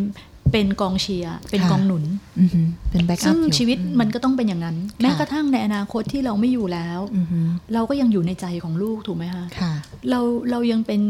[0.52, 2.04] เป็นกองเชียร์เป็นค่ะกองหนุน
[2.40, 9.74] อือหือเป็นแบ็กอัซึ่พงอยู่ชีวิตมันก็ต้องเป็นอย่างนั้น แม้กระทั่งในอนาคตที่เราไม่อยู่แล้วอือหือเราก็ยังอยู่ในใจของลูกถูกไหมคะค่ะ
[10.10, 10.20] เรา
[10.52, 11.02] เรายังเป็น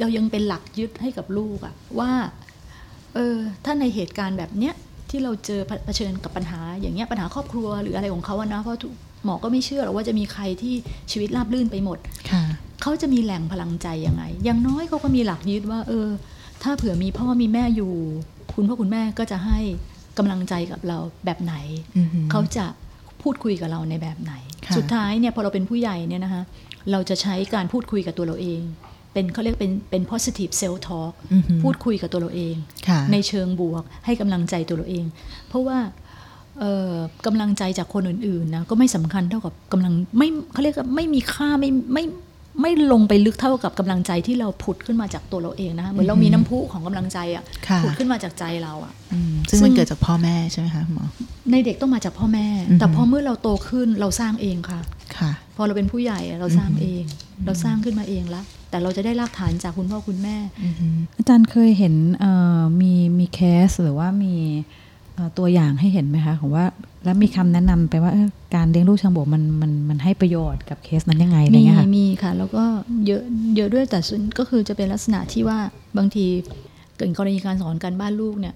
[0.00, 2.12] เรายังเป็นหลักยึดให้กับลูกอะว่า
[3.14, 4.74] เออถ้าในเหตุการณ์แบบเนี้ย
[5.10, 8.92] ที่เราเจอเผเผชิญกับปัญหาอย่างเงี้ยปัญหาครอบครัวหรืออะไรของเขาอะนะเพราะทุก
[9.24, 10.74] หมอก็ไม่เชื่อหรอกว่าจะมีใครที่
[11.10, 11.98] ชีวิตราบรื่นไปหมด
[12.30, 12.42] ค่ะ
[12.82, 16.08] เขาจะมีแหล่งพลังใจยังไง อย่างน้อยเขาก็มีหลักยึดว่า เออ
[16.62, 17.92] ถ้าเผื่อมีพ่อมีแม่อยู่
[18.54, 19.58] คุณพ่อคุณแม่ก็จะให้
[20.18, 21.54] กำลังใจกับเราแบบไหน
[21.96, 22.66] อือหือเขาจะ
[23.22, 24.32] พูดคุยกับเราในแบบไหน
[24.66, 26.42] ค่ะสุดท้ายเนี่ยพอเราเป็นผู้ใหญ่เนี่ยนะคะ
[26.90, 28.62] เราจะใช้การพูดคุยกับตัวเราเอง
[29.12, 32.54] เป็นเขาเรียกเป็นเป็น positive self talk อือหือพูดคุยกับตัวเราเอง
[32.88, 35.04] ค่ะในเชิงบวก ให้กำลังใจตัวเราเอง
[35.48, 35.78] เพราะว่า
[36.58, 36.92] เอ่อ
[37.26, 42.04] กำลังใจจากคนอื่นๆนะก็ไม่สำคัญเท่ากับกำลังไม่เขาเรียกว่าไม่มีค่าไม่ไม่
[42.60, 51.06] ไม่ลงไปลึกเท่ากับกำลังใจที่เราผุดขึ้นมาจากตัวเราเองนะคะเหมือนเรามีน้ำพุของกำลังใจอะค่ะผุดขึ้นมาจากใจเราอะอืมซึ่งซึ่งมันเกิดจากพ่อแม่ใช่ไหมคะคุณหมอ
[51.52, 54.80] ในเด็กต้องมาจากพ่อแม่อือฮึแต่พอเมื่อเราโตขึ้นเราสร้างเองค่ะ
[55.16, 57.04] ค่ะ พอเราเป็นผู้ใหญ่อะเราสร้างเอง
[57.46, 64.83] เราสร้างขึ้นมาเองละแต่เราจะได้รากฐานจากคุณพ่อคุณแม่อือหืออาจารย์เคยเห็นเอ่อมีมีเคสหรือว่ามีเอ่อ
[65.38, 66.64] ตัวอย่างให้เห็นไหมคะของว่า
[67.04, 72.64] แล้วมีคำแนะนำไปว่าเอ้อการเลี้ยงลูกเชิงบวกมันมันมันให้ประโยชน์กับเคสนั้นยังไงอะไรมีเงี้ยค่ะมีค่ะ แล้วก็
[73.06, 73.22] เยอะ
[73.56, 75.58] เยอะด้วยแต่ส่วนก็คือจะเป็นลักษณะที่ว่า
[75.96, 76.26] บางที
[76.96, 78.54] เกิดกรณีการสอนการบ้านลูกเนี่ย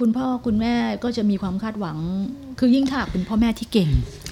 [0.00, 0.74] คุณพ่อคุณแม่
[1.04, 1.98] ก็จะมีความคาดหวัง
[2.58, 3.90] คือยิ่งถ้าเป็นพ่อแม่ที่เก่ง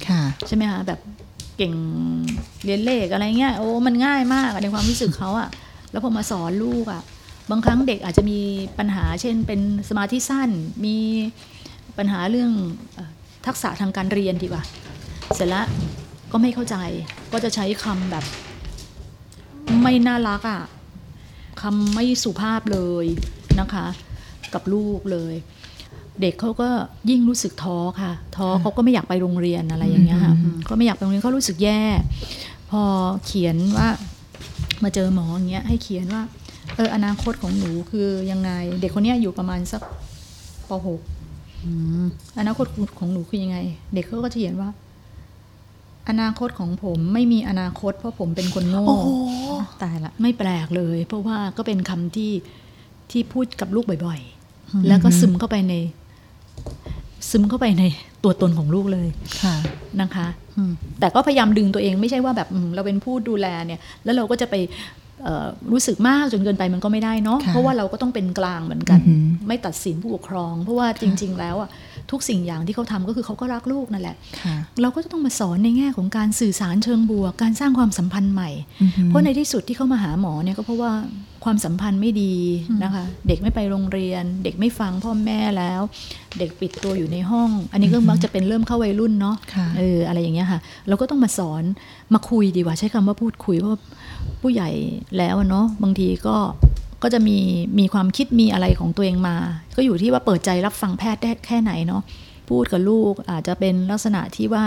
[0.09, 1.00] ค่ะ ใช่ไหมคะแบบ
[1.57, 1.72] เก่ง
[2.64, 5.48] เรียนเลขอะไรเงี้ยโอ้มันง่ายมากอะในความรู้สึกเขาอะ
[5.90, 7.02] แล้วพอมาสอนลูกอะ
[7.51, 8.38] บางครั้งเด็กอาจจะมี
[8.78, 10.51] ปัญหา เช่น เป็นสมาธิสั้น
[10.84, 10.97] มี
[11.99, 12.53] ปัญหาเรื่อง
[12.95, 13.11] เอ่อ
[13.47, 14.62] ทักษะทางการเรียนดีกว่า
[15.34, 15.66] เสร็จแล้ว
[16.32, 16.76] ก็ไม่เข้าใจ
[17.32, 18.24] ก็จะใช้คำแบบ
[19.82, 20.62] ไม่น่ารักอะ
[21.62, 23.07] คำไม่สุภาพเลย
[23.61, 23.86] นะคะ
[24.55, 25.34] กับลูกเลย
[26.20, 26.68] เด็กเขาก็
[27.11, 30.34] ยิ่งรู้สึกท้อค่ะ ท้อเขาก็ไม่อยากไปโรงเรียนอะไรอย่างเงี้ยค่ะ
[30.68, 31.80] ก็ไม่อยากไปโรงเรียนเขารู้สึกแย่
[32.70, 32.82] พอ
[33.26, 33.88] เขียนว่า
[34.82, 36.22] มาเจอหมออย่างเงี้ยให้เขียนว่า
[36.77, 38.51] เอออนาคตของหนูคือยังไง
[38.81, 39.83] เด็กคนเนี้ยอยู่ประมาณสัก
[40.68, 42.66] ป .6 อนาคต
[42.99, 43.59] ของหนูคือยังไง
[43.95, 44.70] เด็กเขาก็จะเขียนว่า
[46.09, 49.09] อนาคตของผมไม่มีอนาคต เพราะผมเป็นคนโง่โอ้โห
[49.83, 52.33] ตายละ ไม่แปลกเลย เพราะว่าก็เป็นคำที่
[53.11, 55.75] ที่พูดกับลูกบ่อยๆ แล้วก็ซึมเข้าไปใน
[57.31, 57.85] ซึมเข้าไปใน
[58.25, 59.09] ตัวตนของลูกเลย
[59.43, 59.55] ค่ะ
[60.01, 60.27] นะคะ
[61.01, 65.03] แต่ก็พยายามดึงตัวเองไม่ใช่ว่าแบบอืมเราเป็นผู้ดูแลเนี่ย แล้วเราก็จะไปเอ่อ
[65.73, 71.71] รู้สึกมากจนเกินไปมันก็ไม่ได้เนาะค่ะเพราะว่าเราก็ต้องเป็นกลางเหมือนกันอือหือไม่ตัดสินผู้ปกครอง เพราะว่าจริง ๆ แล้วอะ
[72.11, 78.51] ทุกสิ่งอย่างที่เขาทำก็คือเขาก็รักลูกนั่นแหละค่ะเราก็จะต้องมาสอนในแง่ของการสื่อสารเชิงบวก การสร้างความสัมพันธ์ใหม่
[78.83, 80.93] อือหือเพราะในที่สุดที่เขามาหาหมอเนี่ยก็เพราะว่า
[81.45, 82.35] ความสัมพันธ์ไม่ดี
[82.83, 85.81] นะคะ เด็กไม่ไปโรงเรียน เด็กไม่ฟังพ่อแม่แล้ว
[86.39, 91.62] เด็กปิดตัวอยู่ในห้อง อันนี้ก็มักจะเป็นเริ่มเข้าวัยรุ่นเนาะค่ะเอออะไรอย่างเงี้ยค่ะ เราก็ต้องมาสอน
[92.15, 93.81] มาคุยดีกว่าใช้คำว่าพูดคุยเพราะว่า
[94.45, 94.70] ผู้ใหญ่
[95.18, 96.36] แล้วอะเนาะบางทีก็
[97.03, 97.38] ก็จะมี
[97.78, 99.36] มีความคิดมีอะไรของตัวเองมา
[99.76, 102.03] ก็อยู่ที่ว่าเปิดใจรับฟังแพทย์ได้แค่ไหนเนาะ
[102.49, 104.64] พูดกับลูกอาจจะเป็นลักษณะที่ว่า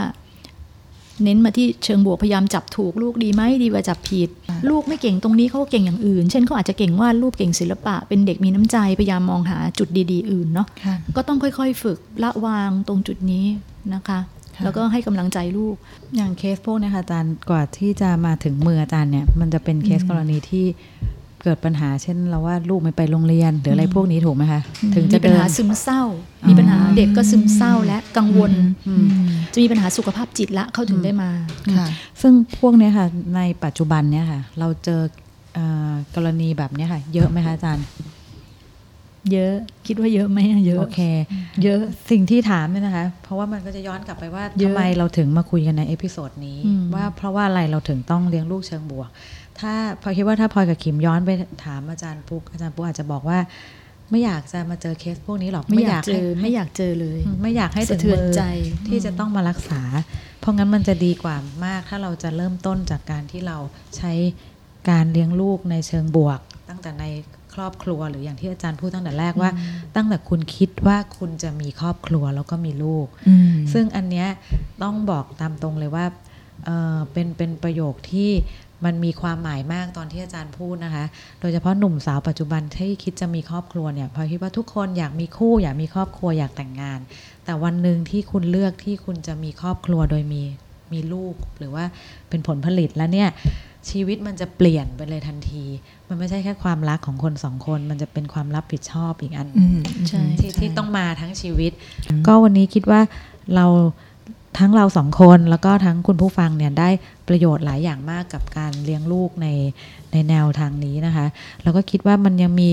[1.23, 4.30] เน้นมาที่เชิงบวกพยายามจับถูกลูกดีไหมดีกว่าจับผิด
[4.69, 13.45] ลูกไม่เก่งตรงนี้เขาก็เก่งอย่างอื่น เช่นเขาอาจจะเก่งวาดรูปเก่งศิลปะ เป็นเด็กมีน้ำใจพยายามมองหาจุดดี ๆ อื่นเนาะค่ะก็ต้องค่อยๆ ฝึกละวางตรงจุดนี้
[13.93, 14.19] นะคะค่ะ
[14.64, 15.76] แล้วก็ให้กำลังใจลูก
[16.16, 20.66] อย่างเคสพวกเนี้ค่ะอาจารย์กว่าที่จะมาถึงมืออาจารย์เนี่ย มันจะเป็นเคสกรณีที่
[21.43, 24.62] เกิดปัญหาเช่นเราว่าลูกไม่ไปโรงเรียนหรืออะไรพวกนี้ถูกไหมคะ
[24.95, 26.01] ถึงมีจะปัญเดินหาซึมเศร้า
[26.47, 28.51] มีปัญหาเด็กก็ซึมเศร้าและกังวล
[28.88, 29.08] อืม
[29.53, 31.30] จะมีปัญหาสุขภาพจิตละเขาถึงได้มา
[31.78, 31.88] ค่ะ
[32.22, 33.05] ซึ่งพวกเนี้ยค่ะ
[33.36, 35.01] ในปัจจุบันเนี่ยค่ะ เราเจอ
[35.55, 37.86] เอ่อกรณีแบบเนี้ยค่ะ เยอะไหมคะอาจารย์
[39.34, 39.53] เยอะ
[39.88, 41.01] คิดว่าเยอะไหมอะเยอะโอเค
[41.63, 49.09] เยอะสิ่งที่ถามเนี่ยนะคะ เพราะว่ามันก็จะย้อนกลับไปว่าเยอะทำไมเราถึงมาคุยกันใน episode นี้อืมว่าเพราะว่าอะไรเราถึงต้องเลี้ยงลูกเชิงบวก
[49.59, 51.30] ถ้าพอคิดว่าถ้าพลอยกับขิมย้อนไป
[51.65, 53.39] ถามอาจารย์ปุ๊กอาจารย์ปุ๊กอาจจะบอกว่า
[54.11, 58.43] ไม่อยากจะมาเจอเคสพวกนี้หรอกไม่อยากเจให้อไม่อยากเจอเลยอืมไม่อยากให้ถึงสะเทือนมือใจ
[58.88, 59.82] ที่จะต้องมารักษา
[60.39, 63.57] เพราะงั้นมันจะดีกว่ามากถ้าเราจะเริ่มต้นจากการที่เรา
[63.97, 64.11] ใช้
[64.89, 67.05] การเลี้ยงลูกในเชิงบวก ตั้งแต่ใน
[67.36, 69.51] ค รอบครัว หรืออย่างที่อาจารย์พูดตั้งแต่แรกว่า
[69.95, 74.28] ตั้งแต่คุณคิดว่าคุณจะมีครอบครัวแล้วก็มีลูกอืมซึ่งอันเนี้ย
[74.84, 76.05] ต้องบอกตามตรงเลยว่า
[76.66, 78.32] เอ่อเป็นเป็นประโยคที่
[78.86, 81.05] มันมีความหมายมากตอนที่อาจารย์พูดนะคะ
[81.39, 86.99] โดยเฉพาะหนุ่มสาวปัจจุบันที่คิดจะมีครอบครัวเนี่ย พอคิดว่าทุกคนอยากมีคู่อยากมีครอบครัวอยากแต่งงาน
[87.45, 90.41] แต่วันหนึ่งที่คุณเลือกที่คุณจะมีครอบครัวโดยมี
[90.93, 91.86] มีลูก หรือว่า
[92.30, 93.30] เป็นผลผลิตแล้วเนี่ย
[93.89, 95.64] ชีวิตมันจะเปลี่ยนไปเลยทันที
[96.08, 101.72] มันไม่ใช่แค่ความรักของคนสองคน มันจะเป็นความรับผิดชอบอีกอันหอืนึ่งมใช่ที่ที่ต้องมาทั้งชีวิต
[102.28, 103.01] ก็วันนี้คิดว่า
[103.55, 103.66] เรา
[104.58, 106.89] ทั้งเราสองคนแล้วก็ทั้งคุณผู้ฟังเนี่ยได้
[107.28, 109.47] ประโยชน์หลายอย่างมากกับการเลี้ยงลูกใน
[110.12, 111.26] ในแนวทางนี้นะคะ
[111.64, 112.70] แล้วก็คิดว่ามันยังมี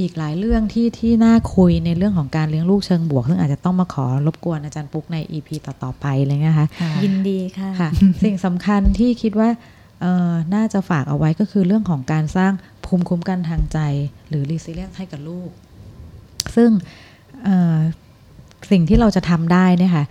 [0.00, 7.90] อีกหลายเรื่องที่ที่น่าคุยในเรื่องของการเลี้ยงลูกเชิงบวก ซึ่งอาจจะต้องมาขอรบกวนอาจารย์ปุ๊กใน EP ต่อ ๆ ไปเลยนะคะค่ะยินดีค่ะค่ะ
[8.24, 9.75] สิ่งสำคัญที่คิดว่าเอ่อ
[10.54, 12.52] น่าจะฝากเอาไว้ก็คือเรื่องของการสร้าง
[12.84, 13.78] ภูมิคุ้มกันทางใจ
[14.28, 15.50] หรือ resilience ให้กับลูก
[16.56, 16.70] ซึ่ง
[18.70, 20.04] สิ่งที่เราจะทำได้เนี่ยค่ะ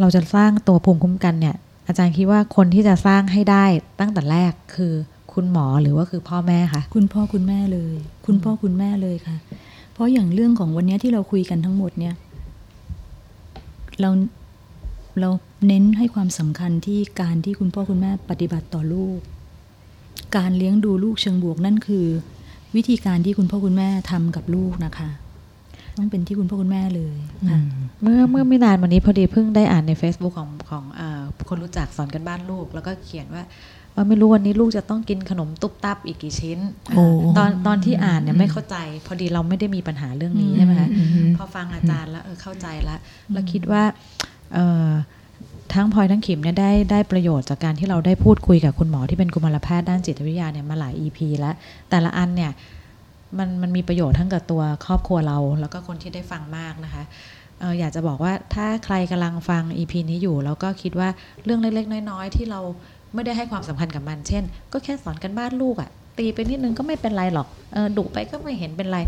[0.00, 1.56] เราจะสร้างตัวภูมิคุ้มกันเนี่ย
[1.86, 3.64] อาจารย์คิดว่าคนที่จะสร้างให้ได้
[4.00, 4.94] ตั้งแต่แรกคือ
[5.32, 7.96] คุณหมอหรือว่าคือพ่อแม่คะคุณพ่อคุณแม่เลย
[8.26, 9.36] คุณพ่อคุณแม่เลยค่ะ
[9.92, 12.14] เพราะอย่างเรื่องของวันนี้ที่เราคุยกันทั้งหมดเนี่ย
[14.00, 14.10] เรา
[15.20, 15.28] เรา
[15.66, 19.18] เน้นให้ความสำคัญที่การที่คุณพ่อคุณแม่ปฏิบัติต่อลูก
[20.36, 22.06] การเลี้ยงดูลูกเชิงบวกนั่นคือ
[22.76, 25.08] วิธีการที่คุณพ่อคุณแม่ทำกับลูกนะคะ
[25.98, 27.16] ต้องเป็นที่คุณพ่อคุณแม่เลย
[27.50, 27.58] ค่ะ
[28.02, 33.42] เมื่อเมื่อไม่นานวันนี้พอดีเพิ่งได้อ่านใน Facebook ของของเออคนรู้จักสอนกันบ้านลูก แล้วก็เขียนว่า
[33.92, 36.58] เออไม่รู้วันนี้ลูกจะต้องกินขนมตุ๊บตับอีกกี่ชิ้น
[36.96, 37.04] โอ้
[37.38, 42.98] ตอนตอนที่อ่านเนี่ยไม่เข้าใจ พอดีเราไม่ได้มีปัญหาเรื่องนี้ใช่ไหมคะอืมพอฟังอาจารย์แล้วเออเข้าใจแล้ว
[43.32, 44.33] แล้วคิดว่าเออ
[45.74, 51.54] ทั้งพลอยทั้งขิมเนี่ยได้ได้ประโยชน์จากการที่เราได้พูดคุยกับคุณหมอที่เป็นกุมารแพทย์ด้านจิตวิทยาเนี่ยมาหลาย EP แล้ว
[51.90, 52.52] แต่ละอันเนี่ย
[53.38, 57.02] มันมันมีประโยชน์ทั้งกับตัวครอบครัวเรา แล้วก็คนที่ได้ฟังมากนะคะ
[57.62, 61.08] อออยากจะบอกว่าถ้าใครกำลังฟัง EP นี้อยู่ แล้วก็คิดว่า
[61.44, 62.60] เรื่องเล็กๆ น้อยๆ ที่เรา
[63.14, 68.98] ไม่ได้ให้ความสำคัญกับมัน เช่น ก็แค่สอนกันบ้านลูกอะ ตีไปนิดนึงก็ไม่เป็นไรหรอกเออดุไปก็ไม่เห็นเป็นไร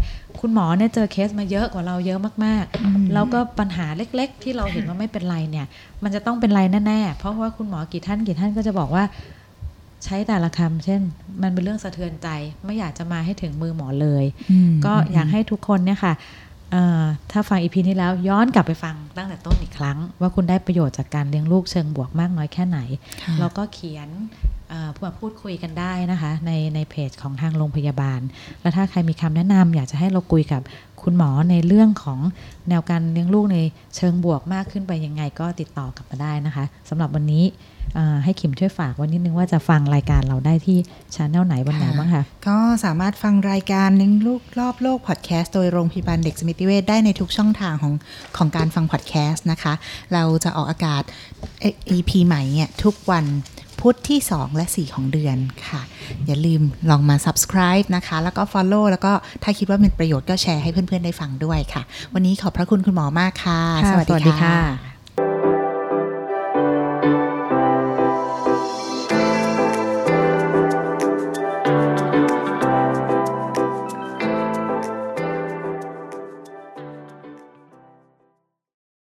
[0.41, 5.67] คุณหมอเนี่ยเจอเคสมาเยอะกว่าเราเยอะมากๆ แล้วก็ปัญหาเล็กๆ ที่เราเห็นว่าไม่เป็นไรเนี่ย
[6.03, 9.05] มันจะต้องเป็นไรแน่ๆ เพราะว่าคุณหมอกี่ท่านกี่ท่านก็จะบอกว่า
[10.05, 11.01] ใช้แต่ละคำเช่น
[11.43, 12.29] มันเป็นเรื่องสะเทือนใจ
[12.65, 14.25] ไม่อยากจะมาให้ถึงมือหมอเลย
[14.85, 16.15] ก็อยากให้ทุกคนเนี่ยค่ะ
[16.73, 22.79] เอ่อถ้าฟังอีพีนี้แล้วย้อนกลับไปฟังตั้งแต่ต้นอีกครั้ง ว่าคุณได้ประโยชน์จากการเลี้ยงลูกเชิงบวกมากน้อยแค่ไหน
[23.23, 24.56] ค่ะแล้วก็เขียนเอ่อ
[25.05, 28.21] มาพูดคุยกันได้นะคะในในเพจของทางโรงพยาบาล
[28.61, 30.63] แล้วถ้าใครมีคำแนะนำอยากจะให้เราคุยกับ
[31.03, 32.21] คุณหมอในเรื่องของ
[32.69, 33.59] แนวการเลี้ยงลูกใน
[33.97, 37.45] เชิงบวกมากขึ้นไปยังไงก็ติดต่อกลับมาได้นะคะสำหรับวันนี้
[38.25, 40.79] ให้ขิมช่วยฝากวันนิดนึงว่าจะฟังรายการเราได้ที่
[41.15, 47.95] ช anel ไหนวันไหนบ้างคะก็สามารถฟังรายการเลี้ยงลูกรอบโลกพอดแคสต์โดยโรงพยาบาลเด็กสมิติเวชได้ในทุกช่องทางของ
[48.37, 49.73] ของการฟังพอดแคสต์นะคะ
[50.13, 51.03] เราจะออกอากาศ
[51.61, 53.25] เอ่อ EP ใหม่เนี่ยทุกวัน
[53.87, 55.81] พุธที่ 2 และ 4 ของเดือนค่ะ
[56.27, 59.13] อย่าลืมลองมา subscribe นะคะ แล้วก็ follow แล้วก็
[59.43, 61.83] ถ้าคิดว่าเป็นประโยชน์ก็แชร์ให้เพื่อนๆได้ฟังด้วยค่ะ
[62.15, 64.96] วันนี้ขอบพระคุณคุณหมอมากค่ะค่ะสวัสดีค่ะ